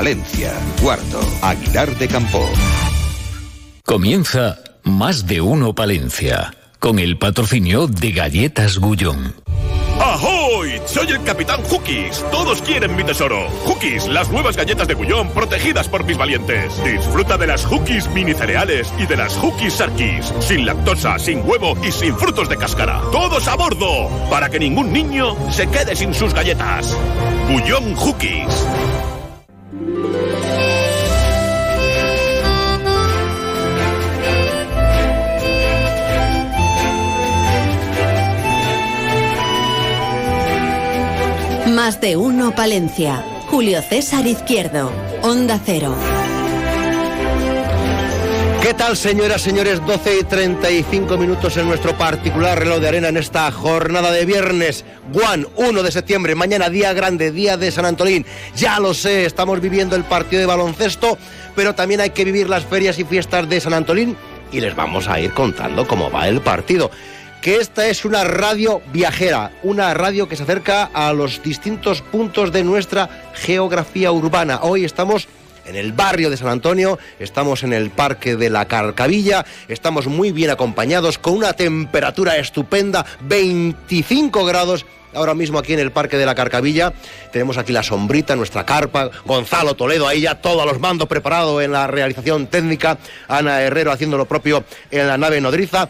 [0.00, 0.50] Palencia,
[0.80, 2.42] Cuarto, Aguilar de Campo.
[3.84, 9.34] Comienza Más de Uno Palencia, con el patrocinio de Galletas Gullón.
[10.00, 10.80] ¡Ahoy!
[10.86, 12.24] Soy el Capitán Hookies.
[12.32, 13.46] Todos quieren mi tesoro.
[13.66, 16.82] Hookies, las nuevas galletas de Gullón protegidas por mis valientes.
[16.82, 20.32] Disfruta de las Hookies mini cereales y de las Hookies Sarkis.
[20.40, 23.02] Sin lactosa, sin huevo y sin frutos de cáscara.
[23.12, 24.08] ¡Todos a bordo!
[24.30, 26.96] Para que ningún niño se quede sin sus galletas.
[27.50, 28.66] Gullón Hookies.
[41.80, 43.24] Más de uno Palencia.
[43.48, 44.92] Julio César Izquierdo.
[45.22, 45.96] Onda Cero.
[48.60, 49.80] ¿Qué tal, señoras, señores?
[49.86, 54.84] 12 y 35 minutos en nuestro particular reloj de arena en esta jornada de viernes.
[55.14, 58.26] Juan, 1 de septiembre, mañana día grande, día de San Antolín.
[58.54, 61.16] Ya lo sé, estamos viviendo el partido de baloncesto,
[61.56, 64.18] pero también hay que vivir las ferias y fiestas de San Antolín
[64.52, 66.90] y les vamos a ir contando cómo va el partido
[67.40, 72.52] que esta es una radio viajera, una radio que se acerca a los distintos puntos
[72.52, 74.60] de nuestra geografía urbana.
[74.62, 75.26] Hoy estamos
[75.64, 80.32] en el barrio de San Antonio, estamos en el Parque de la Carcavilla, estamos muy
[80.32, 84.84] bien acompañados con una temperatura estupenda, 25 grados.
[85.14, 86.92] Ahora mismo aquí en el Parque de la Carcavilla
[87.32, 91.60] tenemos aquí la sombrita, nuestra carpa, Gonzalo Toledo ahí ya todo a los mandos preparado
[91.60, 95.88] en la realización técnica, Ana Herrero haciendo lo propio en la nave nodriza.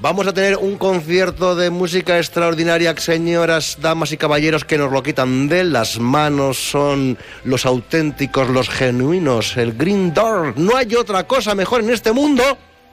[0.00, 5.02] Vamos a tener un concierto de música extraordinaria, señoras, damas y caballeros, que nos lo
[5.02, 6.56] quitan de las manos.
[6.56, 10.56] Son los auténticos, los genuinos, el Green Door.
[10.56, 12.44] No hay otra cosa mejor en este mundo.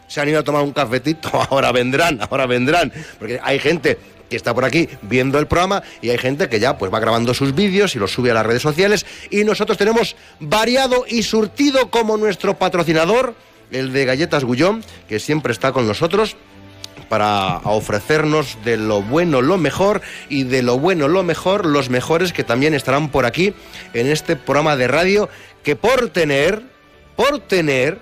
[0.08, 2.92] Se han ido a tomar un cafetito, ahora vendrán, ahora vendrán.
[3.20, 6.78] Porque hay gente que está por aquí viendo el programa y hay gente que ya
[6.78, 10.16] pues va grabando sus vídeos y los sube a las redes sociales y nosotros tenemos
[10.40, 13.36] variado y surtido como nuestro patrocinador
[13.72, 16.36] el de Galletas Gullón que siempre está con nosotros
[17.10, 22.34] para ofrecernos de lo bueno lo mejor y de lo bueno lo mejor los mejores
[22.34, 23.54] que también estarán por aquí
[23.94, 25.30] en este programa de radio
[25.64, 26.62] que por tener,
[27.16, 28.00] por tener,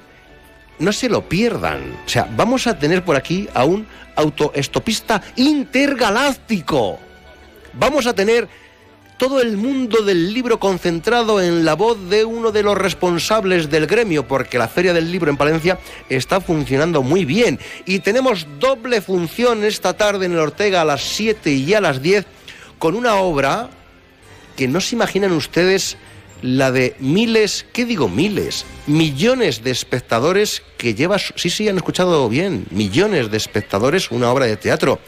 [0.79, 1.97] no se lo pierdan.
[2.05, 6.99] O sea, vamos a tener por aquí a un autoestopista intergaláctico.
[7.73, 8.47] Vamos a tener
[9.23, 13.87] todo el mundo del libro concentrado en la voz de uno de los responsables del
[13.87, 15.79] gremio, porque la Feria del Libro en Palencia
[16.09, 17.57] está funcionando muy bien.
[17.85, 22.01] Y tenemos doble función esta tarde en el Ortega a las 7 y a las
[22.01, 22.25] 10
[22.79, 23.69] con una obra
[24.57, 25.95] que no se imaginan ustedes
[26.41, 28.65] la de miles, ¿qué digo miles?
[28.87, 34.47] Millones de espectadores que lleva, sí, sí, han escuchado bien, millones de espectadores, una obra
[34.47, 34.99] de teatro.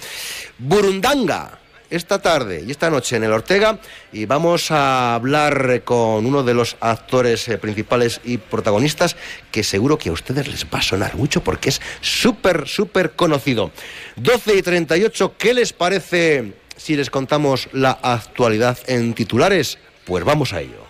[0.58, 1.60] Burundanga
[1.90, 3.80] esta tarde y esta noche en el Ortega
[4.12, 9.16] y vamos a hablar con uno de los actores eh, principales y protagonistas
[9.52, 13.72] que seguro que a ustedes les va a sonar mucho porque es súper, súper conocido.
[14.18, 19.78] 12 y 38, ¿qué les parece si les contamos la actualidad en titulares?
[20.06, 20.85] Pues vamos a ello.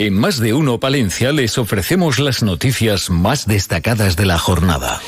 [0.00, 5.00] En Más de Uno Palencia les ofrecemos las noticias más destacadas de la jornada.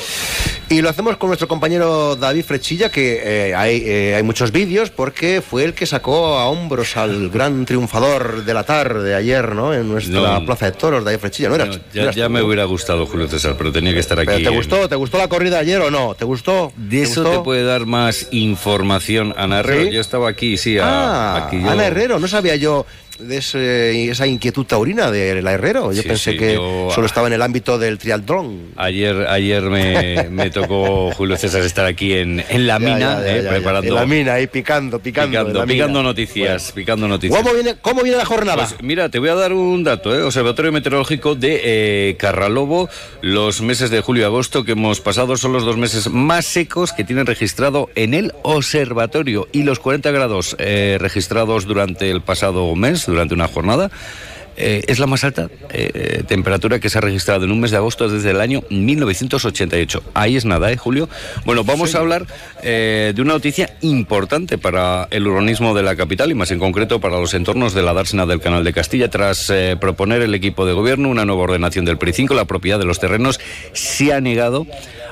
[0.67, 4.89] Y lo hacemos con nuestro compañero David Frechilla, que eh, hay, eh, hay, muchos vídeos
[4.89, 9.73] porque fue el que sacó a hombros al gran triunfador de la tarde ayer, ¿no?
[9.73, 11.47] En nuestra plaza de toros, David Frechilla.
[11.47, 14.43] ¿No, eras, ya, ya me hubiera gustado, Julio César, pero tenía que estar aquí.
[14.43, 14.89] ¿Te gustó?
[14.89, 16.15] ¿Te gustó la corrida ayer o no?
[16.15, 16.73] ¿Te gustó?
[16.75, 19.89] De eso te puede dar más información Ana Herrero.
[19.89, 20.77] Yo estaba aquí, sí.
[20.79, 22.85] ah, aquí Ana Herrero, no sabía yo
[23.21, 25.91] de ese, esa inquietud taurina de la Herrero.
[25.93, 28.71] Yo Sí, pensé sí, que yo- solo estaba en el ámbito del triatlón.
[28.75, 33.25] Ayer, ayer me, me tocó, Julio César, estar aquí en, en la Ya, mina, ya,
[33.25, 33.87] ya, eh, preparando.
[33.89, 35.39] En la mina, ahí picando, picando.
[35.39, 37.41] Picando, picando noticias, picando noticias.
[37.41, 38.67] ¿Cómo viene, ¿Cómo viene la jornada?
[38.67, 40.23] Pues mira, te voy a dar un dato, ¿eh?
[40.23, 42.89] Observatorio Meteorológico de eh, Carralobo.
[43.21, 46.93] Los meses de julio y agosto que hemos pasado son los dos meses más secos
[46.93, 49.47] que tienen registrado en el observatorio.
[49.51, 53.91] Y los 40 grados eh, registrados durante el pasado mes, durante una jornada,
[54.57, 57.77] eh, es la más alta eh, temperatura que se ha registrado en un mes de
[57.77, 60.03] agosto desde el año 1988.
[60.13, 61.09] Ahí es nada, ¿eh, Julio?
[61.45, 62.27] Bueno, vamos a hablar
[62.61, 66.99] eh, de una noticia importante para el urbanismo de la capital y más en concreto
[66.99, 69.09] para los entornos de la dársena del Canal de Castilla.
[69.09, 72.85] Tras proponer el equipo de gobierno una nueva ordenación del PRI 5, la propiedad de
[72.85, 73.39] los terrenos
[73.73, 74.67] se ha negado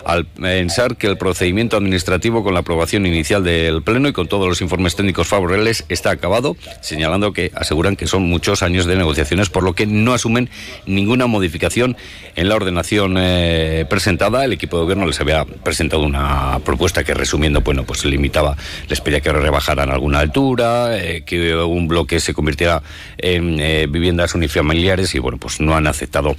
[0.06, 4.48] al pensar que el procedimiento administrativo con la aprobación inicial del Pleno y con todos
[4.48, 9.50] los informes técnicos favorables está acabado, señalando que aseguran que son muchos años de negociaciones,
[9.50, 10.50] por lo que no asumen
[10.86, 11.98] ninguna modificación
[12.40, 14.46] en la ordenación eh, presentada.
[14.46, 18.56] El equipo de gobierno les había presentado una propuesta que, resumiendo, bueno, pues limitaba,
[18.88, 22.82] les pedía que rebajaran alguna altura, eh, que un bloque se convirtiera
[23.18, 26.38] en eh, viviendas unifamiliares y, bueno, pues no han aceptado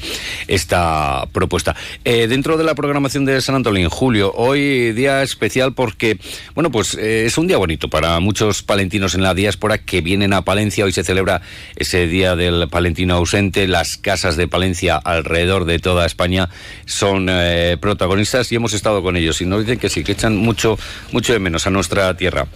[0.49, 1.77] esta propuesta.
[2.03, 6.19] dentro de la programación de San Antonio, en julio, hoy día especial porque,
[6.55, 10.43] bueno, pues es un día bonito para muchos palentinos en la diáspora que vienen a
[10.43, 10.87] Palencia.
[10.87, 11.43] Hoy se celebra
[11.77, 13.69] ese día del palentino ausente.
[13.69, 16.49] Las casas de Palencia alrededor de toda España
[16.87, 20.37] son eh, protagonistas y hemos estado con ellos y nos dicen que sí, que echan
[20.37, 20.79] mucho,
[21.11, 22.47] mucho de menos a nuestra tierra.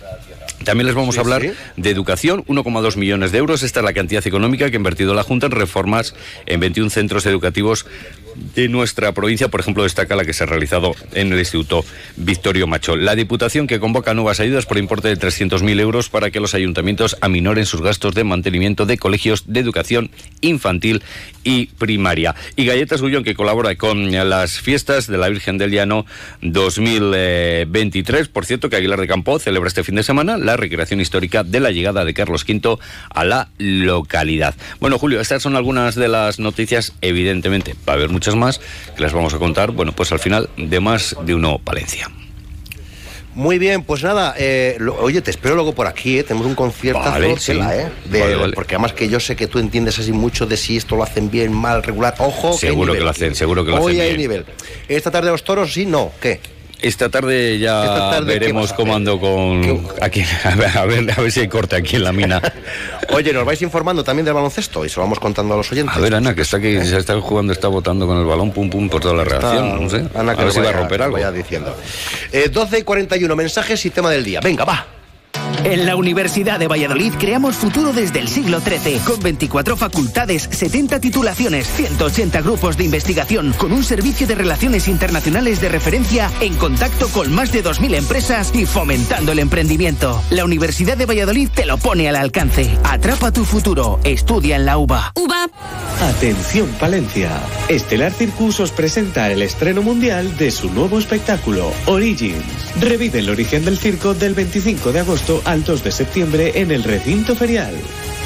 [0.64, 1.42] También les vamos a hablar
[1.76, 3.64] de educación, 1,2 millones de euros.
[3.64, 6.14] Esta es la cantidad económica que ha invertido la Junta en reformas
[6.46, 7.86] en 21 centros educativos
[8.54, 11.84] de nuestra provincia, por ejemplo, destaca la que se ha realizado en el Instituto
[12.16, 13.04] Victorio Machol.
[13.04, 17.16] La Diputación que convoca nuevas ayudas por importe de 300.000 euros para que los ayuntamientos
[17.20, 20.10] aminoren sus gastos de mantenimiento de colegios de educación
[20.40, 21.02] infantil
[21.42, 22.34] y primaria.
[22.56, 26.06] Y Galletas Gullón que colabora con las fiestas de la Virgen del Llano
[26.42, 28.28] 2023.
[28.28, 31.60] Por cierto, que Aguilar de Campo celebra este fin de semana la recreación histórica de
[31.60, 32.78] la llegada de Carlos V
[33.10, 34.54] a la localidad.
[34.80, 38.60] Bueno, Julio, estas son algunas de las noticias, evidentemente, va a haber más
[38.96, 42.10] que las vamos a contar, bueno, pues al final de más de uno Palencia.
[43.34, 46.22] Muy bien, pues nada, eh, oye, te espero luego por aquí, ¿eh?
[46.22, 47.58] tenemos un concierto vale, sí.
[47.60, 47.88] ¿eh?
[48.54, 51.30] Porque además que yo sé que tú entiendes así mucho de si esto lo hacen
[51.30, 52.56] bien, mal, regular, ojo.
[52.56, 54.46] Seguro que, lo hacen, seguro que lo Hoy hay nivel.
[54.88, 56.40] Esta tarde los toros, sí, no, ¿qué?
[56.84, 59.86] Esta tarde ya veremos cómo ando con.
[60.02, 62.42] Aquí, a, ver, a, ver, si hay corte aquí en la mina.
[63.08, 65.96] Oye, nos vais informando también del baloncesto y se lo vamos contando a los oyentes.
[65.96, 68.68] A ver, Ana, que está aquí, se está jugando, está votando con el balón, pum,
[68.68, 69.82] pum, por toda la reacción.
[69.82, 70.04] No sé.
[70.14, 71.14] Ana, que a ver si va a romper algo.
[71.14, 71.74] Vaya diciendo.
[72.30, 74.40] Eh, 12 y 41 mensajes y tema del día.
[74.40, 74.86] Venga, va.
[75.62, 81.00] En la Universidad de Valladolid creamos futuro desde el siglo XIII, con 24 facultades, 70
[81.00, 87.08] titulaciones, 180 grupos de investigación, con un servicio de relaciones internacionales de referencia en contacto
[87.08, 90.22] con más de 2.000 empresas y fomentando el emprendimiento.
[90.30, 92.76] La Universidad de Valladolid te lo pone al alcance.
[92.82, 94.00] Atrapa tu futuro.
[94.04, 95.12] Estudia en la UBA.
[95.14, 95.48] UBA.
[96.00, 97.30] Atención Palencia.
[97.68, 102.44] Estelar Circus os presenta el estreno mundial de su nuevo espectáculo, Origins.
[102.80, 106.82] Revive el origen del circo del 25 de agosto al 2 de septiembre en el
[106.82, 107.74] recinto ferial.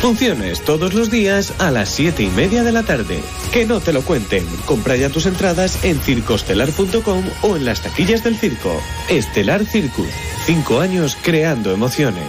[0.01, 3.21] Funciones todos los días a las 7 y media de la tarde.
[3.53, 4.47] Que no te lo cuenten.
[4.65, 8.81] Compra ya tus entradas en circostelar.com o en las taquillas del circo.
[9.09, 10.09] Estelar Circus.
[10.47, 12.27] Cinco años creando emociones.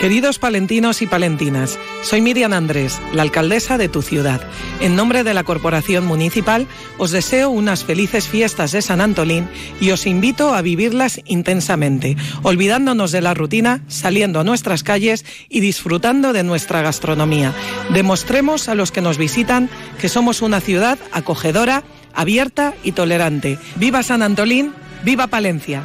[0.00, 4.42] Queridos palentinos y palentinas, soy Miriam Andrés, la alcaldesa de tu ciudad.
[4.80, 6.66] En nombre de la Corporación Municipal,
[6.98, 9.48] os deseo unas felices fiestas de San Antolín
[9.80, 15.60] y os invito a vivirlas intensamente, olvidándonos de la rutina, saliendo a nuestras calles y
[15.60, 17.54] disfrutando de nuestra gastronomía.
[17.94, 23.58] Demostremos a los que nos visitan que somos una ciudad acogedora, abierta y tolerante.
[23.76, 24.74] ¡Viva San Antolín!
[25.04, 25.82] ¡Viva Palencia!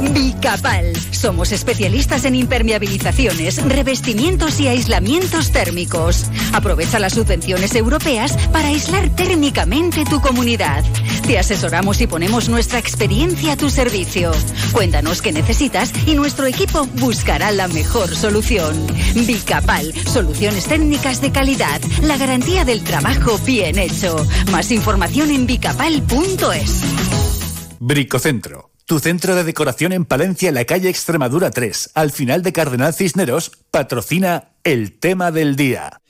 [0.00, 0.92] Bicapal.
[1.10, 6.24] Somos especialistas en impermeabilizaciones, revestimientos y aislamientos térmicos.
[6.52, 10.82] Aprovecha las subvenciones europeas para aislar térmicamente tu comunidad.
[11.26, 14.32] Te asesoramos y ponemos nuestra experiencia a tu servicio.
[14.72, 18.74] Cuéntanos qué necesitas y nuestro equipo buscará la mejor solución.
[19.14, 19.92] Bicapal.
[20.06, 21.80] Soluciones técnicas de calidad.
[22.02, 24.26] La garantía del trabajo bien hecho.
[24.50, 26.82] Más información en bicapal.es.
[27.78, 32.52] Bricocentro tu centro de decoración en Palencia, en la calle Extremadura 3, al final de
[32.52, 36.00] Cardenal Cisneros, patrocina el tema del día.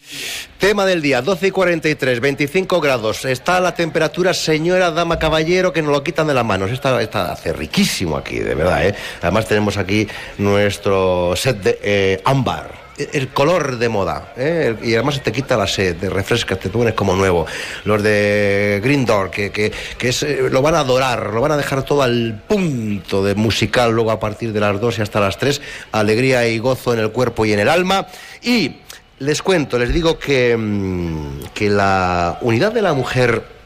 [0.56, 3.26] Tema del día, 12 y 43, 25 grados.
[3.26, 6.70] Está la temperatura, señora, dama, caballero, que nos lo quitan de las manos.
[6.70, 8.87] Está, está hace riquísimo aquí, de verdad.
[8.87, 8.94] ¿eh?
[9.20, 10.08] Además tenemos aquí
[10.38, 12.79] nuestro set de eh, ámbar
[13.12, 14.33] el color de moda.
[14.37, 14.76] ¿eh?
[14.83, 17.47] Y además te quita la sed, te refrescas, te pones como nuevo.
[17.85, 21.57] Los de Green Door, que, que, es, eh, lo van a adorar, lo van a
[21.57, 25.38] dejar todo al punto de musical luego a partir de las 2 y hasta las
[25.38, 25.61] 3.
[25.92, 28.07] Alegría y gozo en el cuerpo y en el alma.
[28.42, 28.76] Y
[29.19, 33.59] les cuento, les digo que, mm, que la unidad de la mujer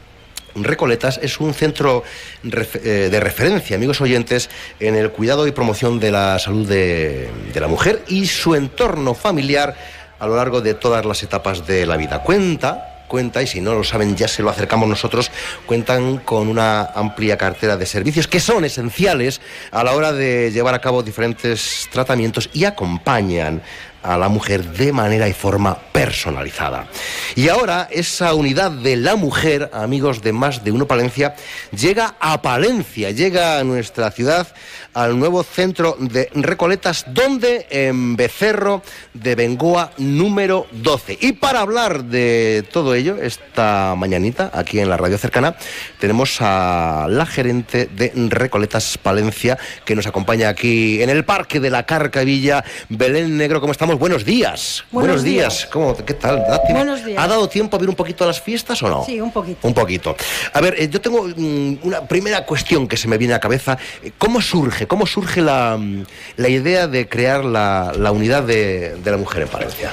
[0.55, 2.03] Recoletas es un centro
[2.43, 7.67] eh, de referencia, amigos oyentes, en el cuidado y promoción de la salud de, la
[7.67, 9.75] mujer y su entorno familiar
[10.17, 12.23] a lo largo de todas las etapas de la vida.
[12.23, 15.29] Cuenta cuenta, y si no lo saben ya se lo acercamos nosotros,
[15.67, 20.73] cuentan con una amplia cartera de servicios que son esenciales a la hora de llevar
[20.73, 23.61] a cabo diferentes tratamientos y acompañan
[24.05, 26.87] a la mujer de manera y forma personalizada.
[27.35, 31.35] Y ahora esa unidad de la mujer, amigos de más de uno Palencia,
[31.71, 34.47] llega a Palencia, llega a nuestra ciudad,
[34.95, 38.81] al nuevo centro de Recoletas, donde en Becerro
[39.13, 41.17] de Bengoa número 12.
[41.21, 45.55] Y para hablar de todo ello, esta mañanita, aquí en la radio cercana,
[45.99, 51.69] tenemos a la gerente de Recoletas Palencia, que nos acompaña aquí en el Parque de
[51.69, 53.99] la Carcavilla, Belén Negro, ¿cómo estamos?
[53.99, 54.85] Buenos días.
[54.91, 55.67] Buenos días.
[55.71, 56.37] ¿Cómo, ¿Qué tal?
[56.47, 57.21] ¿Da tiempo- Buenos días.
[57.21, 59.03] ¿Ha dado tiempo a ver un poquito las fiestas o no?
[59.05, 59.67] Sí, un poquito.
[59.67, 60.15] Un poquito.
[60.53, 63.41] A ver, eh, yo tengo mm, una primera cuestión que se me viene a la
[63.41, 63.77] cabeza.
[64.17, 66.05] ¿Cómo surge, cómo surge la, mm,
[66.37, 69.91] la idea de crear la, la unidad de, de la mujer en Palencia?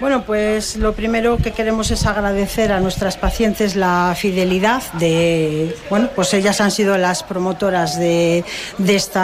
[0.00, 6.08] Bueno, pues lo primero que queremos es agradecer a nuestras pacientes la fidelidad de, bueno,
[6.14, 8.44] pues ellas han sido las promotoras de,
[8.86, 9.18] este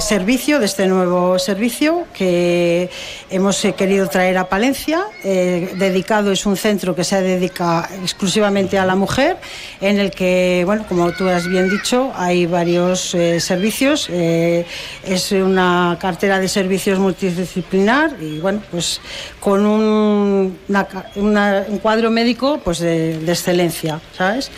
[0.00, 2.90] servicio, de este nuevo servicio que
[3.28, 5.00] hemos eh, querido traer a Palencia.
[5.24, 9.36] Eh, dedicado es un centro que se dedica exclusivamente a la mujer,
[9.80, 14.08] en el que, bueno, como tú has bien dicho, hay varios servicios.
[14.08, 19.00] Es una cartera de servicios multidisciplinar y, bueno, pues
[19.40, 24.50] con un, una una- un cuadro médico pues de, de excelencia, ¿sabes?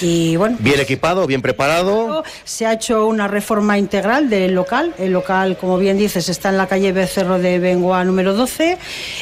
[0.00, 2.22] Y bueno, Bien equipado, bien preparado.
[2.44, 4.94] se ha hecho una reforma integral del local.
[4.98, 8.78] El local, como bien dices, está en la calle Becerro de Bengoa número 12.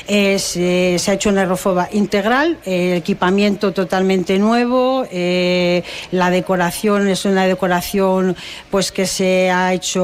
[0.09, 5.07] Eh, se, se ha hecho una reforma integral, eh, equipamiento totalmente nuevo.
[5.11, 8.37] eh, la decoración es una decoración
[8.71, 10.03] pues que se ha hecho,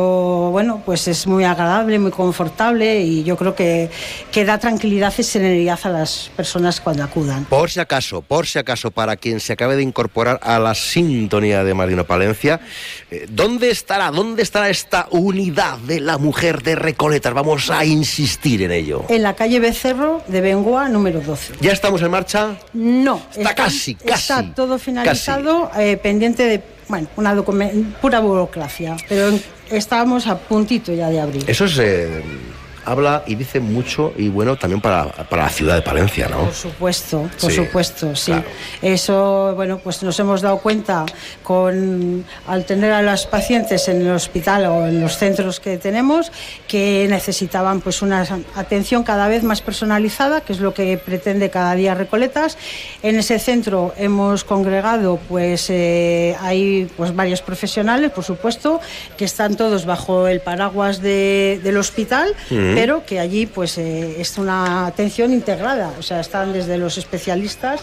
[0.53, 3.91] bueno, pues es muy agradable, muy confortable y yo creo que,
[4.33, 7.47] que da tranquilidad y serenidad a las personas cuando acudan.
[7.47, 11.65] Por si acaso, por si acaso, para quien se acabe de incorporar a la sintonía
[11.65, 12.61] de Marino Palencia,
[13.11, 17.33] eh, ¿dónde estará, dónde estará esta unidad de la mujer de Recoletas?
[17.33, 19.07] Vamos a insistir en ello.
[19.09, 21.55] En la calle Becerro de Bengoa número 12.
[21.63, 22.55] ¿Ya estamos en marcha?
[22.75, 27.35] No, Está casi, casi, Está todo finalizado, eh, pendiente de, bueno, una
[28.03, 29.31] pura burocracia, pero
[29.71, 31.45] estábamos a puntito ya de abrir.
[31.49, 32.23] Eso es, eh,
[32.91, 36.45] habla y dice mucho y bueno también para, para la ciudad de Palencia, ¿no?
[36.45, 38.33] Por supuesto, por Sí, supuesto, sí.
[38.33, 38.45] claro.
[38.83, 41.05] Eso, bueno, pues nos hemos dado cuenta
[41.43, 46.31] con al tener a las pacientes en el hospital o en los centros que tenemos
[46.67, 51.75] que necesitaban pues una atención cada vez más personalizada, que es lo que pretende cada
[51.75, 52.57] día Recoletas.
[53.03, 58.81] En ese centro hemos congregado pues eh, hay pues varios profesionales, por supuesto,
[59.17, 62.57] que están todos bajo el paraguas de- del hospital, Ujú.
[62.79, 67.81] Pero que allí pues eh, es una atención integrada, o sea, están desde los especialistas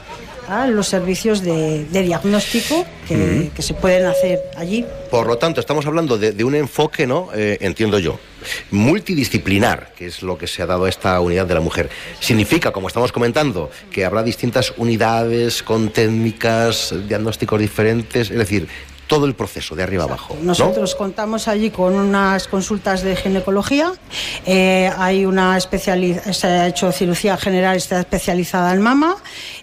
[0.47, 4.85] a los servicios de, de diagnóstico que, se pueden hacer allí.
[5.11, 7.29] Por lo tanto, estamos hablando de, de un enfoque, ¿no?
[7.35, 8.19] Eh, entiendo yo,
[8.71, 11.89] multidisciplinar, que es lo que se ha dado a esta unidad de la mujer.
[12.21, 18.67] Significa, como estamos comentando, que habrá distintas unidades con técnicas, diagnósticos diferentes, es decir,
[19.07, 20.35] todo el proceso de arriba abajo.
[20.39, 20.47] ¿no?
[20.47, 23.93] Nosotros contamos allí con unas consultas de ginecología,
[24.45, 29.15] eh, hay una se ha hecho cirugía general, está especializada en mama,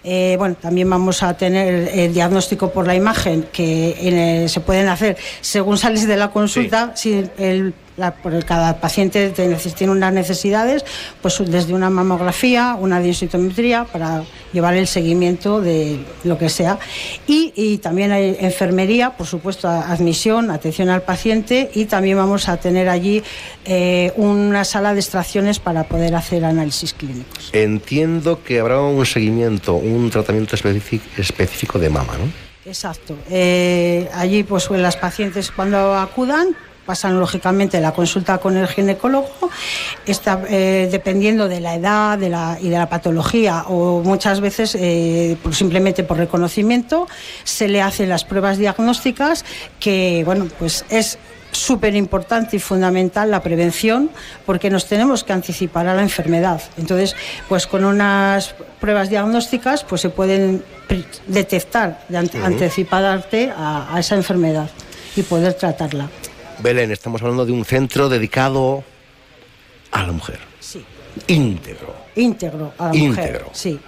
[0.03, 4.87] eh, bueno, también vamos a tener el diagnóstico por la imagen que eh, se pueden
[4.87, 10.13] hacer según sales de la consulta, si el la- por el- cada paciente tiene unas
[10.13, 10.83] necesidades,
[11.21, 16.79] pues desde una mamografía, una densitometría para llevar el seguimiento de lo que sea.
[17.27, 22.57] Y, y también hay enfermería, por supuesto, admisión, atención al paciente y también vamos a
[22.57, 23.23] tener allí
[23.65, 27.49] eh, una sala de extracciones para poder hacer análisis clínicos.
[27.53, 32.25] Entiendo que habrá un seguimiento, un tratamiento específico, específico de mama, ¿no?
[32.69, 33.15] Exacto.
[33.29, 39.29] Eh, allí, pues las pacientes cuando acudan pasan lógicamente la consulta con el ginecólogo,
[40.05, 44.75] está, eh, dependiendo de la edad de la, y de la patología o muchas veces
[44.79, 47.07] eh, por- simplemente por reconocimiento
[47.43, 49.45] se le hacen las pruebas diagnósticas
[49.79, 51.17] que bueno pues es
[51.51, 54.09] súper importante y fundamental la prevención
[54.45, 56.59] porque nos tenemos que anticipar a la enfermedad.
[56.77, 57.15] Entonces,
[57.47, 60.63] pues con unas pruebas diagnósticas pues se pueden
[61.27, 64.67] detectar de ante- a esa enfermedad
[65.15, 66.09] y poder tratarla.
[66.59, 68.83] Belén, estamos hablando de un centro dedicado
[69.91, 70.39] a la mujer.
[70.59, 70.83] Sí.
[71.27, 71.93] Íntegro.
[72.15, 73.45] Íntegro a la Íntegro.
[73.45, 73.45] mujer.
[73.53, 73.79] Sí,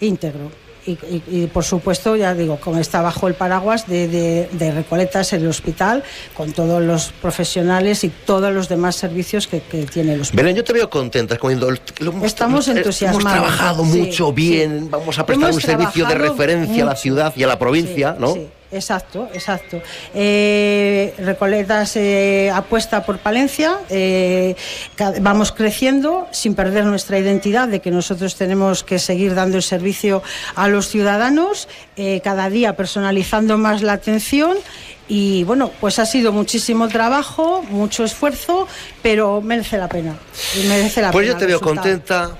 [0.00, 0.50] íntegro.
[0.86, 4.70] y, y- y, por supuesto, ya digo, como está bajo el paraguas de, de- de
[4.70, 6.04] Recoletas el hospital,
[6.36, 10.44] con todos los profesionales y todos los demás servicios que, que tiene el hospital.
[10.44, 13.22] Belén, yo te veo contenta, hemos- Estamos eh, entusiasmados.
[13.22, 16.96] Hemos trabajado Sí, mucho, bien, vamos a prestar Hemos un servicio de referencia a la
[16.96, 18.34] ciudad y a la provincia, ¿no?
[18.74, 19.80] Exacto, exacto.
[20.14, 24.56] Eh, Recoletas eh, apuesta por Palencia, eh,
[25.20, 30.22] vamos creciendo sin perder nuestra identidad de que nosotros tenemos que seguir dando el servicio
[30.56, 34.56] a los ciudadanos, eh, cada día personalizando más la atención.
[35.06, 38.66] Y bueno, pues ha sido muchísimo trabajo, mucho esfuerzo,
[39.02, 40.14] pero merece la pena.
[40.58, 41.82] y merece la Pues pena yo te veo resultado.
[41.88, 42.38] contenta.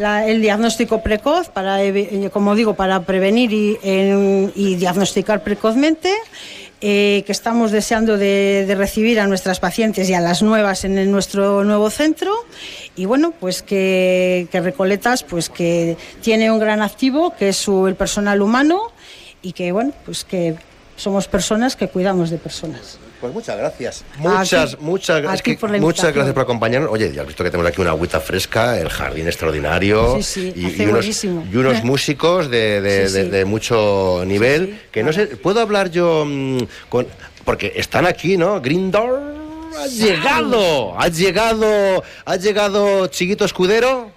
[0.00, 6.12] la- el diagnóstico precoz para, eh, como digo, para prevenir y, en- y diagnosticar precozmente.
[6.82, 11.62] eh, que estamos deseando de, recibir a nuestras pacientes y a las nuevas en nuestro
[11.62, 12.32] nuevo centro
[12.96, 17.86] y bueno pues que, que Recoletas pues que tiene un gran activo que es su,
[17.86, 18.80] el personal humano
[19.42, 20.54] y que bueno pues que
[20.96, 22.98] somos personas que cuidamos de personas.
[23.20, 24.04] Pues muchas gracias.
[24.16, 26.90] Muchas, muchas, que la muchas gracias por acompañarnos.
[26.90, 30.52] Oye, ya has visto que tenemos aquí una agüita fresca, el jardín extraordinario Sí, sí,
[30.56, 31.46] y, hace y unos, buenísimo.
[31.52, 33.30] y unos músicos de, de- Sí, de- sí.
[33.30, 34.80] de mucho nivel.
[34.90, 36.58] que no sé, ¿puedo hablar yo mm,
[36.88, 37.06] con...?
[37.44, 38.60] Porque están aquí, ¿no?
[38.60, 39.20] Green Door
[39.78, 44.10] ha llegado, ha llegado, ha llegado Chiquito Escudero.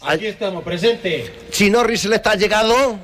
[0.00, 1.32] Aquí estamos, presente.
[1.50, 2.98] Chinorri se le está llegado.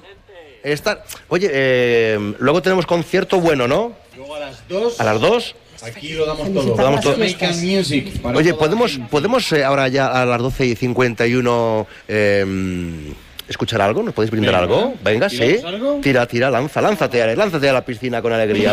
[0.62, 3.92] Está, oye, eh, luego tenemos concierto bueno, ¿no?
[4.16, 5.00] Luego a las 2.
[5.00, 5.54] A las dos.
[5.82, 6.76] Aquí lo damos todo.
[6.76, 7.12] Lo damos todo.
[7.14, 8.20] Jamaican Music.
[8.20, 13.14] para Oye, ¿podemos, ¿podemos eh, ahora ya a las 12 y 51 eh,
[13.48, 14.02] escuchar algo?
[14.02, 14.62] ¿Nos podéis brindar Venga.
[14.62, 14.94] algo?
[15.02, 15.38] Venga, sí.
[15.38, 16.00] ¿Tiramos algo?
[16.02, 18.72] Tira, tira, lanza, lánzate, Ale, lánzate a la piscina con alegría.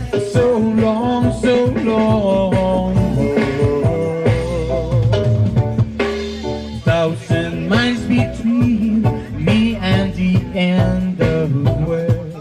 [6.85, 9.01] Thousand miles between
[9.43, 12.31] me and the end of the world.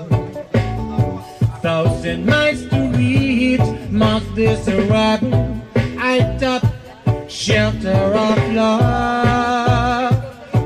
[1.62, 3.60] Thousand miles to reach
[3.90, 5.60] Mount Desirable.
[5.98, 6.64] I thought
[7.28, 10.14] shelter of love.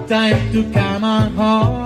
[0.09, 1.84] Time to come on home.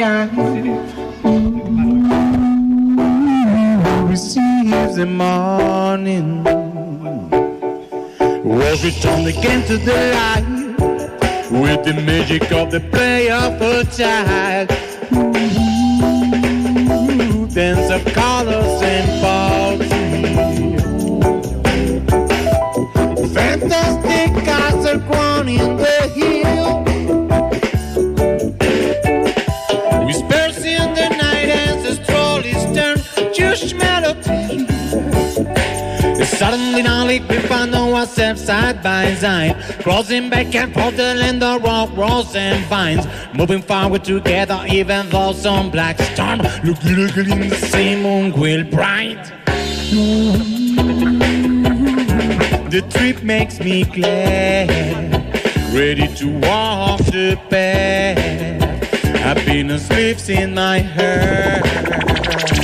[0.00, 0.30] Shine.
[4.08, 6.44] Receives the morning.
[8.44, 10.46] Walk return again to the light
[11.50, 14.68] with the magic of the play of a child.
[17.54, 19.39] Dance of colors and poetry.
[36.82, 37.10] Just melody.
[37.10, 42.64] Suddenly, we found ourselves side by side, crossing back and forth the rock rolls and
[42.66, 48.64] vines, moving forward together, even though some black storm look in the same moon will
[48.64, 49.32] bright.
[52.70, 54.70] The trip makes me glad,
[55.74, 58.80] ready to walk the path.
[59.16, 62.59] Happiness lives in my heart.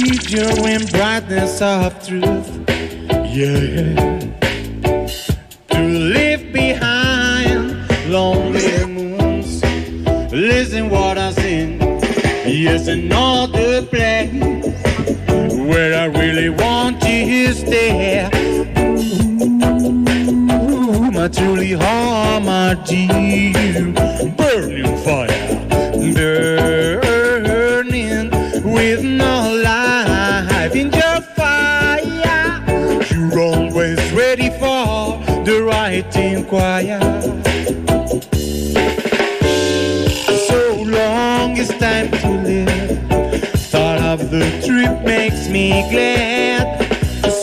[0.00, 2.48] See joy and brightness of truth.
[3.26, 4.18] Yeah.
[5.70, 5.82] To
[6.14, 9.62] leave behind lonely moons.
[10.32, 11.80] Listen what I sing.
[12.46, 14.32] Yes, another place
[15.68, 18.28] where I really want you to stay.
[21.12, 23.92] My truly heart, my dear,
[24.38, 25.66] burning fire,
[27.02, 28.30] burning
[28.64, 29.39] with no
[36.40, 36.88] inquiry.
[40.48, 42.98] So long it's time to live.
[43.70, 46.64] Thought of the trip makes me glad.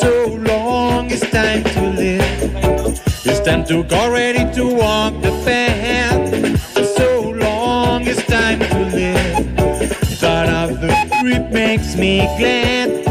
[0.02, 3.02] So long it's time to live.
[3.26, 6.28] It's time to go ready to walk the path.
[6.98, 9.58] So long it's time to live.
[10.22, 13.07] Thought of the trip makes me glad.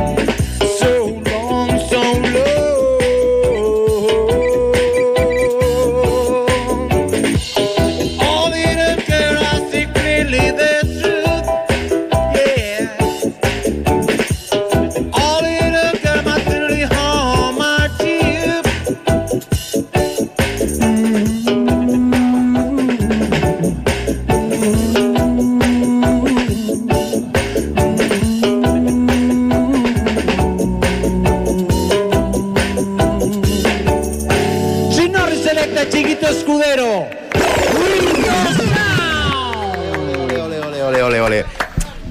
[40.86, 41.65] Ole, ole, ole.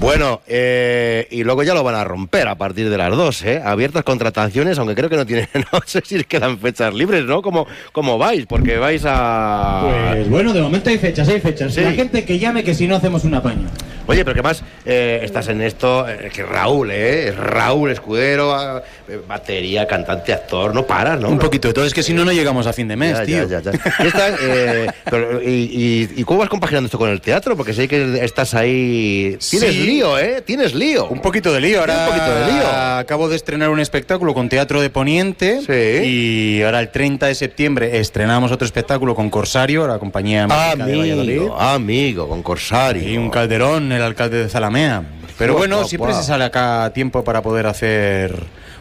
[0.06, 3.60] Bueno, eh, y luego ya lo van a romper a partir de las dos, ¿eh?
[3.64, 7.42] Abiertas contrataciones, aunque creo que no tienen, no sé si quedan fechas libres, ¿no?
[7.42, 8.46] ¿Cómo, cómo vais?
[8.46, 10.12] Porque vais a...
[10.12, 11.74] Pues bueno, de momento hay fechas, hay fechas.
[11.74, 11.80] Sí.
[11.80, 13.68] La gente que llame que si no hacemos un apaño.
[14.06, 17.32] Oye, pero que más eh, estás en esto, eh, que Raúl, ¿eh?
[17.32, 21.28] Raúl Escudero, ah, eh, batería, cantante, actor, no paras, ¿no?
[21.30, 23.24] Un poquito de todo, es que si no, no llegamos a fin de mes, Ya,
[23.24, 23.48] tío.
[23.48, 24.04] ya, ya, ya.
[24.04, 27.56] Y, estás, eh, pero, y, y- y cómo vas compaginando esto con el teatro?
[27.56, 29.36] Porque sé que estás ahí...
[29.50, 29.95] Tienes Sí.
[29.96, 30.42] Lío, ¿eh?
[30.44, 31.06] Tienes lío.
[31.08, 32.66] Un poquito de lío, ahora Un poquito de lío.
[32.98, 35.60] acabo de estrenar un espectáculo con Teatro de Poniente
[36.06, 40.96] y ahora el 30 de septiembre estrenamos otro espectáculo con Corsario, la compañía mágica de
[40.96, 41.36] Valladolid.
[41.38, 43.08] Amigo, amigo, con Corsario.
[43.08, 45.02] Y un Calderón, el alcalde de Zalamea.
[45.38, 46.22] Pero bueno, guau, siempre guau.
[46.22, 48.34] se sale acá tiempo para poder hacer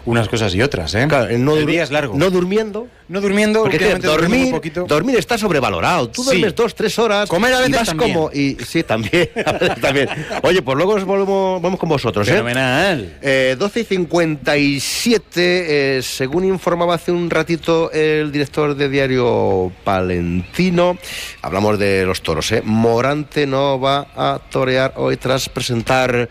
[0.06, 1.08] unas cosas y otras, ¿eh?
[1.08, 2.16] no el día es largo.
[2.16, 2.88] No durmiendo.
[3.08, 4.86] No durmiendo, Porque dormir, poquito.
[4.88, 6.10] dormir está sobrevalorado.
[6.10, 6.30] Tú Sí.
[6.32, 7.30] duermes dos, tres horas.
[7.30, 8.14] Comer a y veces vas también.
[8.14, 9.30] como y sí también,
[9.82, 10.10] también.
[10.42, 12.32] Oye, pues luego os volvemos, vamos con vosotros, ¿eh?
[12.32, 13.18] Fenomenal.
[13.22, 20.98] Eh, 12 y 57, eh, según informaba hace un ratito el director de Diario Palentino,
[21.44, 22.62] hablamos de los toros, ¿eh?
[22.66, 26.28] Morante no va a torear hoy tras presentar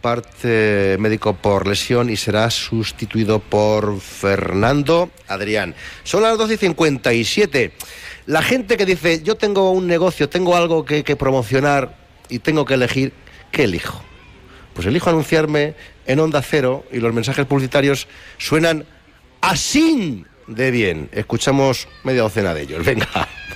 [0.00, 5.74] parte médico por lesión y será sustituido por Fernando Adrián.
[6.04, 7.72] Son las 12 y 57.
[8.26, 11.96] La gente que dice, yo tengo un negocio, tengo algo que, que promocionar
[12.28, 13.12] y tengo que elegir,
[13.50, 14.02] ¿qué elijo?
[14.74, 15.74] Pues elijo anunciarme
[16.06, 18.06] en Onda Cero y los mensajes publicitarios
[18.38, 18.84] suenan
[19.40, 21.08] así de bien.
[21.12, 22.84] Escuchamos media docena de ellos.
[22.84, 23.08] Venga.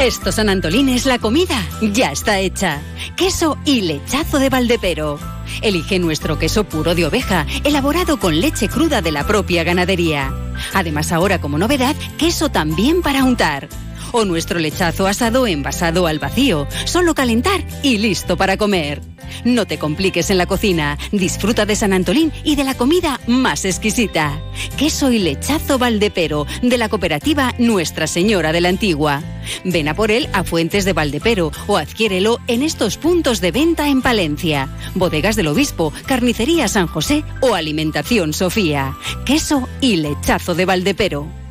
[0.00, 2.80] Estos San Antolines, la comida ya está hecha.
[3.16, 5.18] Queso y lechazo de Valdepero.
[5.62, 10.34] Elige nuestro queso puro de oveja, elaborado con leche cruda de la propia ganadería.
[10.74, 13.68] Además, ahora como novedad, queso también para untar.
[14.16, 16.68] O nuestro lechazo asado envasado al vacío.
[16.84, 19.00] Solo calentar y listo para comer.
[19.44, 20.96] No te compliques en la cocina.
[21.10, 24.40] Disfruta de San Antolín y de la comida más exquisita.
[24.76, 29.20] Queso y lechazo Valdepero, de la cooperativa Nuestra Señora de la Antigua.
[29.64, 33.88] Ven a por él a Fuentes de Valdepero o adquiérelo en estos puntos de venta
[33.88, 34.68] en Palencia.
[34.94, 38.96] Bodegas del Obispo, Carnicería San José o Alimentación Sofía.
[39.26, 41.43] Queso y lechazo de Valdepero.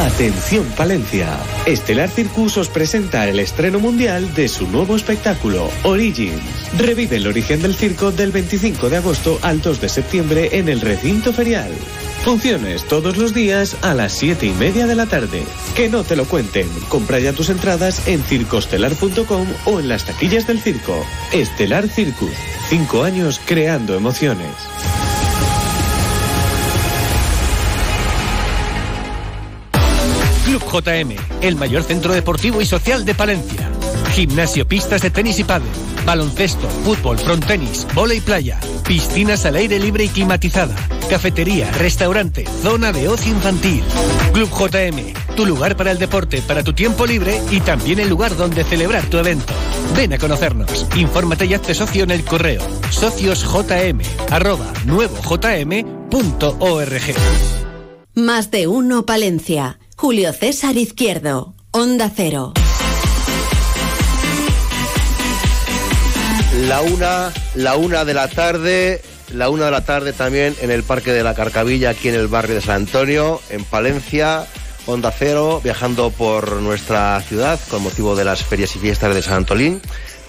[0.00, 1.28] Atención Palencia.
[1.66, 6.40] Estelar Circus os presenta el estreno mundial de su nuevo espectáculo, Origins.
[6.78, 10.80] Revive el origen del circo del 25 de agosto al 2 de septiembre en el
[10.80, 11.70] recinto ferial.
[12.24, 15.44] Funciones todos los días a las 7 y media de la tarde.
[15.76, 16.66] Que no te lo cuenten.
[16.88, 21.04] Compra ya tus entradas en circostelar.com o en las taquillas del circo.
[21.30, 22.32] Estelar Circus.
[22.70, 24.48] Cinco años creando emociones.
[30.70, 33.70] JM, el mayor centro deportivo y social de Palencia.
[34.12, 35.68] Gimnasio, pistas de tenis y pádel,
[36.04, 40.74] baloncesto, fútbol, frontenis, bola y playa, piscinas al aire libre y climatizada,
[41.08, 43.82] cafetería, restaurante, zona de ocio infantil.
[44.32, 48.36] Club JM, tu lugar para el deporte, para tu tiempo libre y también el lugar
[48.36, 49.52] donde celebrar tu evento.
[49.96, 50.86] Ven a conocernos.
[50.96, 54.72] Infórmate y hazte socio en el correo sociosjm arroba.
[58.14, 59.79] Más de uno Palencia.
[60.00, 61.52] Julio César Izquierdo.
[61.72, 62.54] Onda Cero.
[66.68, 70.84] La una, la una de la tarde, la una de la tarde también en el
[70.84, 74.46] Parque de la Carcavilla, aquí en el barrio de San Antonio, en Palencia,
[74.86, 79.34] Onda Cero, viajando por nuestra ciudad con motivo de las ferias y fiestas de San
[79.34, 79.82] Antolín.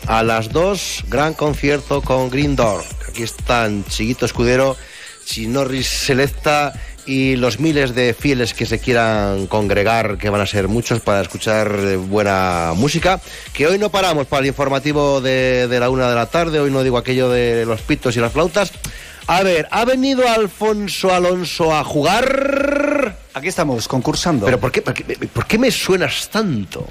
[0.06, 2.84] A las dos, gran concierto con Green Door.
[3.08, 4.76] Aquí están Chiquito Escudero,
[5.24, 6.74] Chinorris Selecta
[7.06, 11.22] y los miles de fieles que se quieran congregar, que van a ser muchos para
[11.22, 13.20] escuchar eh, buena música,
[13.54, 16.72] que hoy no paramos para el informativo de, de la una de la tarde, hoy
[16.72, 18.72] no digo aquello de los pitos y las flautas.
[19.28, 23.18] A ver, ¿ha venido Alfonso Alonso a jugar?
[23.34, 24.46] Aquí estamos, concursando.
[24.46, 26.86] ¿Pero por qué, por qué, por qué me suenas tanto?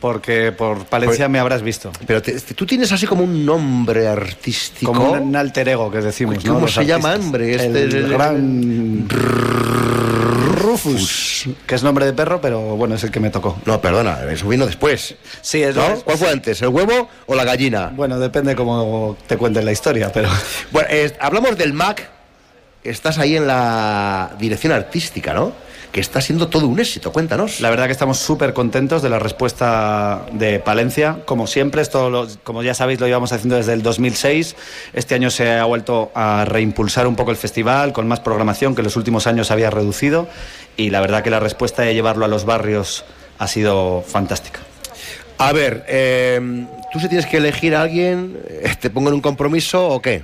[0.00, 1.90] Porque por Palencia Pues- me habrás visto.
[2.06, 4.92] Pero te- tú tienes así como un nombre artístico.
[4.92, 6.38] Como un alter ego que decimos.
[6.46, 7.54] ¿Cómo se llama, hombre?
[7.54, 9.08] Este el, el- gran
[10.56, 13.58] Rufus, que es nombre de perro, pero bueno, es el que me tocó.
[13.64, 15.14] No, perdona, eso vino después.
[15.40, 15.96] Sí, es ¿No?
[16.04, 17.92] ¿Cuál fue antes, el huevo o la gallina?
[17.94, 20.28] Bueno, depende cómo te cuenten la historia, pero...
[20.70, 22.08] Bueno, eh, hablamos del MAC.
[22.84, 25.52] Estás ahí en la dirección artística, ¿no?
[25.92, 27.12] Que está siendo todo un éxito.
[27.12, 27.60] Cuéntanos.
[27.60, 31.20] La verdad que estamos súper contentos de la respuesta de Palencia.
[31.24, 34.54] Como siempre, esto lo- como ya sabéis, lo llevamos haciendo desde el 2006.
[34.92, 38.82] Este año se ha vuelto a reimpulsar un poco el festival con más programación que
[38.82, 40.28] en los últimos años había reducido.
[40.76, 43.04] Y la verdad que la respuesta de llevarlo a los barrios
[43.38, 44.60] ha sido fantástica.
[45.38, 49.20] A ver, eh, tú si tienes que elegir a alguien, eh, ¿te pongo en un
[49.22, 50.22] compromiso o qué?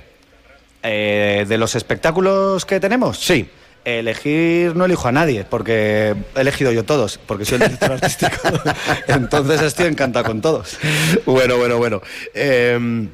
[0.83, 3.17] Eh, ¿De los espectáculos que tenemos?
[3.17, 3.49] Sí.
[3.85, 8.35] Elegir no elijo a nadie, porque he elegido yo todos, porque soy el director artístico.
[9.07, 10.77] Entonces estoy encantado con todos.
[11.25, 12.01] Bueno, bueno, bueno.
[12.33, 13.07] Eh,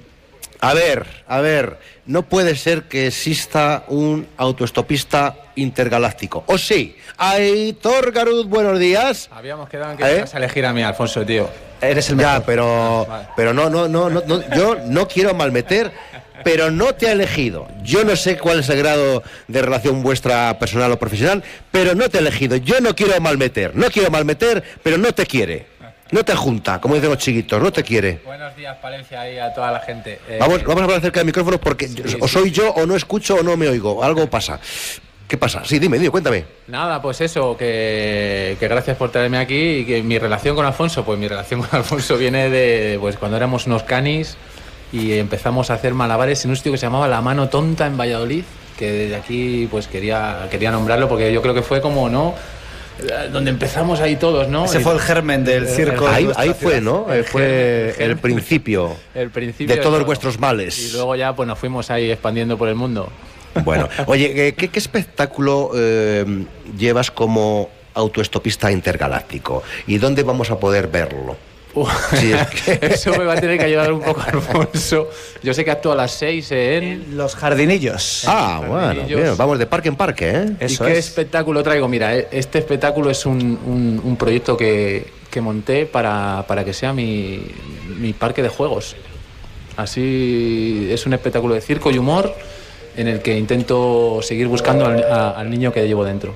[0.61, 6.43] a ver, a ver, no puede ser que exista un autoestopista intergaláctico.
[6.45, 6.95] ¿O sí?
[7.17, 9.27] Aitor Garud, buenos días.
[9.31, 10.17] Habíamos quedado en que ¿Eh?
[10.17, 11.49] ibas a elegir a mí, Alfonso, tío.
[11.81, 15.91] Eres el Ya, pero, pero no, no, no, no, no, yo no quiero malmeter,
[16.43, 17.67] pero no te ha elegido.
[17.81, 22.07] Yo no sé cuál es el grado de relación vuestra personal o profesional, pero no
[22.07, 22.55] te ha elegido.
[22.57, 25.65] Yo no quiero malmeter, no quiero malmeter, pero no te quiere.
[26.11, 28.19] No te junta, como dicen los chiquitos, no te quiere.
[28.25, 30.19] Buenos días, Palencia, y a toda la gente.
[30.27, 33.35] Eh, Vamos, vamos a hablar cerca del micrófono porque o soy yo o no escucho
[33.35, 34.03] o no me oigo.
[34.03, 34.59] Algo pasa.
[35.25, 35.61] ¿Qué pasa?
[35.63, 36.43] Sí, dime, dime, cuéntame.
[36.67, 41.05] Nada, pues eso, que, que gracias por traerme aquí y que mi relación con Alfonso,
[41.05, 44.35] pues mi relación con Alfonso viene de pues cuando éramos unos canis
[44.91, 47.97] y empezamos a hacer malabares en un sitio que se llamaba La Mano Tonta en
[47.97, 48.43] Valladolid,
[48.77, 52.35] que desde aquí pues quería, quería nombrarlo porque yo creo que fue como, ¿no?
[53.31, 54.65] Donde empezamos ahí todos, ¿no?
[54.65, 56.07] Ese fue el germen del circo.
[56.07, 56.81] de Ahí, ahí fue.
[56.81, 57.11] ¿no?
[57.11, 60.05] El fue germen, el principio El principio de todos todo.
[60.05, 60.93] vuestros Y males.
[60.93, 63.09] luego ya pues nos fuimos ahí expandiendo por el mundo.
[63.65, 66.25] Bueno, oye, ¿qué, qué espectáculo eh,
[66.77, 69.61] llevas como autoestopista intergaláctico?
[69.87, 71.35] ¿Y dónde vamos a poder verlo?
[72.19, 72.47] Sí, es
[72.79, 75.09] que- Eso me va a tener que ayudar un poco Alfonso.
[75.41, 77.17] Yo sé que actúa a las 6 en...
[77.17, 78.23] Los jardinillos.
[78.27, 79.21] Ah, bueno, Jardinillos.
[79.21, 80.67] bien, vamos de parque en parque, ¿eh?
[80.67, 81.87] ¿Y qué espectáculo traigo?
[81.87, 86.73] Mira, eh, este espectáculo es un, un- un proyecto que, que monté para, para que
[86.73, 87.41] sea mi,
[87.99, 88.95] mi parque de juegos.
[89.77, 92.33] Así es un espectáculo de circo y humor
[92.97, 96.35] en el que intento seguir buscando al, a- al niño que llevo dentro.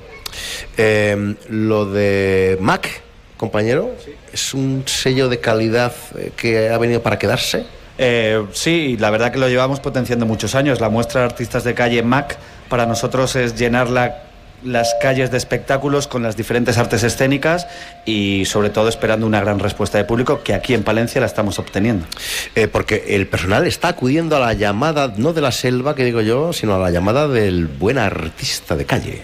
[0.76, 3.02] Eh, lo de Mac,
[3.36, 3.94] compañero,
[4.32, 7.64] es un sello de calidad eh, que ha venido para quedarse.
[7.98, 10.80] Eh, sí, la verdad que lo llevamos potenciando muchos años.
[10.80, 12.36] La muestra de artistas de calle MAC
[12.68, 14.22] para nosotros es llenar la-
[14.64, 17.66] las calles de espectáculos con las diferentes artes escénicas
[18.06, 21.58] y sobre todo esperando una gran respuesta de público que aquí en Palencia la estamos
[21.58, 22.06] obteniendo.
[22.54, 26.22] Eh, porque el personal está acudiendo a la llamada, no de la selva, que digo
[26.22, 29.22] yo, sino a la llamada del buen artista de calle.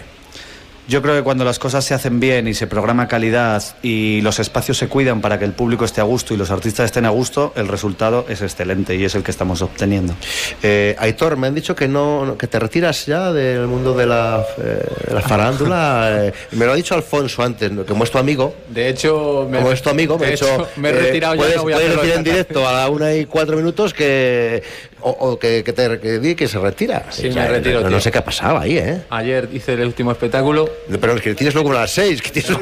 [0.87, 4.39] Yo creo que cuando las cosas se hacen bien y se programa calidad y los
[4.39, 7.09] espacios se cuidan para que el público esté a gusto y los artistas estén a
[7.09, 10.13] gusto, el resultado es excelente y es el que estamos obteniendo.
[10.61, 14.45] Eh, Aitor, me han dicho que no que te retiras ya del mundo de la,
[14.57, 16.09] eh, de la farándula.
[16.25, 18.53] eh, me lo ha dicho Alfonso antes, como es tu amigo.
[18.69, 20.45] De hecho, me, Como es tu amigo, me dicho.
[20.45, 22.73] hecho, me he eh, retirado ya, puedes, no voy a puedes decir en directo a
[22.73, 24.63] la una y cuatro minutos que.
[25.05, 27.05] O, o que, que te que, di que se retira.
[27.09, 29.01] Sí, Ya, me retiro, No, no sé qué ha pasado ahí, ¿eh?
[29.09, 30.69] Ayer hice el último espectáculo.
[30.89, 32.51] Pero es que tienes luego a las seis, que tienes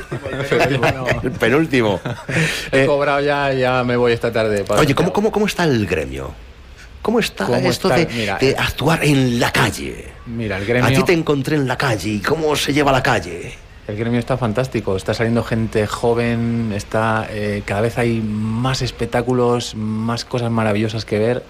[1.23, 1.99] el penúltimo.
[2.71, 4.61] He cobrado ya, ya me voy esta tarde.
[4.61, 6.33] Eh, Oye, ¿cómo, cómo, ¿cómo está el gremio?
[7.01, 7.99] ¿Cómo está ¿Cómo esto está?
[7.99, 10.05] de, Mira, de eh, actuar en la calle?
[10.27, 10.99] Mira, el A gremio...
[10.99, 13.53] ti te encontré en la calle y cómo se lleva la calle.
[13.87, 19.73] El gremio está fantástico, está saliendo gente joven, está eh, cada vez hay más espectáculos,
[19.75, 21.43] más cosas maravillosas que ver.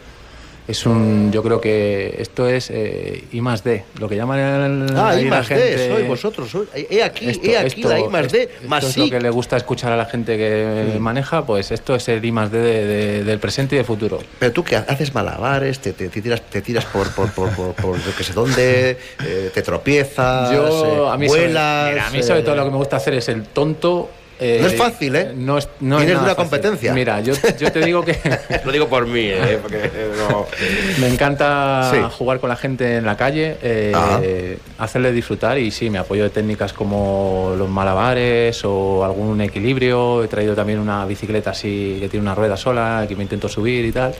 [0.71, 4.97] Es un, yo creo que esto es eh, I más D, lo que llaman el,
[4.97, 6.49] Ah, I la más D, gente- soy vosotros.
[6.49, 8.99] Soy, he aquí, Esto- he aquí esto- la I más D, esto más es sí.
[9.01, 12.31] lo que le gusta escuchar a la gente que maneja, pues esto es el I
[12.31, 14.19] más D de- de- del presente y del futuro.
[14.39, 17.73] Pero tú que haces malabares, te, te- te tiras, te tiras por, por, por, por,
[17.73, 21.81] por yo que sé dónde, eh, te tropiezas, Yo, eh, a mí, vuelas.
[21.81, 24.09] sobre, mira, a mí sobre eh, todo lo que me gusta hacer es el tonto.
[24.41, 25.31] Eh, No es fácil, ¿eh?
[25.35, 26.35] No es, no es Tienes fácil.
[26.35, 26.93] competencia.
[26.93, 28.17] Mira, yo, yo te digo que
[28.65, 29.59] Lo digo por mí, ¿eh?
[29.61, 29.89] Porque
[30.29, 30.45] no.
[30.99, 31.97] me encanta Sí.
[32.17, 36.29] jugar con la gente en la calle, eh, hacerle disfrutar y sí, me apoyo de
[36.31, 40.23] técnicas como los malabares o algún equilibrio.
[40.23, 43.85] He traído también una bicicleta así que tiene una rueda sola, que me intento subir
[43.85, 44.13] y tal.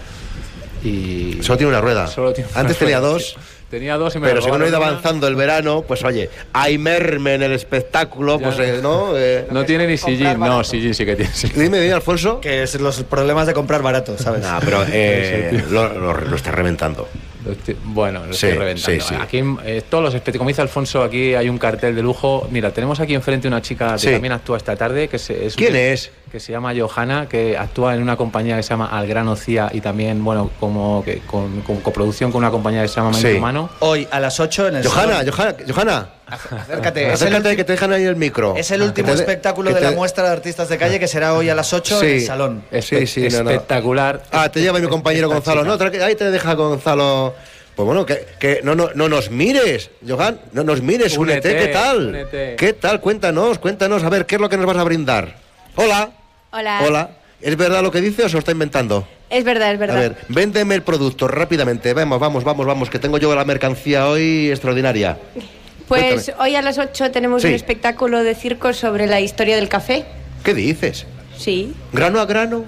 [0.84, 2.08] Y Solo tiene una rueda.
[2.08, 3.30] Solo tiene una Antes tenía dos.
[3.30, 3.36] sí.
[3.72, 7.36] Tenía dos y me Pero según ha ido avanzando el verano, pues oye, hay merme
[7.36, 8.64] en el espectáculo, Ya pues no.
[8.66, 9.18] eh, ¿no?
[9.18, 11.32] Eh, No tiene ni sillín, no, sillín sí que tiene.
[11.34, 11.48] sí.
[11.56, 12.42] dime, dime, Alfonso.
[12.42, 14.44] Que es los problemas de comprar barato, ¿sabes?
[14.46, 17.08] Ah, pero eh, lo, lo, lo está reventando.
[17.46, 19.02] Lo estoy- bueno, lo Sí, estoy reventando.
[19.02, 19.16] sí, sí.
[19.20, 22.48] Aquí, eh, todos los espect- como dice Alfonso, aquí hay un cartel de lujo.
[22.52, 24.12] Mira, tenemos aquí enfrente una chica que Sí.
[24.12, 25.08] también actúa esta tarde.
[25.08, 26.12] Que es un- ¿Quién es?
[26.32, 29.82] Que se llama Johanna, que actúa en una compañía que se llama Algrano Cía y
[29.82, 33.38] también, bueno, como que con, con coproducción con una compañía que se llama Mente Sí.
[33.38, 33.70] Humano.
[33.80, 35.34] Hoy a las 8 en el Johanna, salón.
[35.36, 38.56] Johanna, Johanna, Acércate, es el, acércate que te dejan ahí el micro.
[38.56, 41.08] es el último Que te- espectáculo de te- la muestra de artistas de calle que
[41.10, 42.64] será hoy a las 8 en el salón.
[42.82, 43.50] Sí, sí, no, no.
[43.50, 44.24] espectacular.
[44.32, 45.66] Ah, te lleva mi compañero Gonzalo.
[45.66, 45.74] No,
[46.06, 47.34] ahí te deja Gonzalo.
[47.76, 51.66] Pues bueno, que, que no, no, no nos mires, Johan, no nos mires, únete, Únete,
[51.68, 52.08] ¿qué tal?
[52.08, 52.56] únete.
[52.58, 53.02] ¿Qué tal?
[53.02, 55.36] Cuéntanos, cuéntanos, a ver, ¿qué es lo que nos vas a brindar?
[55.76, 56.10] Hola.
[56.52, 56.82] Hola.
[56.86, 57.10] Hola.
[57.42, 59.08] ¿Es verdad lo que dice o se lo está inventando?
[59.30, 59.98] Es verdad, es verdad.
[59.98, 61.94] A ver, véndeme el producto rápidamente.
[61.94, 65.18] Vamos, vamos, vamos, vamos, que tengo yo la mercancía hoy extraordinaria.
[65.88, 66.44] pues cuéntame.
[66.44, 67.48] hoy a las 8 tenemos Sí.
[67.48, 70.06] un espectáculo de circo sobre la historia del café.
[70.44, 71.06] ¿Qué dices?
[71.38, 72.66] Sí, ¿Grano a grano?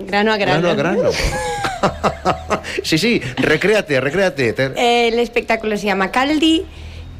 [0.00, 0.60] grano a grano.
[0.60, 1.10] Grano a grano.
[2.82, 4.52] sí, sí, recréate, recréate.
[4.52, 6.64] Te- El espectáculo se llama Caldi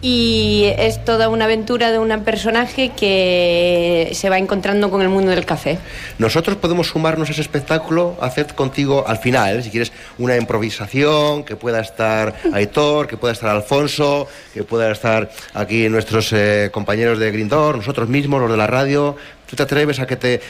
[0.02, 5.30] y es toda una aventura de un personaje que se va encontrando con el mundo
[5.30, 5.78] del café.
[6.18, 11.56] Nosotros podemos sumarnos a ese espectáculo, hacer contigo al final, si quieres, una improvisación, que
[11.56, 17.30] pueda estar Aitor, que pueda estar Alfonso, que pueda estar aquí nuestros eh, compañeros de
[17.30, 19.16] Grindor, nosotros mismos, los de la radio.
[19.50, 20.40] ¿Tú te atreves a que te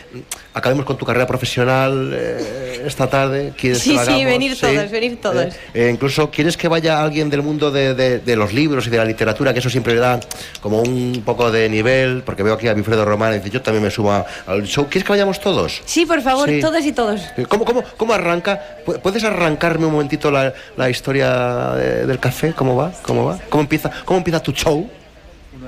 [0.53, 3.55] acabemos con tu carrera profesional eh, esta tarde?
[3.59, 5.45] ¿Quieres Sí, que lo sí, venir todos, venir todos.
[5.47, 8.91] Eh, eh, incluso, ¿quieres que vaya alguien del mundo de, de- de los libros y
[8.91, 9.55] de la literatura?
[9.55, 10.21] Que eso siempre le da
[10.61, 13.83] como un poco de nivel, porque veo aquí a Wilfredo Román y dice, yo también
[13.85, 14.85] me sumo a- al show.
[14.91, 15.81] ¿Quieres que vayamos todos?
[15.87, 16.61] Sí, por favor, Sí.
[16.61, 17.23] todos y todos.
[17.49, 18.61] ¿Cómo, cómo, cómo arranca?
[18.85, 22.53] ¿Pu- ¿Puedes arrancarme un momentito la, la historia de- del café?
[22.53, 22.93] ¿Cómo va?
[23.03, 23.39] ¿Cómo va?
[23.49, 24.87] ¿Cómo empieza, cómo empieza tu show?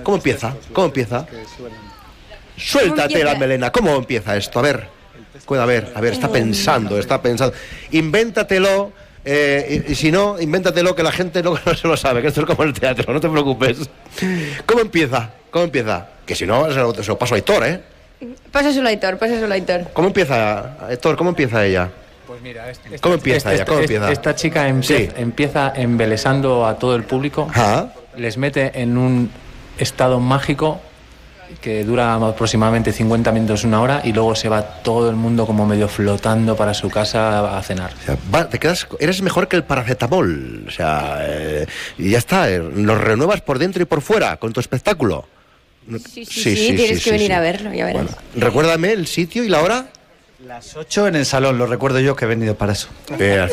[0.03, 0.55] ¿Cómo empieza?
[0.75, 1.27] ¿Cómo empieza?
[3.25, 3.71] La melena.
[3.73, 4.59] ¿Cómo empieza esto?
[4.59, 4.89] A ver.
[5.59, 7.55] A ver, a ver, está pensando, está pensando.
[7.91, 8.93] Invéntatelo.
[9.25, 12.29] eh, y, y si no, invéntatelo que la gente luego no se lo sabe, que
[12.29, 13.89] esto es como el teatro, no te preocupes.
[14.67, 15.31] ¿Cómo empieza?
[15.51, 16.07] ¿Cómo empieza?
[16.27, 17.81] Que si no, se lo, se lo paso a Héctor, ¿eh?
[18.51, 19.87] Pásaselo a Héctor, pásaselo a Héctor.
[19.93, 21.17] ¿Cómo empieza, Héctor?
[21.17, 21.91] ¿Cómo empieza ella?
[22.27, 23.65] Pues mira, este- ¿Cómo empieza este- ella?
[23.65, 24.13] ¿Cómo este- empieza?
[24.13, 25.09] Esta chica empie- Sí.
[25.17, 27.49] empieza embelesando a todo el público,
[28.17, 29.31] les mete en un
[29.79, 30.81] estado mágico
[31.61, 35.67] que dura aproximadamente 50 minutos, una hora, y luego se va todo el mundo como
[35.67, 37.93] medio flotando para su casa a cenar.
[38.03, 40.65] O sea, va- te quedas, eres mejor que el paracetamol.
[40.67, 41.67] O sea, eh,
[41.99, 45.27] y ya está, eh, nos renuevas por dentro y por fuera con tu espectáculo.
[46.09, 48.07] Sí, sí, sí, tienes que venir a verlo, ya verás.
[48.37, 49.87] Recuérdame el sitio y la hora.
[50.53, 52.89] Las 8 en el salón, lo recuerdo yo que he venido para eso.
[53.19, 53.49] Eh,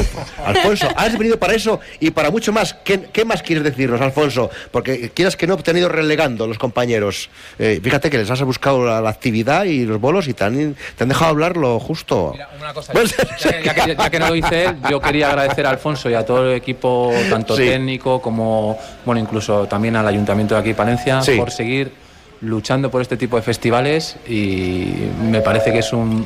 [0.46, 2.74] Alfonso, has venido para eso y para mucho más.
[2.74, 4.50] ¿Qué, qué más quieres decirnos, Alfonso?
[4.70, 7.30] Porque quieras que no te han ido relegando los compañeros.
[7.58, 10.76] Eh, fíjate que les has buscado la, la actividad y los bolos y te han,
[10.98, 12.34] te han dejado hablar lo justo.
[12.60, 15.70] Una cosa, ya, ya que, ya que no lo hice él, yo quería agradecer a
[15.70, 17.64] Alfonso y a todo el equipo, tanto Sí.
[17.64, 21.38] técnico como, bueno, incluso también al Ayuntamiento de aquí, Palencia, Sí.
[21.38, 21.94] por seguir
[22.42, 24.92] luchando por este tipo de festivales y
[25.24, 26.26] me parece que es un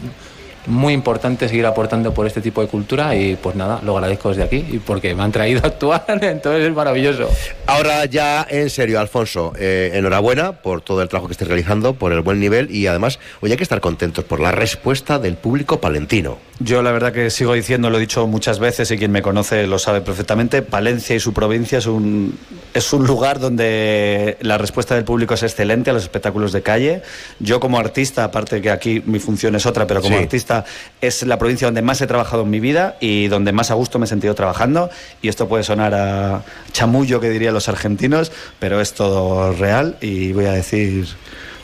[0.68, 4.44] muy importante seguir aportando por este tipo de cultura y pues nada, lo agradezco desde
[4.44, 7.30] aquí y porque me han traído a actuar, entonces es maravilloso.
[7.68, 12.12] Ahora ya en serio, Alfonso, eh, enhorabuena por todo el trabajo que estés realizando, por
[12.12, 15.80] el buen nivel y además, hoy hay que estar contentos por la respuesta del público
[15.80, 16.38] palentino.
[16.60, 19.68] Yo la verdad que sigo diciendo, lo he dicho muchas veces y quien me conoce
[19.68, 22.38] lo sabe perfectamente, Palencia y su provincia es un,
[22.74, 27.02] es un lugar donde la respuesta del público es excelente a los espectáculos de calle.
[27.40, 30.24] Yo como artista, aparte que aquí mi función es otra, pero como Sí.
[30.24, 30.66] artista
[31.02, 34.00] es la provincia donde más he trabajado en mi vida y donde más a gusto
[34.00, 34.90] me he sentido trabajando.
[35.22, 40.34] Y esto puede sonar a chamullo que dirían los argentinos, pero es todo real y
[40.34, 41.08] voy a decir...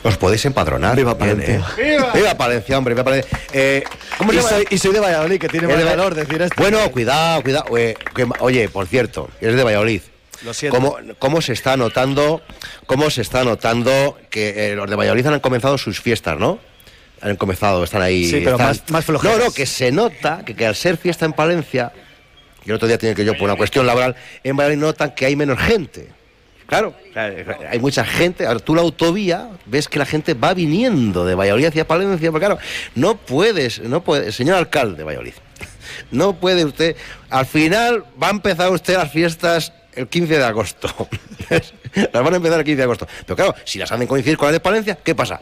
[0.02, 0.96] Os podéis empadronar.
[0.96, 1.66] Viva Bien, Palencia.
[1.76, 1.98] eh.
[2.14, 2.94] ¡Viva Palencia, hombre!
[2.94, 3.38] ¡Viva Palencia!
[3.52, 3.84] Eh,
[4.16, 4.48] ¿cómo se Y llama?
[4.56, 6.54] soy, y soy de Valladolid, que tiene más de- valor decir esto.
[6.56, 7.76] Bueno, cuidado, cuidado.
[7.76, 10.00] eh, que- oye, por cierto, eres de Valladolid.
[10.44, 10.78] Lo siento.
[10.78, 12.42] ¿Cómo, cómo se está notando,
[12.86, 16.58] cómo se está notando que eh, los de Valladolid han comenzado sus fiestas, ¿no?
[17.20, 18.24] Han comenzado, están ahí.
[18.26, 19.38] Sí, pero están- más- más flojeras.
[19.38, 21.92] No, no, que se nota que, que al ser fiesta en Palencia,
[22.64, 25.26] y el otro día tenía que yo por una cuestión laboral, en Valladolid notan que
[25.26, 26.08] hay menos gente.
[26.66, 26.94] Claro,
[27.68, 28.46] hay mucha gente.
[28.46, 32.38] Ahora tú la autovía, ves que la gente va viniendo de Valladolid hacia Palencia, pero
[32.38, 32.58] claro,
[32.94, 35.32] no puedes, no puede, señor alcalde de Valladolid,
[36.12, 36.94] no puede usted,
[37.28, 40.88] al final va a empezar usted las fiestas el 15 de agosto.
[41.50, 43.06] las van a empezar el 15 de agosto.
[43.26, 45.40] Pero claro, si las hacen coincidir con las de Palencia, ¿qué pasa?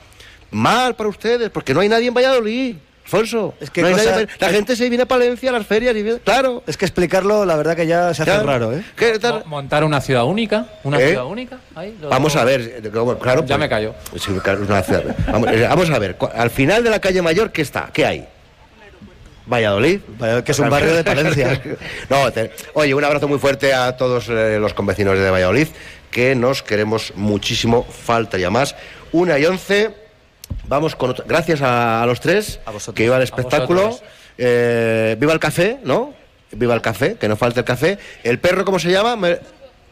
[0.51, 2.76] Mal para ustedes, porque no hay nadie en Valladolid.
[3.05, 5.66] Alfonso, Es que no hay cosa- nadie la gente se viene a Palencia a las
[5.66, 6.62] ferias y claro.
[6.66, 8.44] Es que explicarlo, la verdad que ya se hace Claro.
[8.46, 8.84] raro, ¿eh?
[8.96, 9.44] ¿Qué tal?
[9.46, 11.09] Montar una ciudad única, una ¿Eh?
[11.09, 11.59] ciudad única.
[11.74, 12.82] ahí, lo- Vamos a ver,
[13.18, 13.40] claro.
[13.46, 13.94] Ya pues- me callo.
[14.14, 15.16] Sí, claro, es una ciudad.
[15.26, 17.88] Vamos, vamos a ver, al final de la calle Mayor, ¿qué está?
[17.94, 18.28] ¿Qué hay?
[19.49, 20.01] Valladolid.
[20.44, 21.61] que es un barrio de Palencia.
[22.11, 25.68] no, te- oye, un abrazo muy fuerte a todos eh, los convecinos de Valladolid,
[26.11, 28.74] que nos queremos muchísimo, faltaría más.
[29.12, 29.90] Una y once,
[30.66, 31.24] vamos con otra.
[31.26, 32.61] Gracias a, a los tres
[32.94, 33.99] que iba al espectáculo.
[34.36, 36.14] Eh, viva el café, ¿no?
[36.53, 37.99] Viva el café, que no falte el café.
[38.22, 39.28] ¿El perro cómo se llama?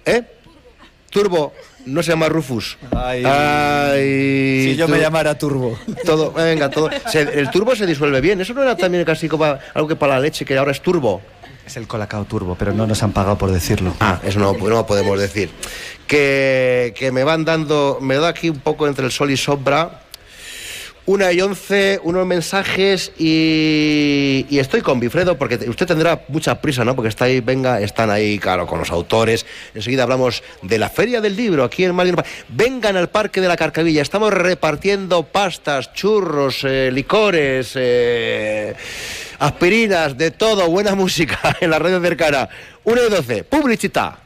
[0.05, 0.23] ¿Eh?
[1.11, 1.53] Turbo,
[1.87, 2.77] no se llama Rufus.
[2.95, 3.23] Ay.
[3.25, 5.79] Ay, Si yo me llamara Turbo.
[6.05, 6.91] Todo, venga, todo.
[7.11, 8.41] Se- el turbo se disuelve bien.
[8.41, 11.23] Eso no era también casi como algo que para la leche, que ahora es turbo.
[11.67, 13.93] Es el Colacao Turbo, pero no nos han pagado por decirlo.
[13.99, 15.51] Ah, eso no, no podemos decir.
[16.07, 20.03] Que, que me van dando, me da aquí un poco entre el sol y sombra.
[21.07, 26.61] Una y once, unos mensajes y, y estoy con Bifredo porque te- usted tendrá mucha
[26.61, 26.97] prisa, ¿no?
[26.97, 29.47] Porque está ahí, venga, están ahí, claro, con los autores.
[29.73, 32.15] Enseguida hablamos de la Feria del Libro aquí en Madrid.
[32.49, 38.75] Vengan al Parque de la Carcavilla, estamos repartiendo pastas, churros, eh, licores, eh,
[39.39, 42.49] aspirinas, de todo, buena música en la radio cercana.
[42.83, 44.26] Una y doce, publicita.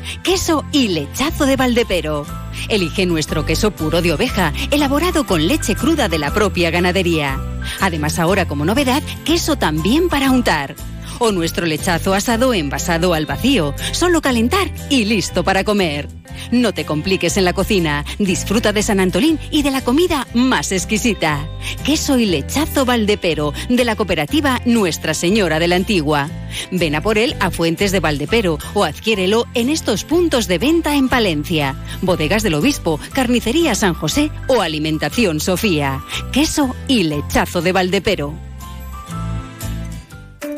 [0.23, 2.27] Queso y lechazo de Valdepero.
[2.69, 7.39] Elige nuestro queso puro de oveja, elaborado con leche cruda de la propia ganadería.
[7.79, 10.75] Además, ahora como novedad, queso también para untar.
[11.17, 16.07] O nuestro lechazo asado envasado al vacío, solo calentar y listo para comer.
[16.51, 20.71] No te compliques en la cocina, disfruta de San Antolín y de la comida más
[20.71, 21.47] exquisita.
[21.83, 26.29] Queso y lechazo Valdepero, de la cooperativa Nuestra Señora de la Antigua.
[26.71, 30.95] Ven a por él a Fuentes de Valdepero o adquiérelo en estos puntos de venta
[30.95, 31.75] en Palencia.
[32.01, 36.03] Bodegas del Obispo, Carnicería San José o Alimentación Sofía.
[36.31, 38.50] Queso y lechazo de Valdepero.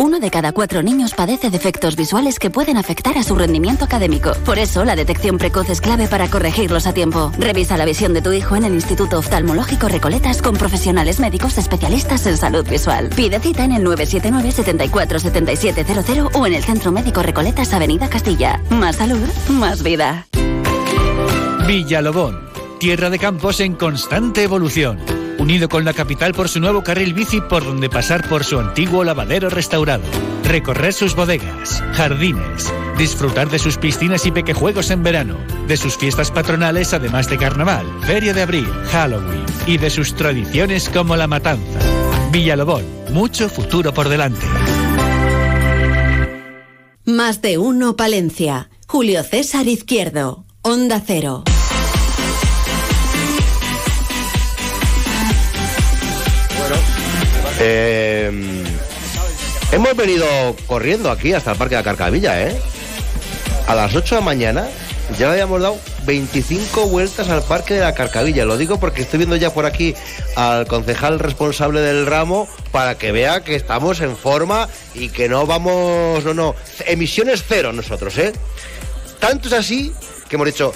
[0.04, 4.34] Uno de cada cuatro niños padece defectos visuales que pueden afectar a su rendimiento académico.
[4.46, 7.32] Por eso, la detección precoz es clave para corregirlos a tiempo.
[7.40, 12.28] Revisa la visión de tu hijo en el Instituto Oftalmológico Recoletas con profesionales médicos especialistas
[12.28, 13.12] en salud visual.
[13.16, 18.62] Pide cita en el 979 74 7700 o en el Centro Médico Recoletas Avenida Castilla.
[18.72, 20.28] Más salud, más vida.
[21.66, 22.50] Villalobón.
[22.78, 25.23] tierra de campos en constante evolución.
[25.44, 29.04] Unido con la capital por su nuevo carril bici por donde pasar por su antiguo
[29.04, 30.06] lavadero restaurado.
[30.46, 35.38] Recorrer sus bodegas, jardines, disfrutar de sus piscinas y pequejuegos en verano,
[35.68, 40.88] de sus fiestas patronales además de carnaval, feria de abril, Halloween y de sus tradiciones
[40.88, 41.80] como la matanza.
[42.32, 44.46] Villalobón, mucho futuro por delante.
[47.04, 48.70] Más de uno Palencia.
[48.88, 50.46] Julio César Izquierdo.
[50.62, 51.44] Onda Cero.
[57.66, 58.30] Eh,
[59.72, 60.28] hemos venido
[60.68, 62.60] corriendo aquí hasta el Parque de la Carcavilla, ¿eh?
[63.68, 64.68] A las 8 de la mañana
[65.18, 68.44] ya le habíamos dado 25 vueltas al Parque de la Carcavilla.
[68.44, 69.96] Lo digo porque estoy viendo ya por aquí
[70.36, 75.46] al concejal responsable del ramo para que vea que estamos en forma y que no
[75.46, 76.56] vamos, no, no,
[76.86, 78.34] emisiones cero nosotros, ¿eh?
[79.20, 79.94] Tanto es así
[80.28, 80.74] que hemos dicho,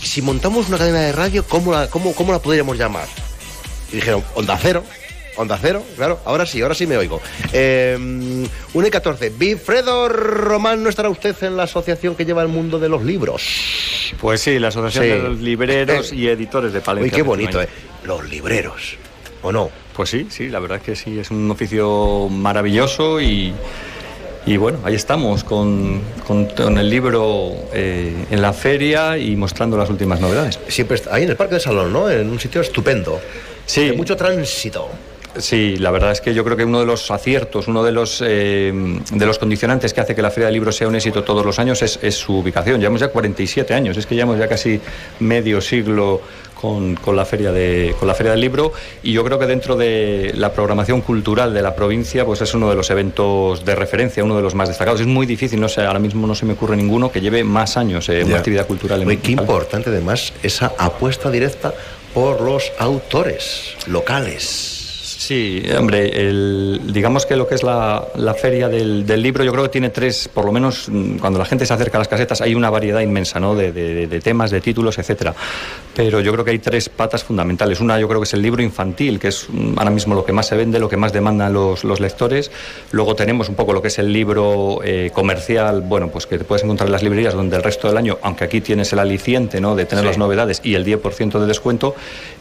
[0.00, 3.08] si montamos una cadena de radio, ¿cómo la, cómo, cómo la podríamos llamar?
[3.90, 4.84] Y dijeron, Onda Cero.
[5.36, 7.20] Onda Cero, claro, ahora sí, ahora sí me oigo.
[7.52, 7.96] Eh,
[8.72, 9.30] 1 y 14.
[9.30, 13.42] Bifredo Román, ¿no estará usted en la asociación que lleva el mundo de los libros?
[14.20, 15.10] Pues sí, la Asociación Sí.
[15.10, 17.12] de los Libreros y Editores de Palencia.
[17.12, 17.68] Uy, qué bonito, ¿eh?
[18.04, 18.96] Los libreros,
[19.42, 19.70] ¿o no?
[19.96, 23.52] Pues sí, sí, la verdad es que sí, es un oficio maravilloso y,
[24.46, 29.76] y bueno, ahí estamos con, con- con el libro eh, en la feria y mostrando
[29.76, 30.58] las últimas novedades.
[30.68, 32.08] Siempre está ahí en el Parque de Salón, ¿no?
[32.10, 33.20] En un sitio estupendo.
[33.66, 33.86] Sí.
[33.90, 34.88] De mucho tránsito.
[35.38, 38.22] Sí, la verdad es que yo creo que uno de los aciertos, uno de los,
[38.24, 38.72] eh,
[39.12, 41.58] de los condicionantes que hace que la Feria del Libro sea un éxito todos los
[41.58, 42.78] años es, es su ubicación.
[42.80, 44.80] Llevamos ya 47 años, es que llevamos ya casi
[45.20, 46.20] medio siglo
[46.60, 48.72] con, con la feria de, con la Feria del Libro
[49.02, 52.70] y yo creo que dentro de la programación cultural de la provincia pues es uno
[52.70, 55.00] de los eventos de referencia, uno de los más destacados.
[55.00, 57.76] Es muy difícil, no sé, ahora mismo no se me ocurre ninguno que lleve más
[57.76, 58.36] años eh, una Ya.
[58.38, 61.74] actividad cultural en Oye, qué importante además esa apuesta directa
[62.14, 64.73] por los autores locales.
[65.26, 69.52] Sí, hombre, el- digamos que lo que es la, la feria del, del libro, yo
[69.52, 72.08] creo que tiene tres, por lo menos mm, cuando la gente se acerca a las
[72.08, 73.54] casetas, hay una variedad inmensa ¿no?
[73.54, 75.34] de, de- de temas, de títulos, etcétera.
[75.96, 77.80] Pero yo creo que hay tres patas fundamentales.
[77.80, 80.32] Una, yo creo que es el libro infantil, que es mm, ahora mismo lo que
[80.34, 82.50] más se vende, lo que más demandan los, los lectores.
[82.92, 86.44] Luego tenemos un poco lo que es el libro eh, comercial, bueno, pues que te
[86.44, 89.58] puedes encontrar en las librerías donde el resto del año, aunque aquí tienes el aliciente
[89.58, 89.74] ¿no?
[89.74, 90.08] de tener Sí.
[90.08, 91.94] las novedades y el 10% de descuento.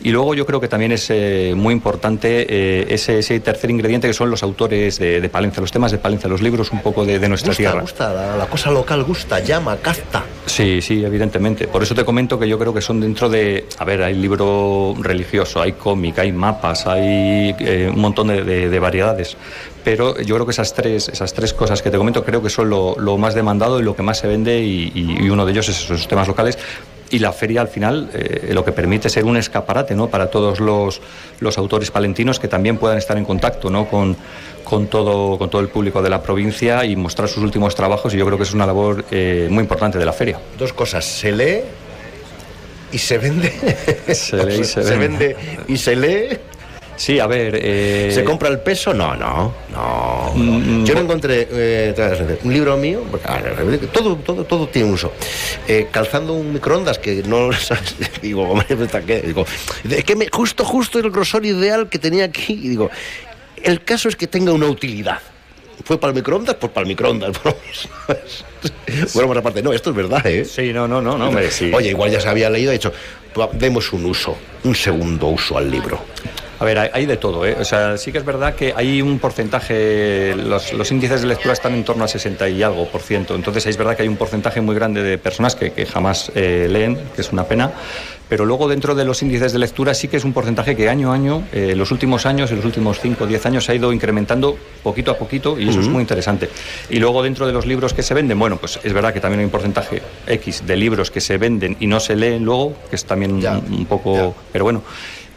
[0.03, 4.07] Y luego yo creo que también es eh, muy importante eh, ese, ese tercer ingrediente
[4.07, 7.05] que son los autores de, de Palencia, los temas de Palencia, los libros un poco
[7.05, 7.81] de, de nuestra Gusta, tierra.
[7.81, 10.23] gusta, la, la cosa local gusta, llama, capta.
[10.45, 11.67] Sí, sí, evidentemente.
[11.67, 13.65] Por eso te comento que yo creo que son dentro de...
[13.79, 18.69] A ver, hay libro religioso, hay cómic, hay mapas, hay eh, un montón de, de-
[18.69, 19.37] de variedades.
[19.83, 22.69] Pero yo creo que esas tres, esas tres cosas que te comento creo que son
[22.69, 25.51] lo, lo más demandado y lo que más se vende y, y- y uno de
[25.51, 26.57] ellos es esos temas locales.
[27.13, 30.07] Y la feria al final eh, lo que permite ser un escaparate ¿no?
[30.07, 30.99] para todos los,
[31.41, 33.87] los autores palentinos que también puedan estar en contacto ¿no?
[33.87, 34.17] con,
[34.63, 38.17] con, todo, con todo el público de la provincia y mostrar sus últimos trabajos y
[38.17, 40.39] yo creo que es una labor eh, muy importante de la feria.
[40.57, 41.59] Dos cosas, se lee
[42.91, 43.51] y se vende.
[44.11, 45.35] Se lee y se se vende.
[45.35, 46.39] vende y se lee.
[46.95, 47.59] Sí, a ver.
[47.61, 48.93] eh, ¿Se compra el peso?
[48.93, 50.31] No, no, no.
[50.33, 50.33] no.
[50.35, 53.03] Mm, Yo me encontré eh, un libro mío,
[53.91, 55.11] todo, todo, todo tiene uso.
[55.67, 57.95] Eh, calzando un microondas que no ¿sabes?
[58.21, 59.21] digo, hombre, ¿está qué?
[59.21, 59.45] Digo,
[59.89, 62.53] es que me, justo, justo el grosor ideal que tenía aquí.
[62.53, 62.89] Y digo,
[63.63, 65.19] el caso es que tenga una utilidad.
[65.85, 66.55] ¿Fue para el microondas?
[66.55, 67.31] Pues para el microondas.
[69.13, 70.45] Bueno, por aparte, no, esto es verdad, ¿eh?
[70.45, 71.69] Sí, no, no, no, no, hombre, sí.
[71.73, 72.93] Oye, igual ya se había leído, de hecho,
[73.53, 75.99] demos un uso, un segundo uso al libro.
[76.63, 77.57] A ver, hay, hay de todo, ¿eh?
[77.59, 81.51] O sea, sí que es verdad que hay un porcentaje, los, los índices de lectura
[81.51, 83.35] están en torno a 60 y algo por ciento.
[83.35, 86.67] Entonces, es verdad que hay un porcentaje muy grande de personas que, que jamás eh,
[86.69, 87.73] leen, que es una pena.
[88.29, 91.11] Pero luego, dentro de los índices de lectura, sí que es un porcentaje que año
[91.11, 93.75] a año, eh, los últimos años, en los últimos 5 o 10 años, se ha
[93.75, 96.49] ido incrementando poquito a poquito y eso es muy interesante.
[96.89, 99.41] Y luego, dentro de los libros que se venden, bueno, pues es verdad que también
[99.41, 102.95] hay un porcentaje X de libros que se venden y no se leen luego, que
[102.95, 104.33] es también un, un poco.
[104.53, 104.81] Pero bueno.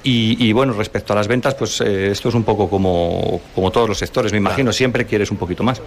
[0.08, 3.72] Y, y, bueno, respecto a las ventas, pues eh, esto es un poco como, como
[3.72, 5.82] todos los sectores, me imagino, siempre quieres un poquito más.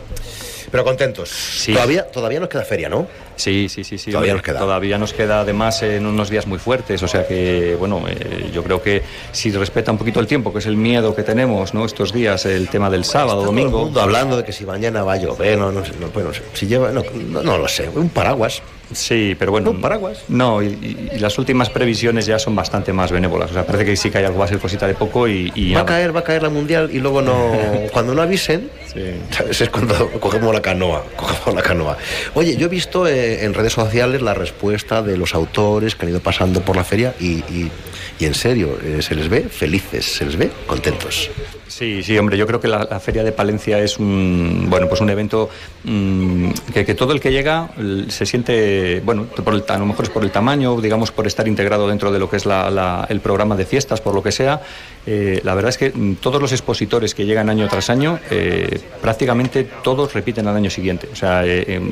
[0.69, 1.63] Pero contentos.
[1.65, 3.07] Todavía, todavía nos queda feria, ¿no?
[3.37, 4.11] Sí, sí, sí, sí.
[4.11, 4.59] Todavía nos queda.
[4.59, 8.61] Todavía nos queda además en unos días muy fuertes, o sea que, bueno, eh, yo
[8.61, 11.85] creo que si respeta un poquito el tiempo, que es el miedo que tenemos, ¿no?
[11.85, 13.85] Estos días, el tema del sábado, Todo el domingo.
[13.85, 16.41] mundo hablando de que si mañana va a llover, no, no no, no sé.
[16.51, 18.61] Si lleva, no, no, no lo sé, un paraguas.
[18.91, 19.69] Sí, pero bueno.
[19.71, 20.23] ¿Un paraguas?
[20.29, 23.51] No, y, y- y las últimas previsiones ya son bastante más benévolas.
[23.51, 25.51] O sea, parece que sí que hay algo, va a ser cosita de poco y.
[25.55, 27.51] y Va a caer, va a caer la mundial y luego no.
[27.93, 28.69] Cuando no avisen,
[29.31, 29.61] ¿sabes?
[29.61, 31.03] es cuando cogemos la canoa.
[31.15, 31.97] Cogemos la canoa.
[32.33, 36.11] Oye, yo he visto eh, en redes sociales la respuesta de los autores que han
[36.11, 37.43] ido pasando por la feria y,
[38.19, 41.29] y- en serio, eh, se les ve felices, se les ve contentos.
[41.67, 45.09] Sí, sí, hombre, yo creo que la, Feria de Palencia es un, bueno, pues un
[45.09, 45.49] evento
[45.85, 47.69] mm, que, todo el que llega
[48.09, 51.47] se siente, bueno, por el, a lo mejor es por el tamaño, digamos, por estar
[51.47, 54.61] integrado dentro de lo que es la- el programa de fiestas, por lo que sea.
[55.05, 58.79] eh, la verdad es que mm, todos los expositores que llegan año tras año, eh,
[59.01, 61.07] prácticamente todos repiten al año siguiente.
[61.11, 61.89] O sea, eh, em,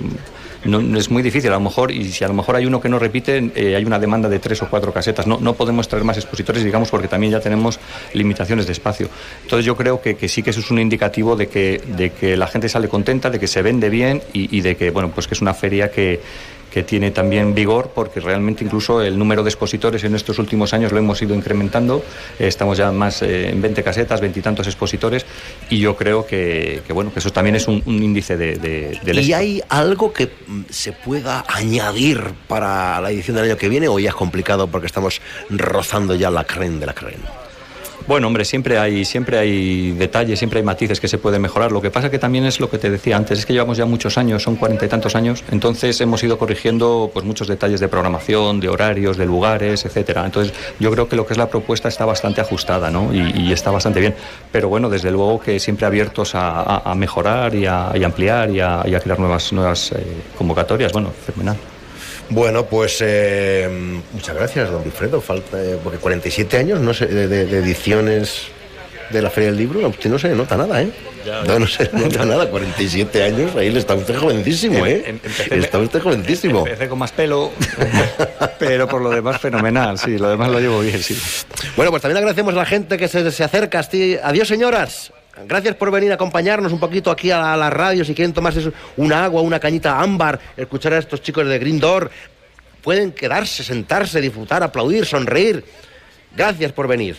[0.68, 2.80] no, no es muy difícil, a lo mejor, y si a lo mejor hay uno
[2.80, 5.26] que no repite, eh, hay una demanda de tres o cuatro casetas.
[5.28, 7.80] No, no podemos traer más expositores, digamos, porque también ya tenemos
[8.14, 9.10] limitaciones de espacio.
[9.44, 12.38] Entonces yo creo que, que sí que eso es un indicativo de que, de que
[12.38, 15.28] la gente sale contenta, de que se vende bien y, y de que, bueno, pues
[15.28, 16.20] que es una feria que
[16.72, 20.92] que tiene también vigor porque realmente incluso el número de expositores en estos últimos años
[20.92, 22.04] lo hemos ido incrementando
[22.40, 25.26] estamos ya más eh, en 20 casetas, veintitantos expositores
[25.70, 29.00] y yo creo que, que, bueno que eso también es un, un índice de, de-
[29.04, 29.38] del ¿Y éxito.
[29.38, 33.98] hay algo que mm, se pueda añadir para la edición del año que viene o
[34.00, 37.22] ya es complicado porque estamos rozando ya la creen de la creen?
[38.08, 41.74] Bueno, hombre, siempre hay, siempre hay detalles, siempre hay matices que se pueden mejorar.
[41.74, 43.86] Lo que pasa que también es lo que te decía antes, es que llevamos ya
[43.86, 47.90] muchos años, son cuarenta y tantos años, entonces hemos ido corrigiendo pues muchos detalles de
[47.90, 50.26] programación, de horarios, de lugares, etcétera.
[50.26, 53.14] Entonces, yo creo que lo que es la propuesta está bastante ajustada, ¿no?
[53.14, 54.16] Y, y está bastante bien.
[54.54, 58.84] Pero bueno, desde luego que siempre abiertos a, mejorar y a, y ampliar y a,
[58.86, 59.98] y a crear nuevas, nuevas eh,
[60.38, 60.94] convocatorias.
[60.94, 61.58] Bueno, fenomenal.
[62.30, 63.70] Bueno, pues eh,
[64.14, 65.22] muchas gracias, don Wilfredo.
[65.22, 68.48] Falta, eh, porque 47 años no sé, de, de- de ediciones
[69.12, 70.90] de la Feria del Libro, a usted no se le nota nada, ¿eh?
[71.26, 75.04] Ya, no, no se le nota nada, 47 años, ahí le está usted jovencísimo, ¿eh?
[75.08, 76.60] Em- empecé- está usted jovencísimo.
[76.68, 77.52] Empecé con más pelo,
[78.60, 81.18] pero por lo demás fenomenal, sí, lo demás lo llevo bien, sí.
[81.78, 83.80] Bueno, pues también agradecemos a la gente que se, se acerca.
[83.80, 85.14] Asti- Adiós, señoras.
[85.46, 88.04] Gracias por venir a acompañarnos un poquito aquí a la, radio.
[88.04, 92.10] Si quieren tomarse una agua, una cañita ámbar, escuchar a estos chicos de Green Door,
[92.82, 95.64] pueden quedarse, sentarse, disfrutar, aplaudir, sonreír.
[96.36, 97.18] Gracias por venir.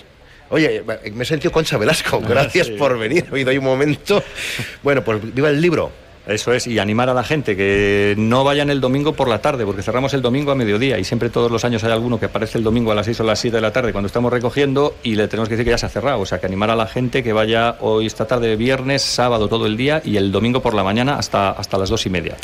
[0.51, 2.21] Oye, me he sentido Concha Velasco.
[2.21, 2.73] Gracias sí.
[2.73, 3.27] por venir.
[3.31, 4.23] Hoy doy un momento.
[4.83, 5.93] Bueno, pues viva el libro.
[6.29, 9.65] Eso es, y animar a la gente que no vayan el domingo por la tarde,
[9.65, 12.59] porque cerramos el domingo a mediodía y siempre todos los años hay alguno que aparece
[12.59, 15.15] el domingo a las 6 o las 7 de la tarde cuando estamos recogiendo y
[15.15, 16.21] le tenemos que decir que ya se ha cerrado.
[16.21, 19.65] O sea, que animar a la gente que vaya hoy esta tarde, viernes, sábado todo
[19.65, 22.37] el día y el domingo por la mañana hasta, hasta las 2 y media.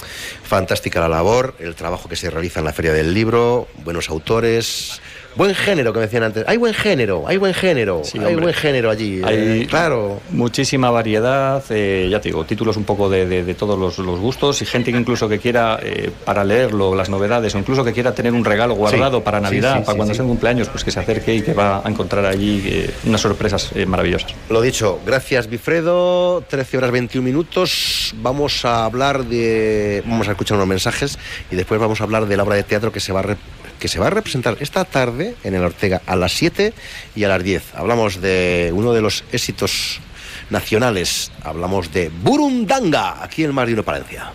[0.43, 5.03] Fantástica la labor, el trabajo que se realiza en la Feria del Libro, buenos autores,
[5.37, 6.45] buen género que me decían antes.
[6.47, 8.37] Hay buen género, hay buen género, hay hombre.
[8.43, 9.20] buen género allí.
[9.24, 10.20] Hay eh, claro.
[10.30, 14.20] muchísima variedad, eh, ya te digo, títulos un poco de, de- de todos los, los
[14.20, 17.93] gustos y gente que incluso que quiera, eh, para leerlo, las novedades, o incluso que
[17.93, 20.85] quiera tener un regalo guardado Sí, para Navidad, sí, para cuando sea un cumpleaños, pues
[20.85, 24.35] que se acerque y que va a encontrar allí eh, unas sorpresas maravillosas.
[24.51, 28.14] Lo dicho, gracias Bifredo, 13 horas 21 minutos.
[28.18, 30.03] Vamos a hablar de.
[30.07, 31.18] Vamos a escuchar unos mensajes
[31.51, 33.37] y después vamos a hablar de la obra de teatro que se va a,
[33.85, 36.72] que se va a representar esta tarde en el Ortega a las 7
[37.14, 37.74] y a las 10.
[37.74, 40.01] Hablamos de uno de los éxitos
[40.49, 41.30] nacionales.
[41.43, 44.32] Hablamos de Burundanga, aquí en Mar de Uno Palencia.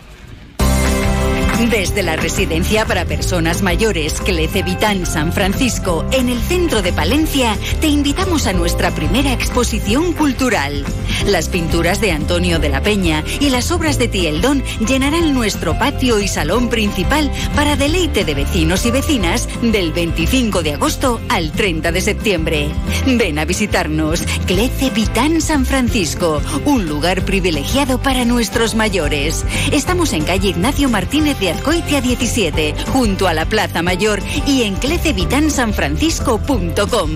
[1.68, 7.57] Desde la residencia para personas mayores Clece Vitán San Francisco, en el centro de Palencia,
[7.82, 10.86] te invitamos a nuestra primera exposición cultural.
[11.28, 16.20] Las pinturas de Antonio de la Peña y las obras de Tieldón llenarán nuestro patio
[16.20, 21.91] y salón principal para deleite de vecinos y vecinas del 25 de agosto al 30
[21.91, 22.70] de septiembre.
[23.05, 29.45] Ven a visitarnos, Clece Vitán San Francisco, un lugar privilegiado para nuestros mayores.
[29.74, 34.75] Estamos en calle Ignacio Martínez de Azcoitia 17, junto a la Plaza Mayor y en
[34.75, 37.09] clecevitansanfrancisco.com.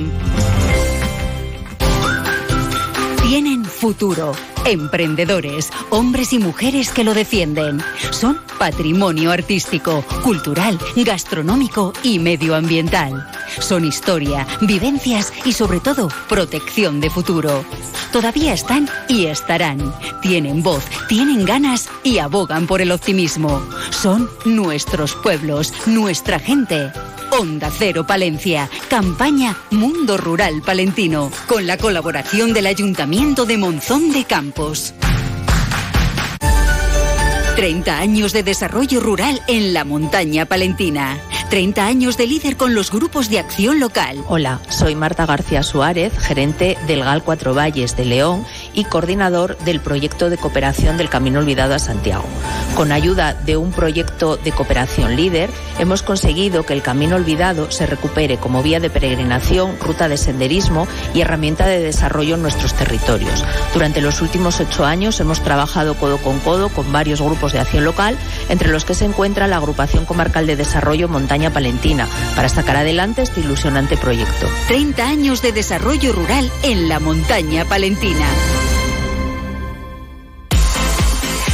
[3.22, 4.32] Tienen futuro.
[4.66, 7.82] Emprendedores, hombres y mujeres que lo defienden.
[8.12, 13.28] Son patrimonio artístico, cultural, gastronómico y medioambiental.
[13.60, 17.66] Son historia, vivencias y sobre todo protección de futuro.
[18.14, 19.94] Todavía están y estarán.
[20.22, 23.62] Tienen voz, tienen ganas y abogan por el optimismo.
[23.90, 26.92] Son nuestros pueblos, nuestra gente.
[27.40, 34.24] Onda Cero Palencia, campaña Mundo Rural Palentino, con la colaboración del Ayuntamiento de Monzón de
[34.24, 34.94] Campos.
[37.56, 41.18] 30 años de desarrollo rural en la montaña palentina.
[41.54, 44.24] 30 años de líder con los grupos de acción local.
[44.28, 48.44] Hola, soy Marta García Suárez, gerente del GAL Cuatro Valles de León
[48.74, 52.26] y coordinador del proyecto de cooperación del Camino Olvidado a Santiago.
[52.76, 57.86] Con ayuda de un proyecto de cooperación líder, hemos conseguido que el Camino Olvidado se
[57.86, 63.46] recupere como vía de peregrinación, ruta de senderismo y herramienta de desarrollo en nuestros territorios.
[63.76, 67.86] Durante los últimos ocho años hemos trabajado codo con codo con varios grupos de acción
[67.86, 68.18] local,
[68.50, 73.22] entre los que se encuentra la Agrupación Comarcal de Desarrollo Montaña Palentina, para sacar adelante
[73.22, 74.48] este ilusionante proyecto.
[74.68, 78.26] 30 años de desarrollo rural en la montaña palentina.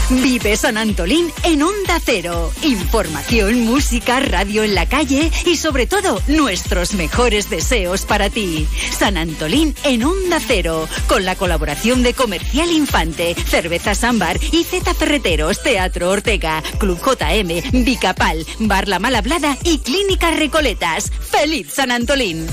[0.09, 2.51] Vive San Antolín en Onda Cero.
[2.63, 8.67] Información, música, radio en la calle y sobre todo nuestros mejores deseos para ti.
[8.91, 14.95] San Antolín en Onda Cero, con la colaboración de Comercial Infante, Cerveza Sambar y Z
[14.95, 21.11] Ferreteros, Teatro Ortega, Club JM, Bicapal, Bar La Malhablada y Clínica Recoletas.
[21.11, 22.47] ¡Feliz San Antolín!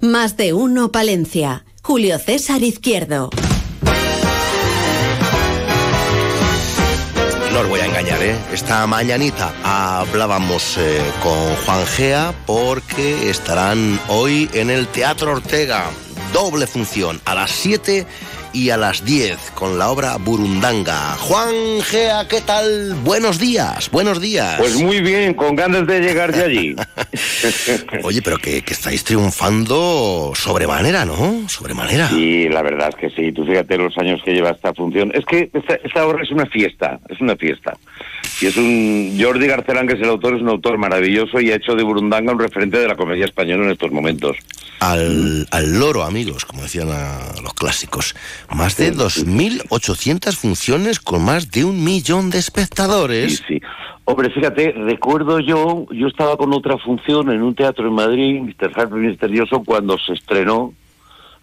[0.00, 1.66] Más de uno Palencia.
[1.82, 3.30] Julio César Izquierdo.
[8.56, 15.90] Esta mañanita hablábamos eh, con Juan Gea porque estarán hoy en el Teatro Ortega.
[16.32, 18.06] Doble función, a las 7
[18.54, 21.16] y a las 10 con la obra Burundanga.
[21.18, 22.94] Juan Gea, ¿qué tal?
[23.04, 24.56] Buenos días, buenos días.
[24.56, 26.76] Pues muy bien, con ganas de llegar de allí.
[28.04, 31.46] Oye, pero que, que estáis triunfando sobremanera, ¿no?
[31.46, 32.08] Sobremanera.
[32.08, 33.32] Sí, la verdad es que sí.
[33.32, 35.12] Tú fíjate los años que lleva esta función.
[35.14, 37.76] Es que esta, esta obra es una fiesta, es una fiesta.
[38.40, 39.16] Y es un...
[39.20, 42.32] Jordi Garcelán, que es el autor, es un autor maravilloso y ha hecho de Burundanga
[42.32, 44.36] un referente de la comedia española en estos momentos.
[44.80, 48.14] Al, al loro, amigos, como decían la- los clásicos.
[48.54, 53.38] Más de 2.800 funciones con más de un millón de espectadores.
[53.38, 53.60] Sí, sí.
[54.04, 58.70] Hombre, fíjate, recuerdo yo, yo estaba con otra función en un teatro en Madrid, Mr.
[58.74, 60.74] Harper Misterioso, cuando se estrenó,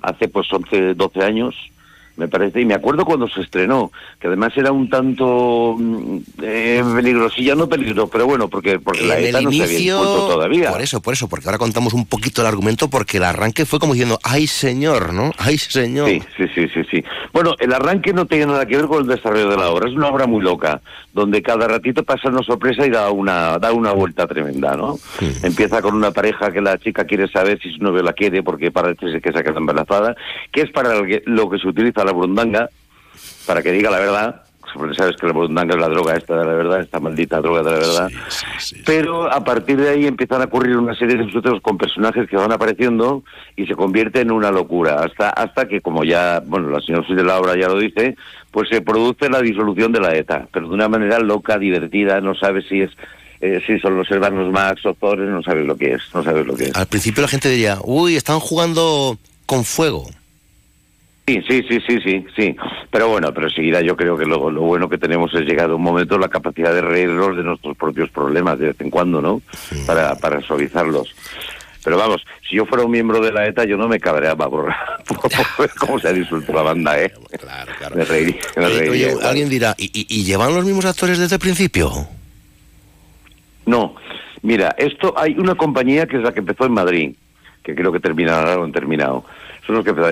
[0.01, 1.55] hace pues 11, 12 años,
[2.15, 6.83] me parece, y me acuerdo cuando se estrenó, que además era un tanto mm, eh,
[6.95, 10.71] peligrosilla, no peligro, pero bueno, porque, porque la ETA no se había impuesto todavía.
[10.71, 13.79] por eso, por eso, porque ahora contamos un poquito el argumento, porque el arranque fue
[13.79, 15.13] como diciendo, ¡ay señor!
[15.13, 15.31] ¿no?
[15.37, 16.09] ¡ay señor!
[16.09, 17.03] Sí, sí, sí, sí, sí.
[17.33, 19.89] Bueno, el arranque no tiene nada que ver con el desarrollo de la obra.
[19.89, 20.81] Es una obra muy loca,
[21.13, 24.99] donde cada ratito pasa una sorpresa y da una, da una vuelta tremenda, ¿no?
[25.41, 28.69] Empieza con una pareja que la chica quiere saber si su novio la quiere porque
[28.71, 30.15] parece que se queda embarazada,
[30.51, 32.69] que es para lo que, lo que se utiliza la burundanga,
[33.47, 34.43] para que diga la verdad.
[34.73, 37.63] Porque sabes que la burundanga es la droga esta de la verdad, esta maldita droga
[37.63, 38.11] de la verdad.
[38.85, 42.35] Pero a partir de ahí empiezan a ocurrir una serie de sucesos con personajes que
[42.35, 43.23] van apareciendo
[43.55, 45.03] y se convierte en una locura.
[45.03, 48.15] Hasta, hasta que, como ya, bueno, la señora de la obra ya lo dice,
[48.51, 52.35] pues se produce la disolución de la ETA, pero de una manera loca, divertida, no
[52.35, 52.91] sabes si es.
[53.41, 56.45] eh, si son los hermanos Max o Thor, no sabes lo que es, no sabes
[56.47, 56.75] lo que es.
[56.75, 60.09] Al principio la gente diría, uy, están jugando con fuego.
[61.25, 62.55] Sí, sí, sí, sí, sí, sí.
[62.91, 65.75] Pero bueno, pero enseguida yo creo que lo, lo bueno que tenemos es llegar a
[65.75, 69.41] un momento la capacidad de reírnos de nuestros propios problemas de vez en cuando, ¿no?
[69.87, 71.15] Para, para suavizarlos.
[71.81, 74.65] Pero vamos, si yo fuera un miembro de la ETA, yo no me cabreaba por,
[75.07, 77.13] por ver cómo se ha disuelto la banda, ¿eh?
[77.39, 77.95] Claro, claro.
[77.95, 79.25] Me reiría, me Oye, reiría oye, igual.
[79.27, 81.89] alguien dirá, ¿y, y, y llevan los mismos actores desde el principio?
[83.65, 83.95] No,
[84.41, 87.15] mira, esto hay una compañía que es la que empezó en Madrid,
[87.63, 89.23] que creo que terminará o han terminado.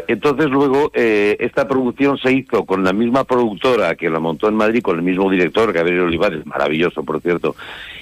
[0.07, 4.55] Entonces luego eh, esta producción se hizo con la misma productora que la montó en
[4.55, 7.55] Madrid, con el mismo director, Gabriel Olivares, maravilloso por cierto,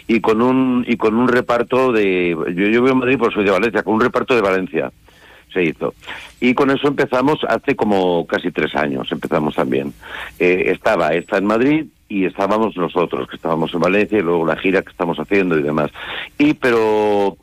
[0.07, 3.43] y con un y con un reparto de yo, yo vivo en Madrid, pues soy
[3.45, 4.91] de Valencia, con un reparto de Valencia
[5.51, 5.93] se hizo.
[6.39, 9.93] Y con eso empezamos hace como casi tres años, empezamos también.
[10.37, 14.57] Eh, estaba esta en Madrid y estábamos nosotros, que estábamos en Valencia, y luego la
[14.57, 15.91] gira que estamos haciendo y demás.
[16.37, 17.37] Y pero,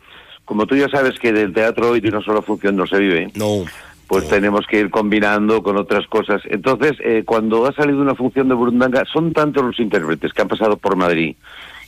[0.44, 3.30] como tú ya sabes que del teatro y de una sola función no se vive,
[3.34, 3.64] no.
[4.06, 6.40] Pues tenemos que ir combinando con otras cosas.
[6.48, 10.48] Entonces, eh, cuando ha salido una función de Burundanga, son tantos los intérpretes que han
[10.48, 11.34] pasado por Madrid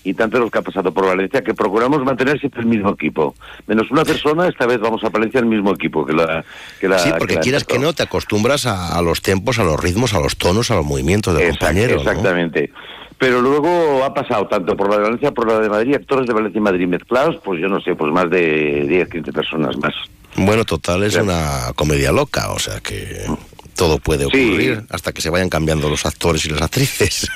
[0.05, 3.35] y tantos los que han pasado por Valencia que procuramos mantener siempre el mismo equipo.
[3.67, 6.45] Menos una persona, esta vez vamos a Valencia el mismo equipo que la
[6.81, 9.65] que la sí, porque la quieras que no, te acostumbras a, a los tempos, a
[9.65, 11.95] los ritmos, a los tonos, a los movimientos del Exact- compañero.
[11.97, 12.01] ¿no?
[12.03, 12.71] Exactamente.
[13.19, 16.33] Pero luego ha pasado tanto por la de Valencia, por la de Madrid, actores de
[16.33, 19.93] Valencia y Madrid mezclados, pues yo no sé, pues más de 10, 15 personas más.
[20.39, 23.27] Bueno, total, es una comedia loca, o sea que...
[23.79, 24.49] todo puede Sí.
[24.49, 27.29] ocurrir hasta que se vayan cambiando los actores y las actrices.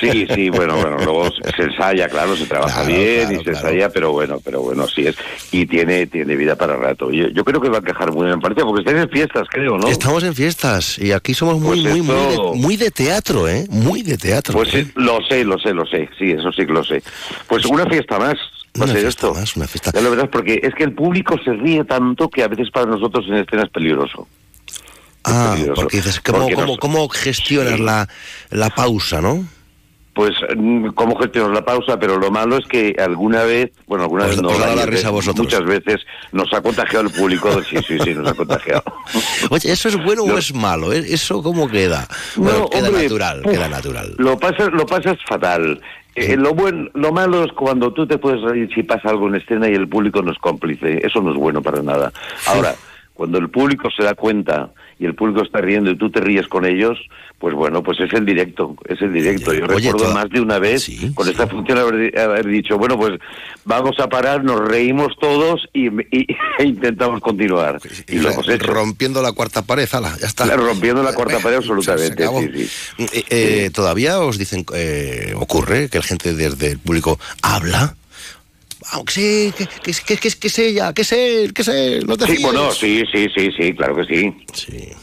[0.00, 3.50] Sí, sí, bueno, bueno, luego se ensaya, claro, se trabaja Claro, bien claro, y se
[3.50, 5.16] ensaya, pero bueno, pero bueno, así es.
[5.50, 7.10] Y tiene tiene vida para rato.
[7.10, 9.76] Yo, yo creo que va a quejar muy bien, parece, porque estáis en fiestas, creo,
[9.76, 9.88] ¿no?
[9.88, 13.66] Estamos en fiestas y aquí somos muy, Pues muy, muy, de, muy de teatro, ¿eh?
[13.68, 14.54] Muy de teatro.
[14.54, 14.84] Pues ¿eh?
[14.84, 17.02] sí, lo sé, lo sé, lo sé, sí, eso sí que lo sé.
[17.48, 18.36] Pues una fiesta más.
[18.80, 19.34] A Una fiesta esto.
[19.34, 19.90] más, una fiesta.
[19.94, 22.86] Ya lo verás, porque es que el público se ríe tanto que a veces para
[22.86, 24.26] nosotros en escena es peligroso.
[25.24, 25.82] Ah, peligroso.
[25.82, 28.08] porque dices, ¿cómo, Porque cómo, nos- cómo gestionas la,
[28.50, 29.44] la pausa, no?
[30.14, 31.96] Pues, mm, ¿cómo gestionamos la pausa?
[32.00, 34.86] Pero lo malo es que alguna vez, bueno, alguna Os- vez no, la risa a
[34.86, 35.44] veces, vosotros.
[35.46, 36.00] muchas veces
[36.32, 37.62] nos ha contagiado el público.
[37.62, 38.82] Sí, sí, sí, nos ha contagiado.
[39.50, 40.92] Oye, ¿eso es bueno o es malo?
[40.92, 41.04] ¿Eh?
[41.08, 42.08] ¿Eso cómo queda?
[42.34, 44.14] Bueno, No, queda hombre, natural, queda natural.
[44.18, 45.80] Lo pasas, lo pasas fatal.
[46.20, 49.36] Eh, lo buen, lo malo es cuando tú te puedes reír si pasa algo en
[49.36, 51.06] escena y el público no es cómplice.
[51.06, 52.12] Eso no es bueno para nada.
[52.46, 52.74] Ahora,
[53.14, 56.48] cuando el público se da cuenta y el público está riendo y tú te ríes
[56.48, 56.98] con ellos,
[57.38, 59.52] pues bueno, pues es el directo, es el directo.
[59.54, 62.96] Yo Oye, recuerdo toda- más de una vez con esta función haber, haber dicho, bueno,
[62.98, 63.18] pues
[63.64, 66.26] vamos a parar, nos reímos todos y, y-
[66.58, 67.78] e intentamos continuar.
[68.08, 68.66] Y lo hemos hecho.
[68.72, 70.46] Rompiendo la cuarta pared, ala, ya está.
[70.56, 72.26] Rompiendo la cuarta pared absolutamente.
[72.26, 73.06] sí, sí.
[73.12, 77.94] Eh, eh, ¿Todavía os dicen, eh, ocurre que el gente desde el público habla?
[78.92, 82.16] Aunque sí, que, que, que, que, es ella, que es él, que es él, no
[82.16, 84.34] te Sí, bueno, sí, sí, sí, sí, claro que sí.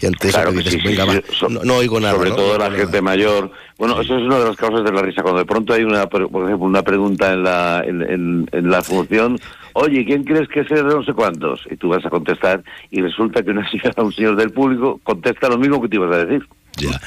[0.00, 2.14] Y ante eso Claro que dices, sí, venga, sí, sí, so- no, no oigo nada.
[2.14, 2.36] Sobre ¿no?
[2.36, 3.52] todo No la gente mayor.
[3.78, 5.22] Bueno, eso es una de las causas de la risa.
[5.22, 8.82] Cuando de pronto hay una, por ejemplo, una pregunta en la, en, en- en la
[8.82, 9.38] función,
[9.74, 11.60] oye, ¿quién crees que es de no sé cuántos?
[11.70, 15.48] Y tú vas a contestar y resulta que una señora, un señor del público contesta
[15.48, 16.44] lo mismo que te ibas a decir.
[16.76, 17.00] Ya.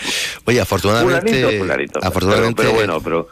[0.46, 1.30] Oye, afortunadamente...
[1.34, 2.00] Fulanito, fulanito.
[2.02, 3.28] afortunadamente Pero, pero bueno, pero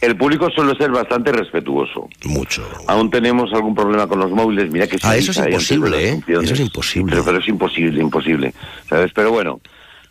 [0.00, 2.08] el público suele ser bastante respetuoso.
[2.24, 2.66] Mucho.
[2.86, 4.70] Aún tenemos algun problema con los móviles.
[4.70, 6.22] Mira que Ah, eso es imposible, ¿eh?
[6.26, 7.10] Eso es imposible.
[7.10, 8.54] Pero, pero es imposible, imposible.
[8.88, 9.12] ¿Sabes?
[9.14, 9.60] Pero bueno,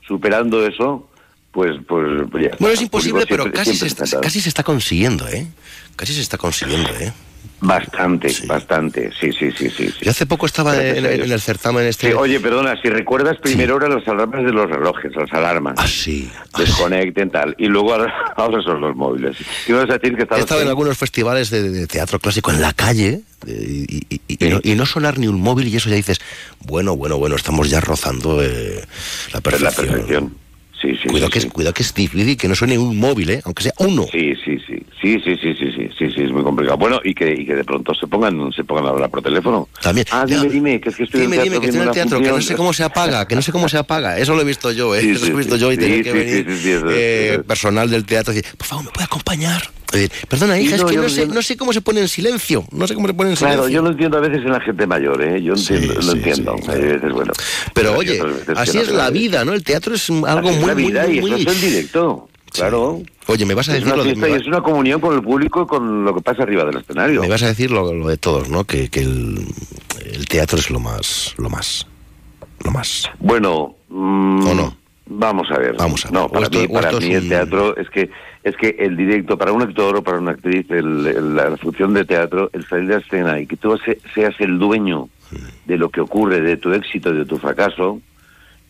[0.07, 1.09] superando eso,
[1.51, 1.75] pues...
[1.87, 2.05] pues
[2.43, 2.55] ya.
[2.59, 5.47] Bueno, es imposible, pero casi se, está, casi se está consiguiendo, ¿eh?
[5.95, 7.11] Casi se está consiguiendo, ¿eh?
[7.59, 9.11] Bastante, bastante.
[9.19, 9.87] Sí, sí, sí, sí.
[9.87, 9.93] sí.
[10.01, 12.07] Yo hace poco estaba en, el certamen este...
[12.09, 15.75] Sí, oye, perdona, si recuerdas, primero eran las alarmas de los relojes, las alarmas.
[15.77, 16.29] Ah, sí.
[16.57, 17.55] Desconecten, tal.
[17.57, 18.13] Y luego ahora,
[18.63, 19.37] son los móviles.
[19.65, 22.61] ¿Qué ibas a decir que He estado en algunos festivales de, de teatro clásico en
[22.61, 25.89] la calle y, y- y- y no, y no sonar ni un móvil y eso
[25.89, 26.19] ya dices,
[26.65, 28.83] bueno, bueno, bueno, estamos ya rozando eh,
[29.33, 29.87] la perfección.
[29.87, 30.37] perfección.
[30.79, 31.47] Sí, sí, cuidado, sí, que sí.
[31.47, 33.41] Es, cuidado que es difícil que no suene un móvil, ¿eh?
[33.45, 34.05] aunque sea uno.
[34.11, 36.77] Sí, sí, sí, sí, sí, sí, sí, sí, sí, es muy complicado.
[36.77, 39.67] Bueno, y que, y que de pronto se pongan, se pongan a hablar por teléfono.
[39.81, 40.05] También.
[40.11, 41.87] Ah, dime, dime, que es que estoy Dime, en el dime, teatro que estoy en
[41.87, 44.17] el teatro, que no sé cómo se apaga, que no sé cómo se apaga.
[44.17, 45.01] Eso lo he visto yo, ¿eh?
[45.01, 45.61] Sí, Eso sí, lo he visto sí.
[45.61, 48.85] yo y tenía que venir eso eh, eso personal del teatro y decir, por favor,
[48.85, 49.61] ¿me puede acompañar?
[49.93, 52.07] Eh, perdona, hija, no, es que yo no sé, no sé cómo se pone en
[52.09, 52.65] silencio.
[52.71, 53.75] No sé cómo se pone en Claro, silencio.
[53.75, 55.41] yo lo entiendo a veces en la gente mayor, ¿eh?
[55.41, 56.55] Yo entiendo, lo entiendo.
[56.67, 57.31] Hay veces, bueno.
[57.73, 58.21] Pero oye,
[58.55, 59.53] así es la vida, ¿no?
[59.53, 63.01] El teatro es algo muy, la muy, vida muy, y eso es el directo, claro.
[63.27, 65.63] Oye, me vas a Es decir una lo de, es una comunión con el público
[65.63, 67.21] y con lo que pasa arriba del escenario.
[67.21, 68.63] me vas a decir lo, lo de todos, ¿no?
[68.63, 69.45] Que, que el,
[70.13, 71.85] el teatro es lo más, lo más,
[72.63, 73.09] lo más.
[73.19, 74.77] Bueno, mm, ¿O no?
[75.09, 75.75] Vamos a ver.
[75.77, 76.13] Vamos a ver.
[76.13, 78.09] No, para esto- mí, para el teatro es que
[78.43, 81.57] es que el directo para un actor o para una actriz, el- el- la, la
[81.57, 85.09] función de teatro, el salir de escena y que tú se- seas el dueño
[85.65, 87.99] de lo que ocurre, de tu éxito y de tu fracaso,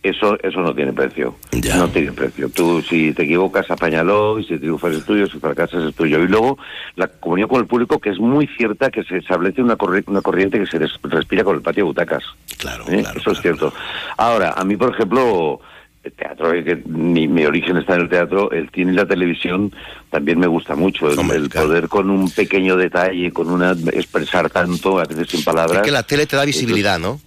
[0.02, 1.36] eso eso no tiene precio.
[1.76, 2.48] No tiene precio.
[2.48, 6.22] Tú si te equivocas, apáñalo y si triunfas es tuyo, si fracasas es tuyo.
[6.22, 6.56] Y luego
[6.96, 10.22] la comunión con el público, que es muy cierta, que se establece una, corri- una
[10.22, 12.22] corriente que se respira con el patio de butacas.
[12.58, 12.84] Claro,
[13.20, 13.72] Eso es cierto.
[14.16, 15.60] Ahora, a mí, por ejemplo,
[16.04, 19.04] el teatro, eh, que mi, mi origen está en el teatro, el cine y la
[19.06, 19.72] televisión
[20.10, 21.10] también me gusta mucho.
[21.10, 25.78] El, el poder con un pequeño detalle, con una expresar tanto, a veces sin palabras.
[25.78, 27.20] Es que la tele te da visibilidad, ¿no?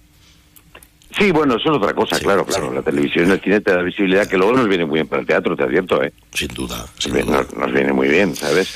[1.18, 2.72] Sí, bueno, eso es otra cosa, claro, claro.
[2.72, 5.20] La televisión y el cine te da visibilidad que luego nos viene muy bien para
[5.20, 6.12] el teatro, te advierto, ¿eh?
[6.98, 7.42] Sin duda.
[7.42, 8.74] Nos, nos viene muy bien, ¿sabes?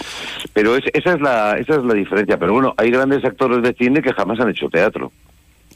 [0.53, 2.39] Pero es- esa, es la, esa es la diferencia.
[2.39, 5.13] Pero bueno, hay grandes actores de cine que jamás han hecho teatro.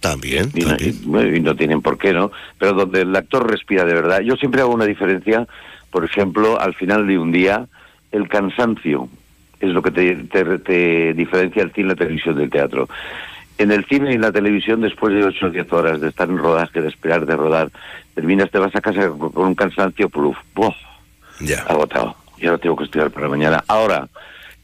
[0.01, 2.31] También, y, no- y- bueno, y no tienen por qué, ¿no?
[2.59, 4.21] Pero donde el actor respira de verdad.
[4.21, 5.47] Yo siempre hago una diferencia,
[5.91, 7.67] por ejemplo, al final de un día,
[8.13, 9.09] el cansancio
[9.61, 12.89] es lo que te, te- te diferencia el cine y la televisión del teatro.
[13.61, 16.27] En el cine y en la televisión, después de 8 o 10 horas de estar
[16.31, 17.71] en rodaje, de esperar, de rodar,
[18.15, 20.73] terminas, te vas a casa con un cansancio, pluf, ¡buah!
[21.69, 22.17] agotado.
[22.39, 23.63] Y ahora tengo que estudiar para mañana.
[23.69, 24.09] Ahora,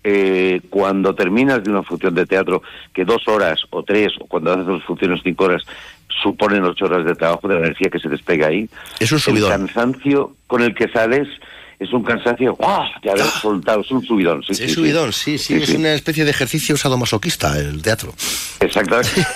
[0.02, 2.62] eh, cuando terminas de una función de teatro,
[2.94, 5.62] que dos horas o tres, o cuando haces dos funciones cinco horas,
[6.22, 8.66] suponen ocho horas de trabajo, de la energía que se despega ahí,
[8.98, 11.28] Es un el cansancio con el que sales
[11.78, 12.82] es un cansancio, ¡guau!
[13.02, 14.42] Ya haber soltado, es un subidón.
[14.42, 15.36] Sí, subidón, sí.
[15.38, 18.14] sí, sí, es una especie de ejercicio sadomasoquista el teatro.
[18.60, 19.10] Exactamente.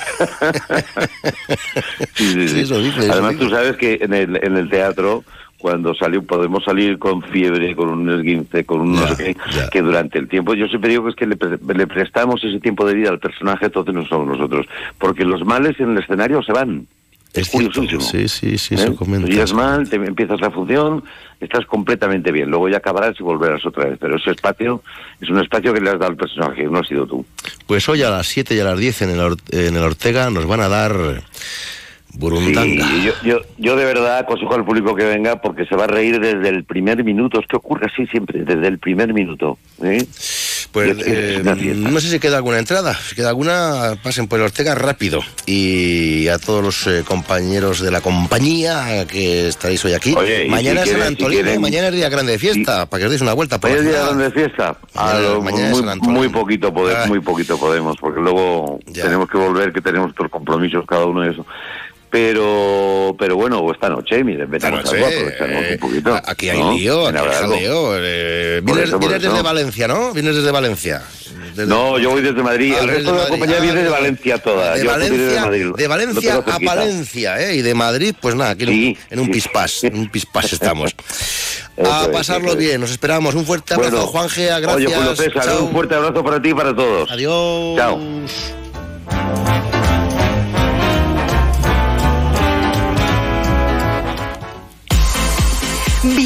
[2.18, 5.24] Eso dice, Además, tú sabes que en el, en el teatro,
[5.58, 9.36] cuando salió, podemos salir con fiebre, con un esguince, con un no sé qué,
[9.70, 12.60] que durante el tiempo, yo siempre digo que es que le, pre- le prestamos ese
[12.60, 14.66] tiempo de vida al personaje, entonces no somos nosotros.
[14.98, 16.86] Porque los males en el escenario se van.
[17.32, 18.00] Es curiosísimo.
[18.00, 18.78] Sí, sí, sí, ¿Eh?
[18.78, 19.26] se comenta.
[19.26, 21.04] Tú llegas mal, te empiezas la función,
[21.40, 22.50] estás completamente bien.
[22.50, 23.98] Luego ya acabarás y volverás otra vez.
[24.00, 24.82] Pero ese espacio
[25.20, 27.24] es un espacio que le has dado al personaje, no has sido tú.
[27.66, 30.46] Pues hoy a las 7 y a las 10 en el, en el Ortega nos
[30.46, 31.22] van a dar
[32.14, 32.86] Burundanga.
[32.86, 35.86] Sí, yo, yo, yo de verdad aconsejo al público que venga porque se va a
[35.86, 37.40] reír desde el primer minuto.
[37.40, 39.58] Es que ocurre así siempre, desde el primer minuto.
[39.82, 40.04] ¿eh?
[40.72, 42.94] Pues Y es- es eh, no sé si queda alguna entrada.
[42.94, 45.20] Si queda alguna, pasen por el Ortega rápido.
[45.46, 50.14] Y a todos los eh, compañeros de la compañía que estaréis hoy aquí.
[50.16, 51.42] Oye, y mañana si es San quieren- si Antolín, ¿eh?
[51.42, 53.58] quieren- mañana es día grande de fiesta, para que os deis una vuelta.
[53.58, 54.14] Por es día ciudad.
[54.14, 54.76] de fiesta.
[54.94, 57.08] A Mañana- lo- mañana es San muy, muy poquito podemos, Ah.
[57.08, 61.30] muy poquito podemos, porque luego tenemos que volver, que tenemos otros compromisos cada uno de
[61.32, 61.44] eso.
[62.10, 66.20] Pero, pero bueno, esta noche, miren, vamos noche, a aprovechamos eh, un poquito.
[66.26, 66.72] Aquí hay ¿no?
[66.72, 67.54] lío, aquí hay algo.
[67.54, 67.90] lío.
[67.98, 70.12] eh, vienes eso, vienes desde Valencia, ¿no?
[70.12, 71.02] Vienes desde Valencia.
[71.54, 72.74] Desde- No, yo voy desde Madrid.
[72.76, 74.74] Ah, el resto de la compañía Ah, viene de Valencia toda.
[74.74, 75.66] De Yo Valencia, Madrid.
[75.76, 76.58] de Lo Valencia a.
[76.64, 77.54] Valencia, ¿eh?
[77.56, 80.96] Y de Madrid, pues nada, aquí en un- en, un pispás, en un pispás estamos.
[81.84, 82.56] A pasarlo es.
[82.58, 83.34] bien, nos esperamos.
[83.36, 84.74] Un fuerte abrazo, Bueno, Juanje, gracias.
[84.74, 87.08] Oye, Julio César, un fuerte abrazo para ti y para todos.
[87.10, 87.76] Adiós.
[87.76, 88.00] Chao.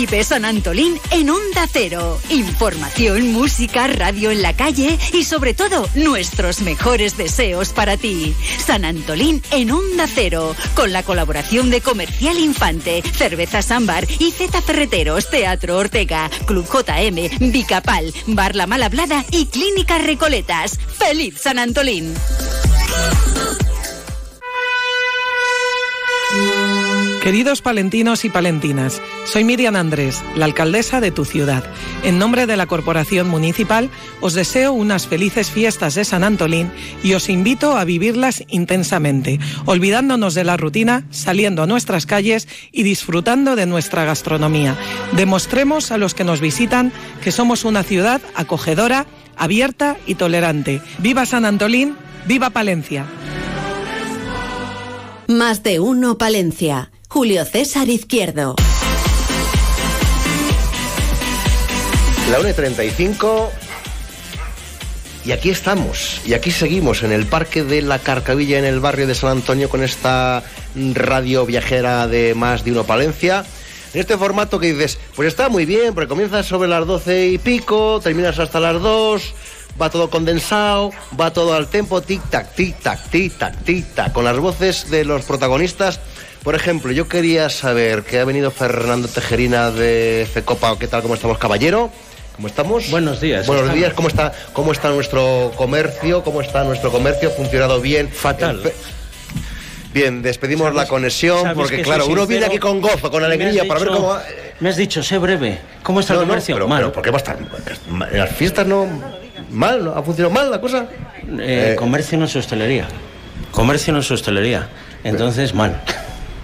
[0.05, 2.21] Vive San Antolín en Onda Cero.
[2.29, 8.35] Información, música, radio en la calle y sobre todo nuestros mejores deseos para ti.
[8.59, 10.55] San Antolín en Onda Cero.
[10.75, 17.51] Con la colaboración de Comercial Infante, Cervezas Ámbar y Z Ferreteros, Teatro Ortega, Club JM,
[17.51, 20.79] Bicapal, Bar La Malhablada y Clínica Recoletas.
[20.99, 22.13] ¡Feliz San Antolín!
[27.25, 31.65] Queridos palentinos y palentinas, soy Miriam Andrés, la alcaldesa de tu ciudad.
[32.03, 33.89] En nombre de la Corporación Municipal,
[34.21, 36.71] os deseo unas felices fiestas de San Antolín
[37.03, 42.83] y os invito a vivirlas intensamente, olvidándonos de la rutina, saliendo a nuestras calles y
[42.83, 44.77] disfrutando de nuestra gastronomía.
[45.13, 50.83] Demostremos a los que nos visitan que somos una ciudad acogedora, abierta y tolerante.
[50.99, 51.97] ¡Viva San Antolín!
[52.27, 53.07] ¡Viva Palencia!
[55.27, 56.91] Más de uno Palencia.
[57.15, 58.57] Julio César Izquierdo.
[62.29, 63.53] La 1 y 35.
[65.25, 69.07] Y aquí estamos, y aquí seguimos en el Parque de la Carcavilla, en el barrio
[69.07, 70.43] de San Antonio, con esta
[70.75, 73.45] radio viajera de más de uno Palencia.
[73.95, 77.39] En este formato que dices, pues está muy bien, porque comienzas sobre las 12 y
[77.39, 79.35] pico, terminas hasta las 2,
[79.81, 85.05] va todo condensado, va todo al tempo, tic-tac, tic-tac, tic-tac, tic-tac, con las voces de
[85.05, 86.01] los protagonistas.
[86.45, 91.01] Por ejemplo, yo quería saber que ha venido Fernando Tejerina de FECOPA, ¿qué tal?
[91.01, 91.91] ¿Cómo estamos, caballero?
[92.37, 92.91] ¿Cómo estamos?
[92.91, 93.47] Buenos días.
[93.47, 93.79] Buenos estamos.
[93.81, 96.23] días, ¿cómo está, ¿cómo está nuestro comercio?
[96.23, 97.31] ¿Cómo está nuestro comercio?
[97.31, 98.09] ¿Ha funcionado bien?
[98.11, 98.63] Fatal.
[98.63, 98.73] Empe-
[99.95, 103.65] Bien, despedimos la conexión ¿Sabes porque, que claro, uno viene aquí con gozo, con alegría,
[103.65, 104.19] para ver cómo...
[104.59, 105.61] Me has dicho, sé breve.
[105.85, 106.57] ¿Cómo está No, el no, comercio?
[106.57, 106.81] pero, Mal.
[106.81, 107.39] pero ¿por qué va a estar?
[108.13, 108.87] En las fiestas no...
[109.51, 109.93] Mal, ¿no?
[109.93, 110.89] ¿Ha funcionado mal la cosa?
[111.39, 112.89] Eh, Eh, comercio no es hostelería.
[113.53, 114.69] Comercio no es hostelería.
[115.05, 115.81] Entonces, mal.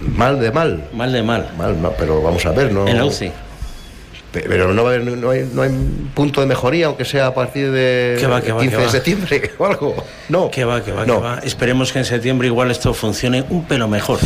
[0.00, 0.84] Mal de mal.
[0.92, 1.50] Mal de mal.
[1.56, 2.86] Mal, no, pero vamos a ver, ¿no?
[2.88, 3.30] En la UCI.
[4.32, 5.70] Pero no, va a haber- no, hay, no hay
[6.14, 8.88] punto de mejoría, aunque sea a partir de Que va, que va, 15 que de
[8.88, 10.04] septiembre o algo.
[10.28, 10.48] No.
[10.52, 11.16] Que va, que va, No.
[11.16, 11.38] que va.
[11.42, 14.20] Esperemos que en septiembre igual esto funcione un pelo mejor.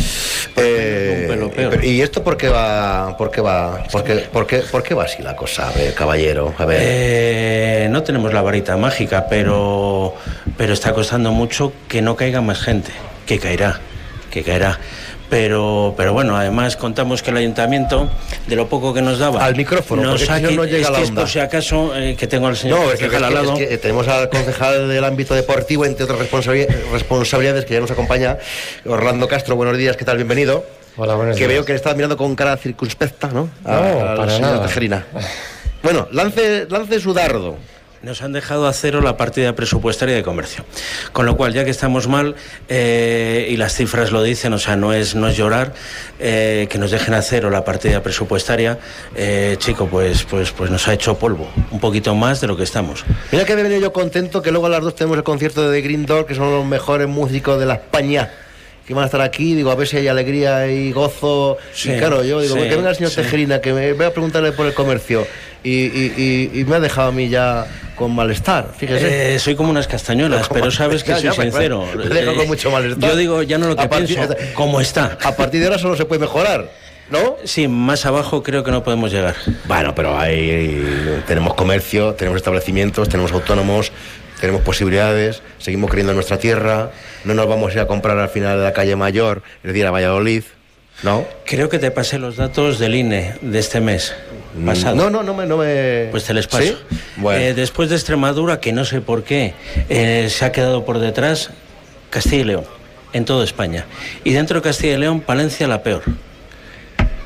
[0.56, 1.82] Eh, un pelo peor.
[1.82, 5.04] ¿Y esto por qué va, por qué va, por qué, por qué, por qué va
[5.04, 5.70] así la cosa?
[5.70, 6.80] A ver, caballero, a ver.
[6.82, 10.14] Eh, no tenemos la varita mágica, pero,
[10.58, 12.92] pero está costando mucho que no caiga más gente.
[13.24, 13.80] Que caerá,
[14.30, 14.78] que caerá.
[15.30, 18.08] Pero, pero bueno, además contamos que el ayuntamiento,
[18.46, 20.78] de lo poco que nos daba, Al micrófono, nos porque si no, saque- no llega
[20.86, 21.22] es la que es onda.
[21.22, 23.46] por si acaso eh, que tengo al señor No, es que, concejal es que- al
[23.46, 23.58] lado.
[23.58, 27.90] es que tenemos al concejal del ámbito deportivo, entre otras responsabili- responsabilidades, que ya nos
[27.90, 28.36] acompaña,
[28.84, 29.56] Orlando Castro.
[29.56, 30.16] Buenos días, ¿qué tal?
[30.18, 30.64] Bienvenido.
[30.96, 31.48] Hola, buenos Que días.
[31.54, 33.48] veo que le estás mirando con cara circunspecta, ¿no?
[33.64, 34.66] No, A- para al señor nada.
[34.66, 35.04] Tejerina.
[35.82, 37.56] Bueno, lance, lance su dardo.
[38.04, 40.62] Nos han dejado a cero la partida presupuestaria de comercio.
[41.12, 42.36] Con lo cual, ya que estamos mal,
[42.68, 45.72] eh, y las cifras lo dicen, o sea, no es, no es llorar,
[46.20, 48.78] eh, que nos dejen a cero la partida presupuestaria,
[49.14, 52.64] eh, chico, pues, pues, pues nos ha hecho polvo, un poquito más de lo que
[52.64, 53.06] estamos.
[53.32, 55.80] Mira que he venido yo contento que luego a las dos tenemos el concierto de
[55.80, 58.43] The Green Door, que son los mejores músicos de la España.
[58.86, 61.56] Que van a estar aquí, digo, a ver si hay alegría y gozo.
[61.72, 63.16] Sí, y claro, yo digo, sí, que venga el señor sí.
[63.16, 65.26] Tejerina, que me voy a preguntarle por el comercio.
[65.62, 67.66] Y, y- y- y me ha dejado a mí ya
[67.96, 69.34] con malestar, fíjese.
[69.34, 71.86] Eh, soy como unas castañuelas, pero sabes que Ya, soy ya, me- sincero.
[71.96, 73.08] me deja Eh, con mucho malestar.
[73.10, 75.16] Yo digo ya no lo que A partir- pienso, cómo está.
[75.22, 76.70] A partir de ahora solo se puede mejorar,
[77.08, 77.36] ¿no?
[77.44, 79.36] Sí, más abajo creo que no podemos llegar.
[79.66, 83.90] Bueno, pero hay, tenemos comercio, tenemos establecimientos, tenemos autónomos,
[84.44, 86.90] tenemos posibilidades, seguimos creyendo en nuestra tierra,
[87.24, 89.86] no nos vamos a ir a comprar al final de la calle Mayor, es decir,
[89.86, 90.42] a Valladolid,
[91.02, 91.26] ¿no?
[91.46, 94.14] Creo que te pasé los datos del INE de este mes
[94.66, 94.96] pasado.
[94.96, 95.46] No, no, no me...
[95.46, 96.08] No me...
[96.10, 96.62] Pues te les paso.
[96.62, 96.76] ¿Sí?
[97.16, 97.40] Bueno.
[97.42, 99.54] Eh, después de Extremadura, que no sé por qué,
[99.88, 101.50] eh, se ha quedado por detrás
[102.10, 102.64] Castilla y León,
[103.14, 103.86] en toda España.
[104.24, 106.02] Y dentro de Castilla y León, Palencia la peor.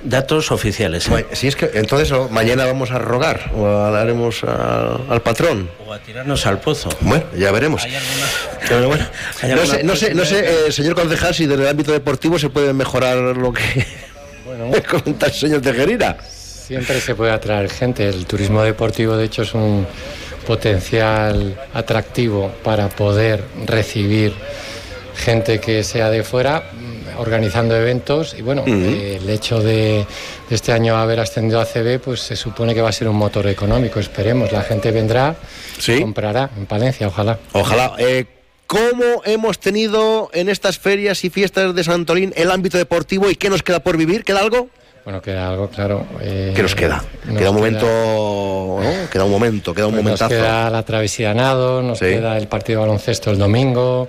[0.05, 1.07] Datos oficiales.
[1.07, 1.11] ¿eh?
[1.11, 5.69] Bueno, Si es que entonces mañana vamos a rogar o haremos a- al patrón.
[5.87, 6.89] O a tirarnos al pozo.
[7.01, 7.83] Bueno, ya veremos.
[8.69, 9.05] Pero bueno,
[9.43, 12.39] hay no sé, no sé, no sé eh, señor concejal, si desde el ámbito deportivo
[12.39, 13.87] se puede mejorar lo que
[14.71, 16.17] me comenta el señor Tejerina.
[16.21, 18.09] Siempre se puede atraer gente.
[18.09, 19.87] El turismo deportivo, de hecho, es un
[20.47, 24.33] potencial atractivo para poder recibir
[25.17, 26.65] gente que sea de fuera,
[27.19, 28.35] organizando eventos.
[28.39, 30.07] Y bueno, eh, el hecho de,
[30.49, 33.17] de este año haber ascendido a CB, pues se supone que va a ser un
[33.17, 34.01] motor económico.
[34.01, 35.37] Esperemos, la gente vendrá
[35.87, 37.39] y comprará en Palencia, ojalá.
[37.53, 37.93] Ojalá.
[37.99, 38.25] Eh,
[38.67, 43.49] ¿Cómo hemos tenido en estas ferias y fiestas de Santolín el ámbito deportivo y qué
[43.49, 44.25] nos queda por vivir?
[44.25, 44.69] ¿Queda algo?
[45.05, 46.05] Bueno, queda algo, claro.
[46.21, 47.03] eh, ¿Qué nos queda?
[47.25, 47.87] nos queda un queda- momento,
[48.83, 49.11] ¿no?
[49.11, 50.35] Queda un momento, queda un Pues momentazo.
[50.35, 52.05] Nos queda la travesía a nado, nos Sí.
[52.05, 54.07] queda el partido de baloncesto el domingo,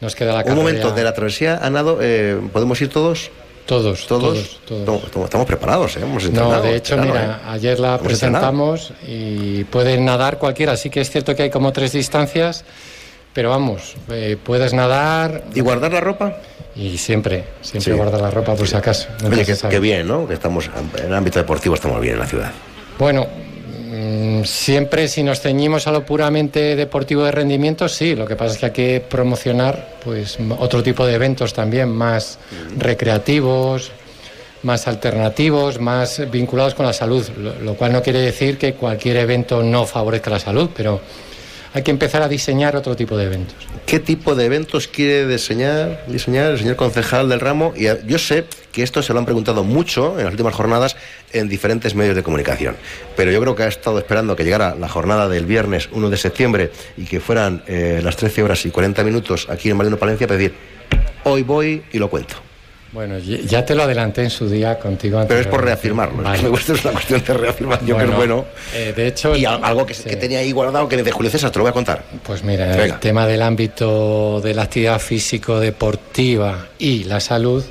[0.00, 0.56] nos queda la Un carrera.
[0.62, 3.30] momento de la travesía a nado, eh, ¿podemos ir todos?
[3.66, 6.00] Todos, todos, todos, Estamos, estamos preparados, ¿eh?
[6.02, 7.48] Hemos No, entrenado, de hecho, mira, ¿eh?
[7.50, 10.76] ayer la presentamos y puede nadar cualquiera.
[10.76, 12.64] Sí que es cierto que hay como tres distancias,
[13.32, 15.44] pero vamos, eh, puedes nadar.
[15.54, 16.38] ¿Y guardar la ropa?
[16.74, 17.96] Y siempre, siempre Sí.
[17.96, 19.08] guardar la ropa por si acaso.
[19.24, 20.26] Oye, qué, bien, ¿no?
[20.26, 22.50] Que estamos en el ámbito deportivo estamos bien en la ciudad.
[22.98, 23.26] Bueno,
[24.44, 28.14] siempre si nos ceñimos a lo puramente deportivo de rendimiento, sí.
[28.14, 32.38] Lo que pasa es que hay que promocionar pues otro tipo de eventos también, más
[32.76, 33.92] recreativos,
[34.62, 37.28] más alternativos, más vinculados con la salud.
[37.38, 41.00] Lo, lo cual no quiere decir que cualquier evento no favorezca la salud, pero
[41.72, 43.56] hay que empezar a diseñar otro tipo de eventos.
[43.86, 47.72] ¿Qué tipo de eventos quiere diseñar, diseñar el señor concejal del ramo?
[47.76, 50.96] Y eh, yo sé que esto se lo han preguntado mucho en las últimas jornadas
[51.32, 52.76] en diferentes medios de comunicación.
[53.16, 56.16] Pero yo creo que ha estado esperando que llegara la jornada del viernes 1 de
[56.16, 60.26] septiembre y que fueran eh, las 13 horas y 40 minutos aquí en Mariano Palencia
[60.26, 60.54] para decir,
[61.24, 62.49] hoy voy y lo cuento.
[62.92, 65.24] Bueno, ya te lo adelanté en su día contigo.
[65.28, 66.24] Pero es por reafirmarlo.
[66.24, 66.34] Vale.
[66.34, 68.44] Es que me gusta, es una cuestión de reafirmación que es bueno.
[68.74, 71.52] eh, de hecho, y al- algo que, que tenía ahí guardado que de Julio César,
[71.52, 72.02] te lo voy a contar.
[72.24, 72.84] Pues mira, Venga.
[72.84, 77.64] el tema del ámbito de la actividad físico-deportiva y la salud,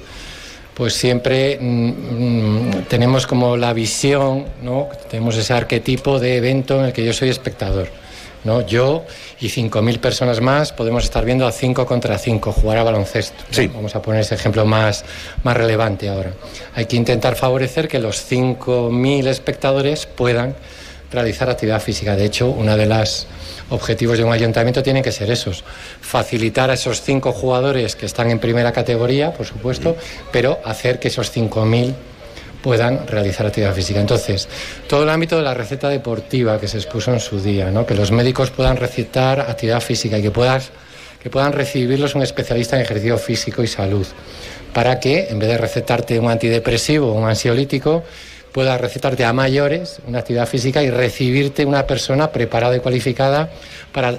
[0.73, 4.87] pues siempre mm, mm, tenemos como la visión, ¿no?
[5.09, 7.89] Tenemos ese arquetipo de evento en el que yo soy espectador.
[8.43, 8.65] ¿No?
[8.65, 9.05] Yo
[9.39, 13.43] y 5.000 personas más podemos estar viendo a 5 contra 5 jugar a baloncesto.
[13.67, 13.73] ¿no?
[13.73, 15.05] Vamos a poner ese ejemplo más,
[15.43, 16.33] más relevante ahora.
[16.75, 20.55] Hay que intentar favorecer que los 5.000 espectadores puedan
[21.11, 22.15] realizar actividad física.
[22.15, 23.27] De hecho, uno de los
[23.69, 25.63] objetivos de un ayuntamiento tienen que ser esos.
[26.01, 29.95] Facilitar a esos cinco jugadores que están en primera categoría, por supuesto,
[30.31, 31.93] pero hacer que esos 5.000
[32.61, 33.99] puedan realizar actividad física.
[33.99, 34.47] Entonces,
[34.87, 37.85] todo el ámbito de la receta deportiva que se expuso en su día, ¿no?
[37.85, 40.71] que los médicos puedan recetar actividad física y que, puedas,
[41.21, 44.05] que puedan recibirlos un especialista en ejercicio físico y salud,
[44.73, 48.03] para que en vez de recetarte un antidepresivo o un ansiolítico,
[48.51, 53.51] pueda recetarte a mayores una actividad física y recibirte una persona preparada y cualificada
[53.93, 54.17] para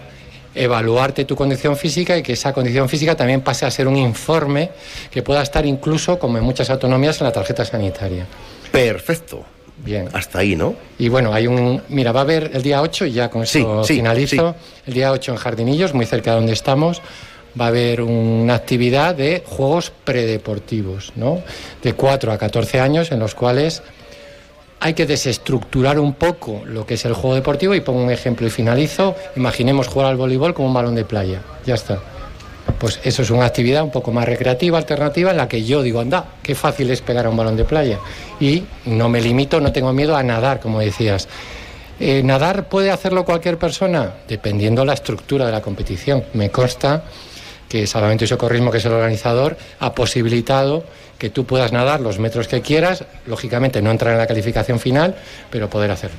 [0.55, 4.71] evaluarte tu condición física y que esa condición física también pase a ser un informe
[5.11, 8.27] que pueda estar incluso, como en muchas autonomías, en la tarjeta sanitaria.
[8.73, 9.45] Perfecto.
[9.85, 10.09] Bien.
[10.13, 10.75] Hasta ahí, ¿no?
[10.99, 11.83] Y bueno, hay un.
[11.89, 14.55] Mira, va a haber el día 8, y ya con eso Sí, sí, finalizo.
[14.87, 17.01] El día 8 en Jardinillos, muy cerca de donde estamos,
[17.59, 21.43] va a haber una actividad de juegos predeportivos, ¿no?
[21.83, 23.83] De 4 a 14 años, en los cuales
[24.81, 28.47] hay que desestructurar un poco lo que es el juego deportivo y pongo un ejemplo
[28.47, 29.15] y finalizo.
[29.37, 31.43] Imaginemos jugar al voleibol como un balón de playa.
[31.67, 32.01] Ya está.
[32.79, 36.01] Pues eso es una actividad un poco más recreativa, alternativa, en la que yo digo,
[36.01, 37.99] anda, qué fácil es pegar a un balón de playa.
[38.41, 41.29] Y no me limito, no tengo miedo a nadar, como decías.
[41.99, 44.15] Eh, ¿Nadar puede hacerlo cualquier persona?
[44.27, 46.25] Dependiendo la estructura de la competición.
[46.33, 47.05] Me consta
[47.69, 50.85] que Salvamento y Socorrismo, que es el organizador, ha posibilitado
[51.21, 55.15] que tú puedas nadar los metros que quieras, lógicamente no entrar en la calificación final,
[55.51, 56.17] pero poder hacerlo.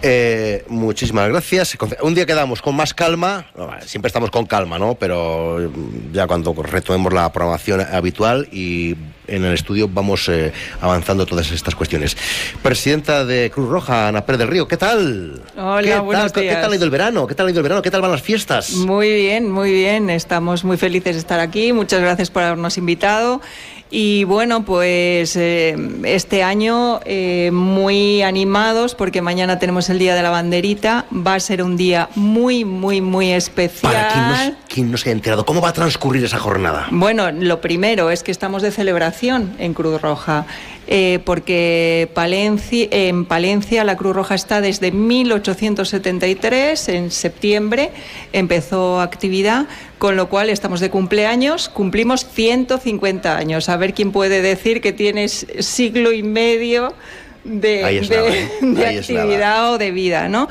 [0.00, 1.76] Eh, muchísimas gracias.
[2.00, 3.46] Un día quedamos con más calma,
[3.84, 4.94] siempre estamos con calma, ¿no?
[4.94, 8.96] Pero mm, ya cuando retomemos la programación habitual y
[9.28, 12.16] en el estudio vamos eh, avanzando todas estas cuestiones.
[12.62, 15.42] Presidenta de Cruz Roja, Ana Pérez del Río, ¿qué tal?
[15.58, 16.42] Hola, ¿Qué buenos tal?
[16.42, 16.62] ¿Qué días.
[16.62, 17.26] tal ha ido el verano?
[17.26, 17.82] ¿Qué tal ha ido el verano?
[17.82, 18.72] ¿Qué tal van las fiestas?
[18.72, 20.08] Muy bien, muy bien.
[20.08, 21.74] Estamos muy felices de estar aquí.
[21.74, 23.42] Muchas gracias por habernos invitado.
[23.94, 30.22] Y bueno, pues eh, este año eh, muy animados porque mañana tenemos el Día de
[30.22, 31.04] la Banderita.
[31.14, 33.92] Va a ser un día muy, muy, muy especial.
[33.92, 36.88] Para quien no, quien no se haya enterado, ¿cómo va a transcurrir esa jornada?
[36.90, 40.46] Bueno, lo primero es que estamos de celebración en Cruz Roja,
[40.86, 47.90] eh, porque Palencia, en Palencia la Cruz Roja está desde 1873, en septiembre
[48.32, 49.66] empezó actividad,
[50.02, 53.68] con lo cual estamos de cumpleaños, cumplimos 150 años.
[53.68, 56.92] A ver quién puede decir que tienes siglo y medio
[57.44, 58.48] de, nada, de- ¿eh?
[58.60, 58.88] de nada.
[58.98, 60.48] actividad o de vida, ¿no?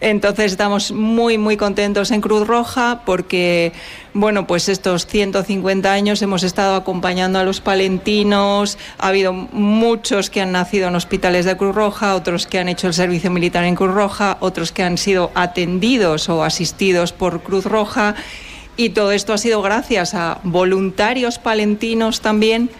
[0.00, 3.72] Entonces estamos muy, muy contentos en Cruz Roja porque,
[4.12, 10.40] bueno, pues estos 150 años hemos estado acompañando a los palentinos, ha habido muchos que
[10.40, 13.76] han nacido en hospitales de Cruz Roja, otros que han hecho el servicio militar en
[13.76, 18.16] Cruz Roja, otros que han sido atendidos o asistidos por Cruz Roja
[18.84, 22.70] y todo esto ha sido gracias a voluntarios palentinos también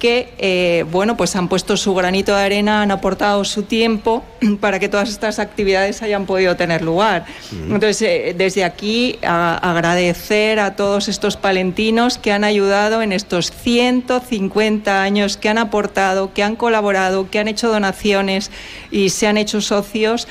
[0.00, 4.24] que eh, bueno pues han puesto su granito de arena, han aportado su tiempo
[4.60, 7.24] para que todas estas actividades hayan podido tener lugar.
[7.52, 13.52] Entonces eh, desde aquí a- agradecer a todos estos palentinos que han ayudado en estos
[13.52, 18.50] 150 años, que han aportado, que han colaborado, que han hecho donaciones
[18.90, 20.26] y se han hecho socios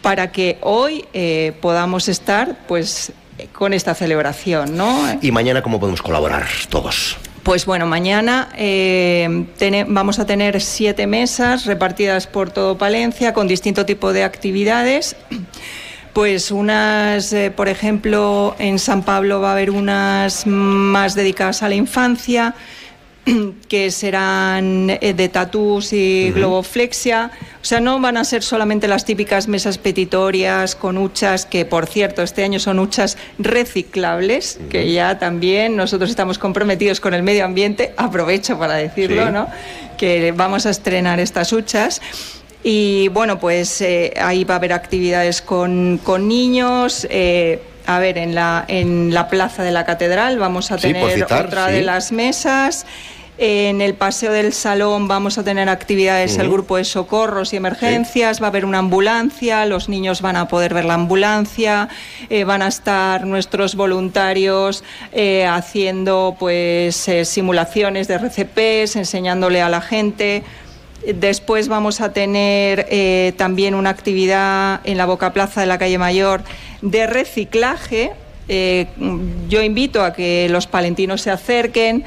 [0.00, 3.12] para que hoy eh, podamos estar pues
[3.54, 5.18] con esta celebración, ¿no?
[5.22, 7.16] Y mañana, ¿cómo podemos colaborar todos?
[7.44, 9.46] Pues bueno, mañana eh,
[9.88, 15.14] vamos a tener siete mesas repartidas por todo Palencia con distinto tipo de actividades.
[16.14, 21.68] Pues unas, eh, por ejemplo, en San Pablo va a haber unas más dedicadas a
[21.68, 22.54] la infancia,
[23.68, 27.30] que serán eh, de tatús y globoflexia.
[27.62, 31.86] O sea, no van a ser solamente las típicas mesas petitorias con huchas, que por
[31.86, 37.44] cierto este año son huchas reciclables, que ya también nosotros estamos comprometidos con el medio
[37.44, 39.32] ambiente, aprovecho para decirlo, Sí.
[39.32, 39.48] ¿no?
[39.96, 42.02] Que vamos a estrenar estas huchas.
[42.62, 47.06] Y bueno, pues eh, ahí va a haber actividades con, con niños.
[47.10, 51.10] eh, a ver, en la, en la plaza de la catedral vamos a Sí, tener
[51.14, 51.72] citar, otra sí.
[51.74, 52.86] de las mesas.
[53.36, 56.54] En el paseo del salón vamos a tener actividades, el Ujú.
[56.54, 60.72] grupo de socorros y emergencias, va a haber una ambulancia, los niños van a poder
[60.72, 61.88] ver la ambulancia,
[62.30, 69.68] eh, van a estar nuestros voluntarios eh, haciendo pues eh, simulaciones de RCPs, enseñándole a
[69.68, 70.44] la gente.
[71.12, 75.98] Después vamos a tener eh, también una actividad en la Boca Plaza de la calle
[75.98, 76.42] Mayor
[76.80, 78.12] de reciclaje.
[78.48, 78.86] Eh,
[79.48, 82.04] yo invito a que los palentinos se acerquen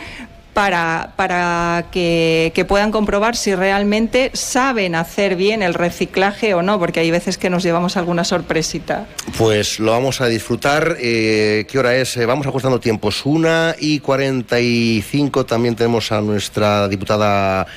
[0.57, 6.99] para, para que, puedan comprobar si realmente saben hacer bien el reciclaje o no, porque
[6.99, 9.05] hay veces que nos llevamos alguna sorpresita.
[9.37, 10.97] Pues lo vamos a disfrutar.
[10.99, 12.17] Eh, ¿Qué hora es?
[12.25, 13.23] Vamos ajustando tiempos.
[13.27, 17.67] Una y 45 también tenemos a nuestra diputada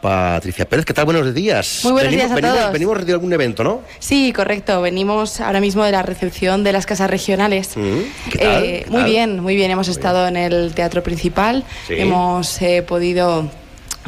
[0.00, 0.84] Patricia Pérez.
[0.86, 1.04] ¿Qué tal?
[1.04, 1.80] Buenos días.
[1.84, 2.72] Muy buenos venimos, días a venimos, todos.
[2.72, 3.82] venimos de algún evento, ¿no?
[3.98, 4.80] Sí, correcto.
[4.80, 7.76] Venimos ahora mismo de la recepción de las casas regionales.
[7.76, 8.64] Mm, ¿Qué tal?
[8.64, 9.10] Eh, ¿Qué muy tal?
[9.10, 9.70] bien, muy bien.
[9.70, 11.64] Hemos estado en el teatro principal.
[11.86, 11.94] Sí.
[11.98, 13.50] Hemos eh, podido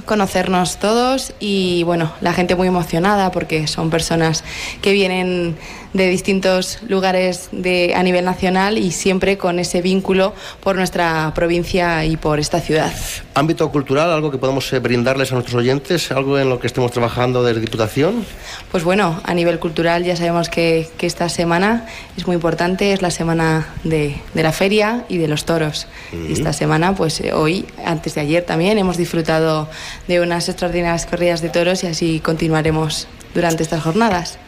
[0.06, 4.42] conocernos todos y bueno, la gente muy emocionada porque son personas
[4.80, 5.56] que vienen
[5.92, 12.04] de distintos lugares de, a nivel nacional y siempre con ese vínculo por nuestra provincia
[12.04, 12.92] y por esta ciudad.
[13.34, 16.90] Ámbito cultural, algo que podamos eh, brindarles a nuestros oyentes, algo en lo que estemos
[16.90, 18.24] trabajando desde Diputación.
[18.70, 21.86] Pues bueno, a nivel cultural ya sabemos que, que esta semana
[22.16, 25.86] es muy importante, es la semana de, de la feria y de los toros.
[26.28, 29.68] Esta semana, pues eh, hoy, antes de ayer también, hemos disfrutado
[30.08, 34.38] de unas extraordinarias corridas de toros y así continuaremos durante estas jornadas.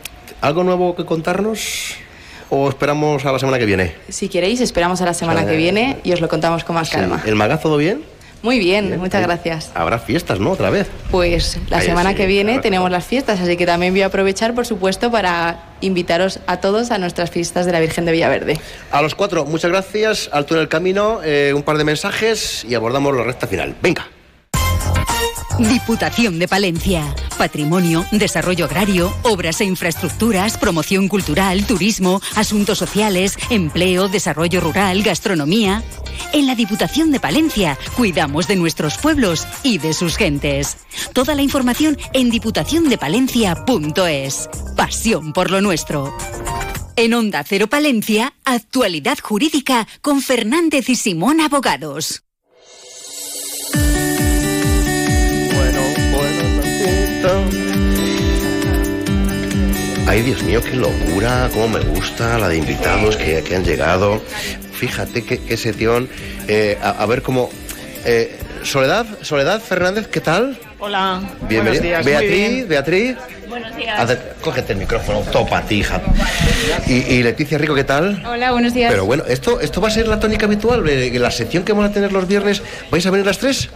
[0.44, 1.94] ¿Algo nuevo que contarnos?
[2.50, 3.94] ¿O esperamos a la semana que viene?
[4.10, 6.90] Si queréis, esperamos a la semana Ah, que viene y os lo contamos con más
[6.90, 7.22] calma.
[7.24, 8.02] ¿El magazo todo bien?
[8.42, 9.30] Muy bien, muchas bien.
[9.30, 9.70] gracias.
[9.74, 10.50] Habrá fiestas, ¿no?
[10.50, 10.86] Otra vez.
[11.10, 12.60] Pues la semana sí, que viene claro.
[12.62, 16.90] tenemos las fiestas, así que también voy a aprovechar, por supuesto, para invitaros a todos
[16.90, 18.60] a nuestras fiestas de la Virgen de Villaverde.
[18.90, 20.28] A los cuatro, muchas gracias.
[20.30, 23.74] Alto en el camino, eh, un par de mensajes y abordamos la recta final.
[23.80, 24.08] Venga.
[25.58, 27.14] Diputación de Palencia.
[27.38, 35.84] Patrimonio, desarrollo agrario, obras e infraestructuras, promoción cultural, turismo, asuntos sociales, empleo, desarrollo rural, gastronomía.
[36.32, 40.78] En la Diputación de Palencia cuidamos de nuestros pueblos y de sus gentes.
[41.12, 44.50] Toda la información en diputaciondepalencia.es.
[44.76, 46.12] Pasión por lo nuestro.
[46.96, 52.23] En Onda Cero Palencia, actualidad jurídica con Fernández y Simón Abogados.
[60.06, 64.20] Ay, Dios mío, qué locura, cómo me gusta la de invitados que, que han llegado.
[64.72, 66.08] Fíjate qué, qué sesión.
[66.46, 67.50] Eh, a, a ver cómo...
[68.04, 70.58] eh, Soledad, Soledad Fernández, ¿qué tal?
[70.78, 71.20] Hola.
[71.48, 71.80] Bienvenida.
[71.80, 72.02] Buenos días.
[72.04, 72.68] muy Beatriz, bien.
[72.68, 73.16] Beatriz.
[73.48, 74.18] Buenos días.
[74.40, 76.00] Cógete el micrófono, topa ti, hija.
[76.86, 78.22] Y, y Leticia Rico, ¿qué tal?
[78.26, 78.90] Hola, buenos días.
[78.90, 80.88] Pero bueno, ¿esto, esto va a ser la tónica habitual.
[80.88, 83.68] Eh, En la sección que vamos a tener los viernes, ¿vais a venir las tres?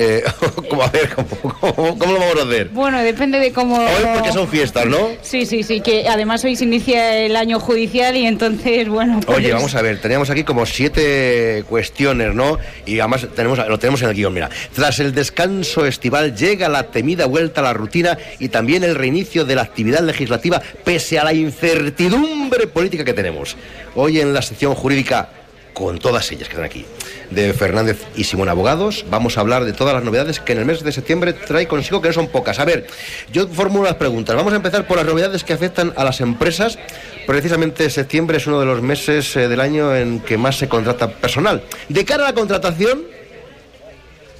[0.00, 0.22] Eh,
[0.70, 1.28] ¿cómo, a ver, ¿cómo,
[1.60, 2.68] cómo- cómo lo vamos a hacer?
[2.68, 3.78] Bueno, depende de cómo...
[3.78, 5.08] Hoy porque son fiestas, ¿no?
[5.22, 9.18] Sí, sí, sí, que además hoy se inicia el año judicial y entonces, bueno...
[9.26, 12.58] pues- Oye, vamos a ver, teníamos aquí como siete cuestiones, ¿no?
[12.86, 14.48] Y además tenemos, lo tenemos en el guion, mira.
[14.72, 19.44] Tras el descanso estival llega la temida vuelta a la rutina y también el reinicio
[19.44, 23.56] de la actividad legislativa pese a la incertidumbre política que tenemos.
[23.96, 25.30] Hoy en la sección jurídica,
[25.72, 26.84] con todas ellas que están aquí,
[27.30, 30.64] de Fernández y Simón Abogados, vamos a hablar de todas las novedades que en el
[30.64, 32.58] mes de septiembre trae consigo, que no son pocas.
[32.58, 32.86] A ver,
[33.32, 34.36] yo formulo las preguntas.
[34.36, 36.78] Vamos a empezar por las novedades que afectan a las empresas.
[37.26, 41.10] Precisamente septiembre es uno de los meses eh, del año en que más se contrata
[41.10, 41.62] personal.
[41.88, 43.02] De cara a la contratación,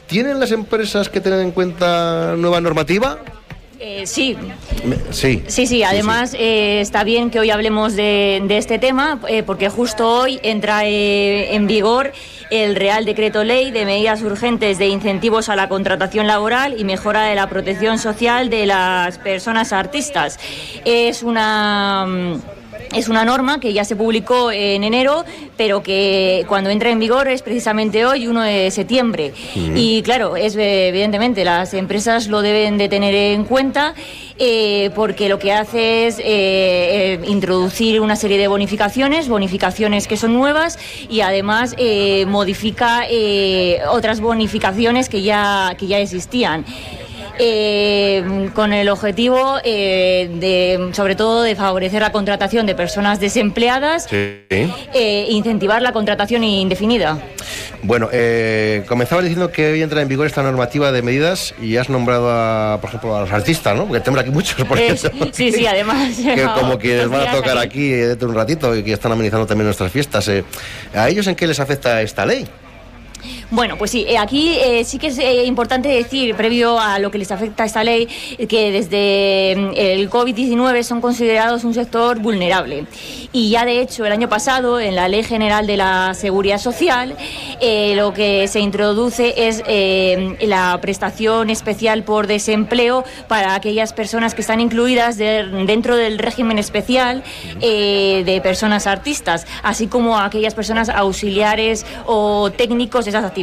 [0.06, 3.18] ¿tienen las empresas que tener en cuenta nueva normativa?
[3.80, 4.36] Eh, sí,
[5.10, 5.44] Sí.
[5.46, 5.82] sí, sí.
[5.84, 10.40] Además, eh, está bien que hoy hablemos de, de este tema, eh, porque justo hoy
[10.42, 12.12] entra en vigor
[12.50, 17.22] el Real Decreto Ley de medidas urgentes de incentivos a la contratación laboral y mejora
[17.24, 20.38] de la protección social de las personas artistas.
[20.84, 22.06] Es una.
[22.94, 25.24] Es una norma que ya se publicó en enero,
[25.56, 29.32] pero que cuando entra en vigor es precisamente hoy, 1 de septiembre.
[29.54, 33.94] Y claro, es eh, evidentemente las empresas lo deben de tener en cuenta
[34.40, 40.32] eh, porque lo que hace es eh, introducir una serie de bonificaciones, bonificaciones que son
[40.32, 40.78] nuevas
[41.08, 43.02] y además eh, modifica
[43.90, 46.64] otras bonificaciones que ya, que ya existían.
[47.38, 54.04] Eh, con el objetivo eh, de, sobre todo, de favorecer la contratación de personas desempleadas
[54.08, 54.38] Sí.
[54.94, 57.18] e incentivar la contratación indefinida.
[57.82, 61.88] Bueno, eh, comenzaba diciendo que hoy entra en vigor esta normativa de medidas y has
[61.88, 63.86] nombrado, a, por ejemplo, a los artistas, ¿no?
[63.86, 66.16] Porque tenemos aquí muchos, por Eh, ejemplo, sí, sí, además.
[66.16, 69.12] que como quienes van a tocar aquí eh, dentro de un ratito y que están
[69.12, 70.26] amenizando también nuestras fiestas.
[70.28, 70.42] eh,
[70.92, 72.46] ¿A ellos en qué les afecta esta ley?
[73.50, 77.10] Bueno, pues sí, eh, aquí eh, sí que es eh, importante decir, previo a lo
[77.10, 78.06] que les afecta esta ley,
[78.46, 82.84] que desde mm, el COVID-19 son considerados un sector vulnerable.
[83.32, 87.16] Y ya de hecho, el año pasado, en la Ley General de la Seguridad Social,
[87.62, 94.34] eh, lo que se introduce es eh, la prestación especial por desempleo para aquellas personas
[94.34, 97.22] que están incluidas de- dentro del régimen especial
[97.60, 103.37] de personas artistas, así como aquellas personas auxiliares o técnicos de esas actividades.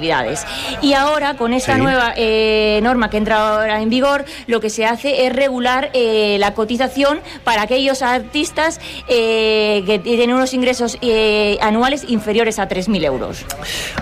[0.81, 1.81] Y ahora, con esta Sí.
[1.81, 6.37] nueva eh, norma que entra ahora en vigor, lo que se hace es regular eh,
[6.39, 10.97] la cotización para aquellos artistas eh, que tienen unos ingresos
[11.61, 13.45] anuales inferiores a 3.000 euros.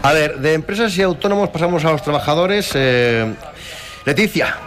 [0.01, 2.71] A ver, de empresas y autónomos pasamos a los trabajadores.
[4.05, 4.57] Leticia,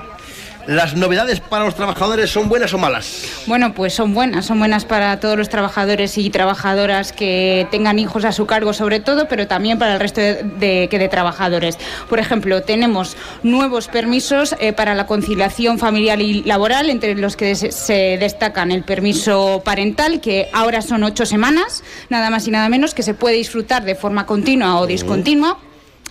[0.67, 3.23] ¿las novedades para los trabajadores son buenas o malas?
[3.47, 8.25] Bueno, pues son buenas, son buenas para todos los trabajadores y trabajadoras que tengan hijos
[8.25, 11.79] a su cargo, sobre todo, pero también para el resto de, de- que de trabajadores.
[12.09, 17.55] Por ejemplo, tenemos nuevos permisos eh, para la conciliación familiar y laboral, entre los que
[17.55, 22.69] se, se destacan el permiso parental, que ahora son ocho semanas, nada más y nada
[22.69, 25.59] menos, que se puede disfrutar de forma continua o discontinua.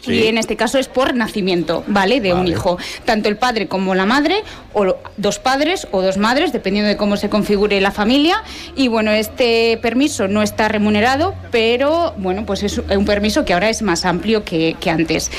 [0.06, 0.14] Sí.
[0.14, 2.22] Y en este caso es por nacimiento, ¿vale?
[2.22, 2.78] De un hijo.
[3.06, 7.18] Tanto el padre como la madre, o dos padres o dos madres, dependiendo de cómo
[7.18, 8.44] se configure la familia.
[8.76, 13.70] Y bueno, este permiso no está remunerado, pero bueno, pues es un permiso que ahora
[13.70, 15.32] es más amplio que, que antes.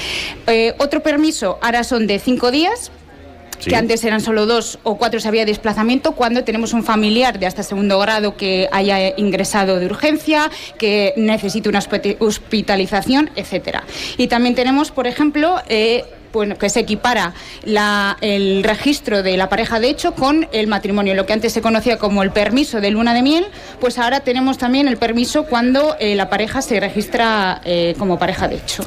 [0.47, 2.91] Eh, otro permiso ahora son de cinco días.
[3.65, 7.47] Que antes eran solo dos o cuatro si había desplazamiento, cuando tenemos un familiar de
[7.47, 13.85] hasta segundo grado que haya ingresado de urgencia, que necesite una hospi- hospitalización, etcétera.
[14.17, 17.33] Y también tenemos, por ejemplo, eh, bueno, que se equipara
[17.65, 21.15] la- el registro de la pareja de hecho con el matrimonio.
[21.15, 23.47] Lo que antes se conocía como el permiso de luna de miel,
[23.81, 28.49] pues ahora tenemos también el permiso cuando eh, la pareja se registra eh, como pareja
[28.49, 28.85] de hecho.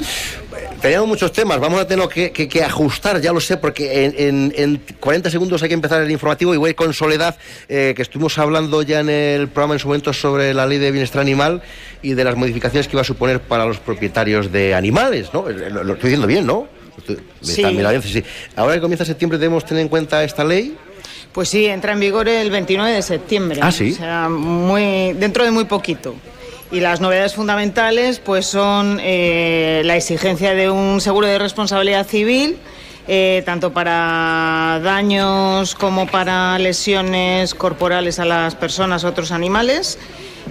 [0.80, 4.82] Teníamos muchos temas, vamos a tener que, ajustar, ya lo sé, porque en, en- en
[4.98, 7.36] 40 segundos hay que empezar el informativo y voy con Soledad,
[7.68, 10.90] eh, que estuvimos hablando ya en el programa en su momento sobre la ley de
[10.90, 11.60] bienestar animal
[12.02, 15.42] y de las modificaciones que iba a suponer para los propietarios de animales, ¿no?
[15.48, 16.66] Lo estoy diciendo bien, ¿no?
[17.40, 17.62] Sí.
[18.56, 20.76] Ahora que comienza septiembre debemos tener en cuenta esta ley.
[21.32, 23.60] Pues sí, entra en vigor el 29 de septiembre.
[23.62, 23.92] Ah, ¿sí?
[23.92, 26.14] O sea, muy, dentro de muy poquito.
[26.72, 32.56] Y las novedades fundamentales pues son eh, la exigencia de un seguro de responsabilidad civil,
[33.08, 39.98] eh, tanto para daños como para lesiones corporales a las personas o otros animales.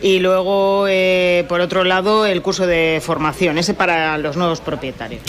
[0.01, 5.21] Y luego, eh, por otro lado, el curso de formación, ese para los nuevos propietarios.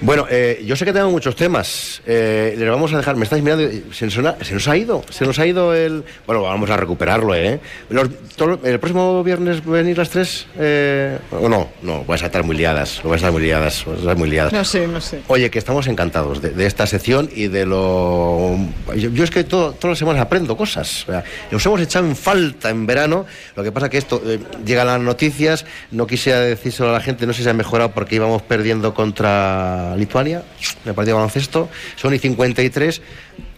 [0.00, 2.02] Bueno, eh, yo sé que tengo muchos temas.
[2.06, 3.16] Eh, les vamos a dejar.
[3.16, 3.68] Me estáis mirando.
[3.92, 5.02] Se nos, ha- se nos ha ido.
[5.10, 6.04] Se nos ha ido el.
[6.26, 7.60] Bueno, vamos a recuperarlo, ¿eh?
[7.88, 10.46] Los- todo- el próximo viernes venir las tres.
[10.58, 11.68] Eh, ¿O no?
[11.82, 13.00] No, vais a estar muy liadas.
[13.02, 13.84] Vais a estar muy liadas.
[13.86, 14.52] Vais a estar muy liadas.
[14.52, 15.20] No sé, no sé.
[15.28, 18.56] Oye, que estamos encantados de, de esta sección y de lo...
[18.96, 21.06] Yo, yo es que todo- todas las semanas aprendo cosas.
[21.50, 23.24] Nos hemos echado en falta en verano.
[23.54, 25.64] Lo que pasa que esto eh, llega a las noticias.
[25.90, 29.96] No quisiera decírselo a la gente, no sé si ha mejorado porque íbamos perdiendo contra
[29.96, 30.42] Lituania.
[30.84, 31.68] Me partido de baloncesto.
[31.96, 33.00] Son y 53.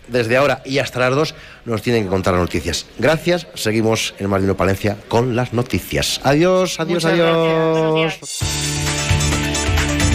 [0.07, 1.35] Desde ahora y hasta las 2
[1.65, 2.87] nos tienen que contar las noticias.
[2.99, 3.47] Gracias.
[3.55, 6.21] Seguimos en Mardino Palencia con las noticias.
[6.23, 8.39] Adiós, adiós, Muchas adiós.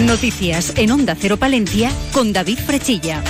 [0.02, 3.24] Noticias en Onda Cero Palencia con David Frechilla.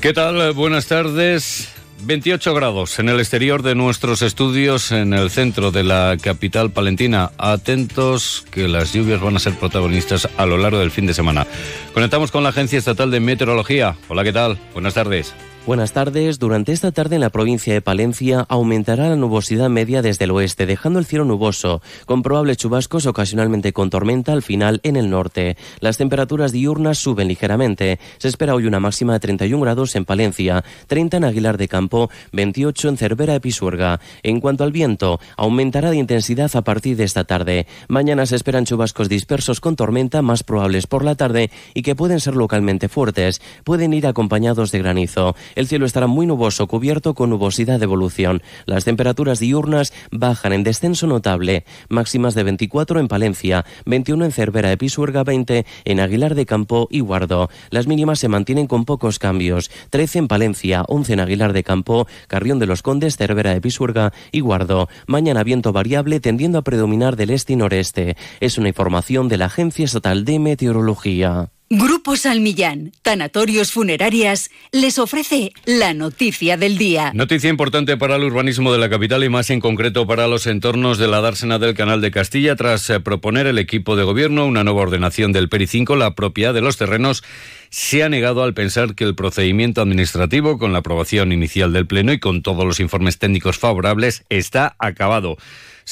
[0.00, 0.52] ¿Qué tal?
[0.52, 1.68] Buenas tardes.
[2.04, 7.30] 28 grados en el exterior de nuestros estudios en el centro de la capital palentina.
[7.38, 11.46] Atentos que las lluvias van a ser protagonistas a lo largo del fin de semana.
[11.94, 13.96] Conectamos con la Agencia Estatal de Meteorología.
[14.08, 14.58] Hola, ¿qué tal?
[14.74, 15.32] Buenas tardes.
[15.64, 16.40] Buenas tardes.
[16.40, 20.66] Durante esta tarde en la provincia de Palencia aumentará la nubosidad media desde el oeste,
[20.66, 25.56] dejando el cielo nuboso, con probables chubascos ocasionalmente con tormenta al final en el norte.
[25.78, 28.00] Las temperaturas diurnas suben ligeramente.
[28.18, 32.10] Se espera hoy una máxima de 31 grados en Palencia, 30 en Aguilar de Campo,
[32.32, 34.00] 28 en Cervera de Pisuerga.
[34.24, 37.68] En cuanto al viento, aumentará de intensidad a partir de esta tarde.
[37.86, 42.18] Mañana se esperan chubascos dispersos con tormenta más probables por la tarde y que pueden
[42.18, 43.40] ser localmente fuertes.
[43.62, 45.36] Pueden ir acompañados de granizo.
[45.54, 48.42] El cielo estará muy nuboso, cubierto con nubosidad de evolución.
[48.66, 51.64] Las temperaturas diurnas bajan en descenso notable.
[51.88, 56.88] Máximas de 24 en Palencia, 21 en Cervera de Pisuerga, 20 en Aguilar de Campo
[56.90, 57.50] y Guardo.
[57.70, 59.70] Las mínimas se mantienen con pocos cambios.
[59.90, 64.12] 13 en Palencia, 11 en Aguilar de Campo, Carrión de los Condes, Cervera de Pisuerga
[64.30, 64.88] y Guardo.
[65.06, 68.16] Mañana viento variable tendiendo a predominar del este y noreste.
[68.40, 71.50] Es una información de la Agencia Estatal de Meteorología.
[71.74, 77.12] Grupo Salmillán, Tanatorios Funerarias, les ofrece la noticia del día.
[77.14, 80.98] Noticia importante para el urbanismo de la capital y más en concreto para los entornos
[80.98, 82.56] de la dársena del Canal de Castilla.
[82.56, 86.52] Tras eh, proponer el equipo de gobierno una nueva ordenación del PERI 5, la propiedad
[86.52, 87.24] de los terrenos
[87.70, 92.12] se ha negado al pensar que el procedimiento administrativo, con la aprobación inicial del Pleno
[92.12, 95.38] y con todos los informes técnicos favorables, está acabado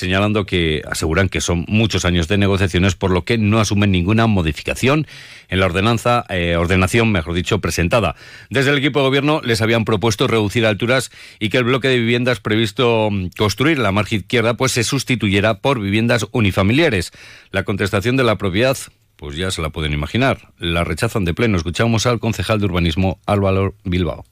[0.01, 4.27] señalando que aseguran que son muchos años de negociaciones, por lo que no asumen ninguna
[4.27, 5.07] modificación
[5.49, 8.17] en la ordenanza, eh, ordenación, mejor dicho, presentada.
[8.49, 11.99] Desde el equipo de gobierno les habían propuesto reducir alturas y que el bloque de
[11.99, 17.13] viviendas previsto mm, construir la margen izquierda pues se sustituyera por viviendas unifamiliares.
[17.51, 18.77] La contestación de la propiedad
[19.17, 20.49] pues ya se la pueden imaginar.
[20.59, 21.59] La rechazan de pleno.
[21.59, 24.25] Escuchamos al concejal de urbanismo Álvaro Bilbao.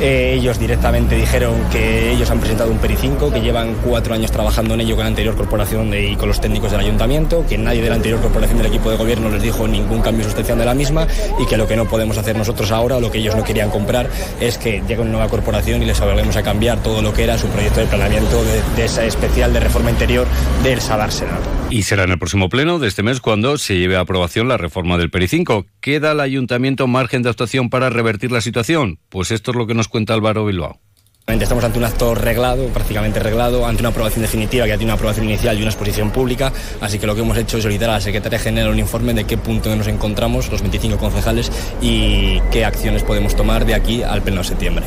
[0.00, 4.30] Eh, ellos directamente dijeron que ellos han presentado un PERI 5, que llevan cuatro años
[4.30, 7.82] trabajando en ello con la anterior corporación y con los técnicos del ayuntamiento, que nadie
[7.82, 10.74] de la anterior corporación del equipo de gobierno les dijo ningún cambio sustancial de la
[10.74, 11.06] misma
[11.38, 14.10] y que lo que no podemos hacer nosotros ahora, lo que ellos no querían comprar,
[14.38, 17.38] es que llegue una nueva corporación y les obliguemos a cambiar todo lo que era
[17.38, 18.42] su proyecto de planeamiento
[18.76, 20.26] de, esa especial de reforma interior
[20.62, 21.38] del Sadársena.
[21.68, 24.56] Y será en el próximo pleno de este mes cuando se lleve a aprobación la
[24.56, 25.66] reforma del PERI 5.
[25.80, 29.00] ¿Queda el ayuntamiento margen de actuación para revertir la situación?
[29.08, 30.78] Pues esto es lo que nos cuenta Álvaro Bilbao.
[31.26, 34.94] Estamos ante un acto reglado, prácticamente reglado, ante una aprobación definitiva que ya tiene una
[34.94, 37.94] aprobación inicial y una exposición pública, así que lo que hemos hecho es solicitar a
[37.94, 41.50] la Secretaría General un informe de qué punto nos encontramos los 25 concejales
[41.82, 44.86] y qué acciones podemos tomar de aquí al pleno de septiembre.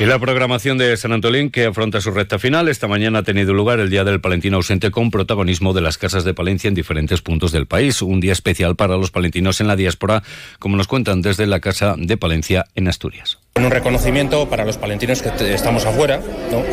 [0.00, 3.52] Y la programación de San Antolín, que afronta su recta final, esta mañana ha tenido
[3.52, 7.20] lugar el Día del Palentino ausente con protagonismo de las casas de Palencia en diferentes
[7.20, 8.00] puntos del país.
[8.00, 10.22] Un día especial para los palentinos en la diáspora,
[10.58, 13.40] como nos cuentan desde la Casa de Palencia en Asturias.
[13.56, 16.18] Un reconocimiento para los palentinos que estamos afuera,
[16.50, 16.64] ¿no?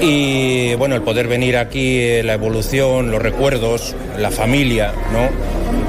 [0.00, 5.28] Y bueno, el poder venir aquí, eh, la evolución, los recuerdos, la familia, ¿no?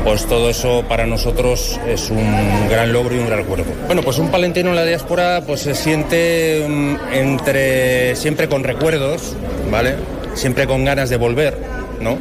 [0.03, 3.65] Pues todo eso para nosotros es un gran logro y un gran recuerdo.
[3.86, 9.36] Bueno, pues un palentino en la diáspora pues se siente mm, entre siempre con recuerdos,
[9.69, 9.95] ¿vale?
[10.34, 11.57] Siempre con ganas de volver,
[11.99, 12.18] ¿no?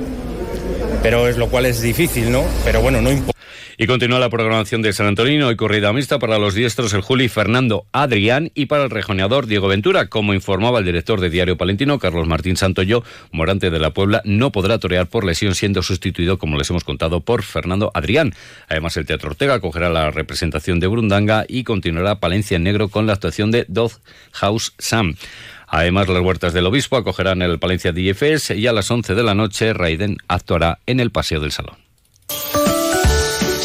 [1.03, 2.43] Pero es lo cual es difícil, ¿no?
[2.65, 3.39] Pero bueno, no importa.
[3.83, 7.31] Y continúa la programación de San Antonino y corrida mixta para los diestros el Juli
[7.31, 10.09] Fernando Adrián y para el rejoneador Diego Ventura.
[10.09, 13.03] Como informaba el director de Diario Palentino, Carlos Martín Santoyo,
[13.33, 17.23] Morante de la Puebla, no podrá torear por lesión siendo sustituido, como les hemos contado,
[17.23, 18.35] por Fernando Adrián.
[18.69, 23.07] Además, el Teatro Ortega acogerá la representación de Brundanga y continuará Palencia en negro con
[23.07, 23.93] la actuación de Dog
[24.33, 25.17] House Sam.
[25.67, 29.35] Además, las huertas del obispo acogerán el Palencia DFS y a las 11 de la
[29.35, 31.77] noche Raiden actuará en el Paseo del Salón.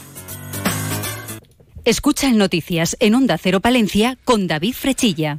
[1.85, 5.37] Escucha en Noticias en Onda Cero Palencia con David Frechilla.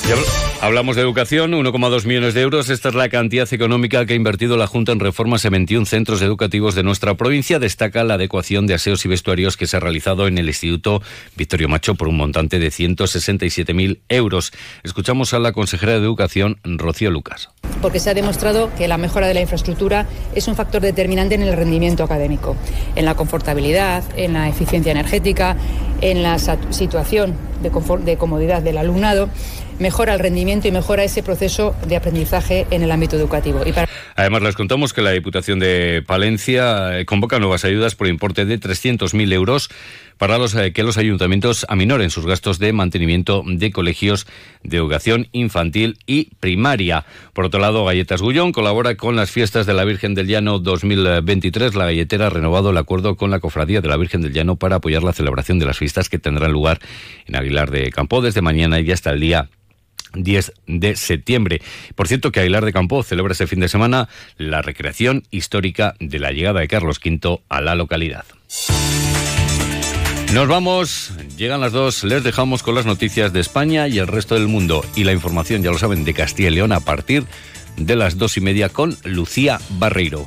[0.63, 2.69] Hablamos de educación, 1,2 millones de euros.
[2.69, 6.21] Esta es la cantidad económica que ha invertido la Junta en reformas en 21 centros
[6.21, 7.57] educativos de nuestra provincia.
[7.57, 11.01] Destaca la adecuación de aseos y vestuarios que se ha realizado en el Instituto
[11.35, 14.53] Victorio Macho por un montante de 167.000 euros.
[14.83, 17.49] Escuchamos a la consejera de Educación, Rocío Lucas.
[17.81, 20.05] Porque se ha demostrado que la mejora de la infraestructura
[20.35, 22.55] es un factor determinante en el rendimiento académico,
[22.95, 25.57] en la confortabilidad, en la eficiencia energética,
[26.01, 27.71] en la situación de,
[28.05, 29.27] de comodidad del alumnado
[29.82, 33.62] mejora el rendimiento y mejora ese proceso de aprendizaje en el ámbito educativo.
[33.66, 33.74] Y
[34.16, 38.60] Además, les contamos que la Diputación de Palencia eh, convoca nuevas ayudas por importe de
[38.60, 39.70] 300.000 euros
[40.22, 44.28] para eh, que los ayuntamientos aminoren sus gastos de mantenimiento de colegios
[44.62, 47.06] de educación infantil y primaria.
[47.34, 51.74] Por otro lado, Galletas Gullón colabora con las fiestas de la Virgen del Llano 2023.
[51.74, 54.76] La galletera ha renovado el acuerdo con la Cofradía de la Virgen del Llano para
[54.76, 56.78] apoyar la celebración de las fiestas que tendrán lugar
[57.26, 59.49] en Aguilar de Campo desde mañana y hasta el día
[60.13, 61.61] 10 de septiembre.
[61.95, 66.19] Por cierto, que Aguilar de Campo celebra ese fin de semana la recreación histórica de
[66.19, 68.25] la llegada de Carlos V a la localidad.
[70.33, 74.35] Nos vamos, llegan las dos, les dejamos con las noticias de España y el resto
[74.35, 77.25] del mundo y la información, ya lo saben, de Castilla y León a partir
[77.75, 80.25] de las dos y media con Lucía Barreiro.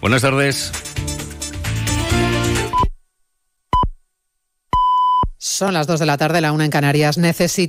[0.00, 0.70] Buenas tardes.
[5.40, 7.18] Son las dos de la tarde, la una en Canarias.
[7.18, 7.66] Necesito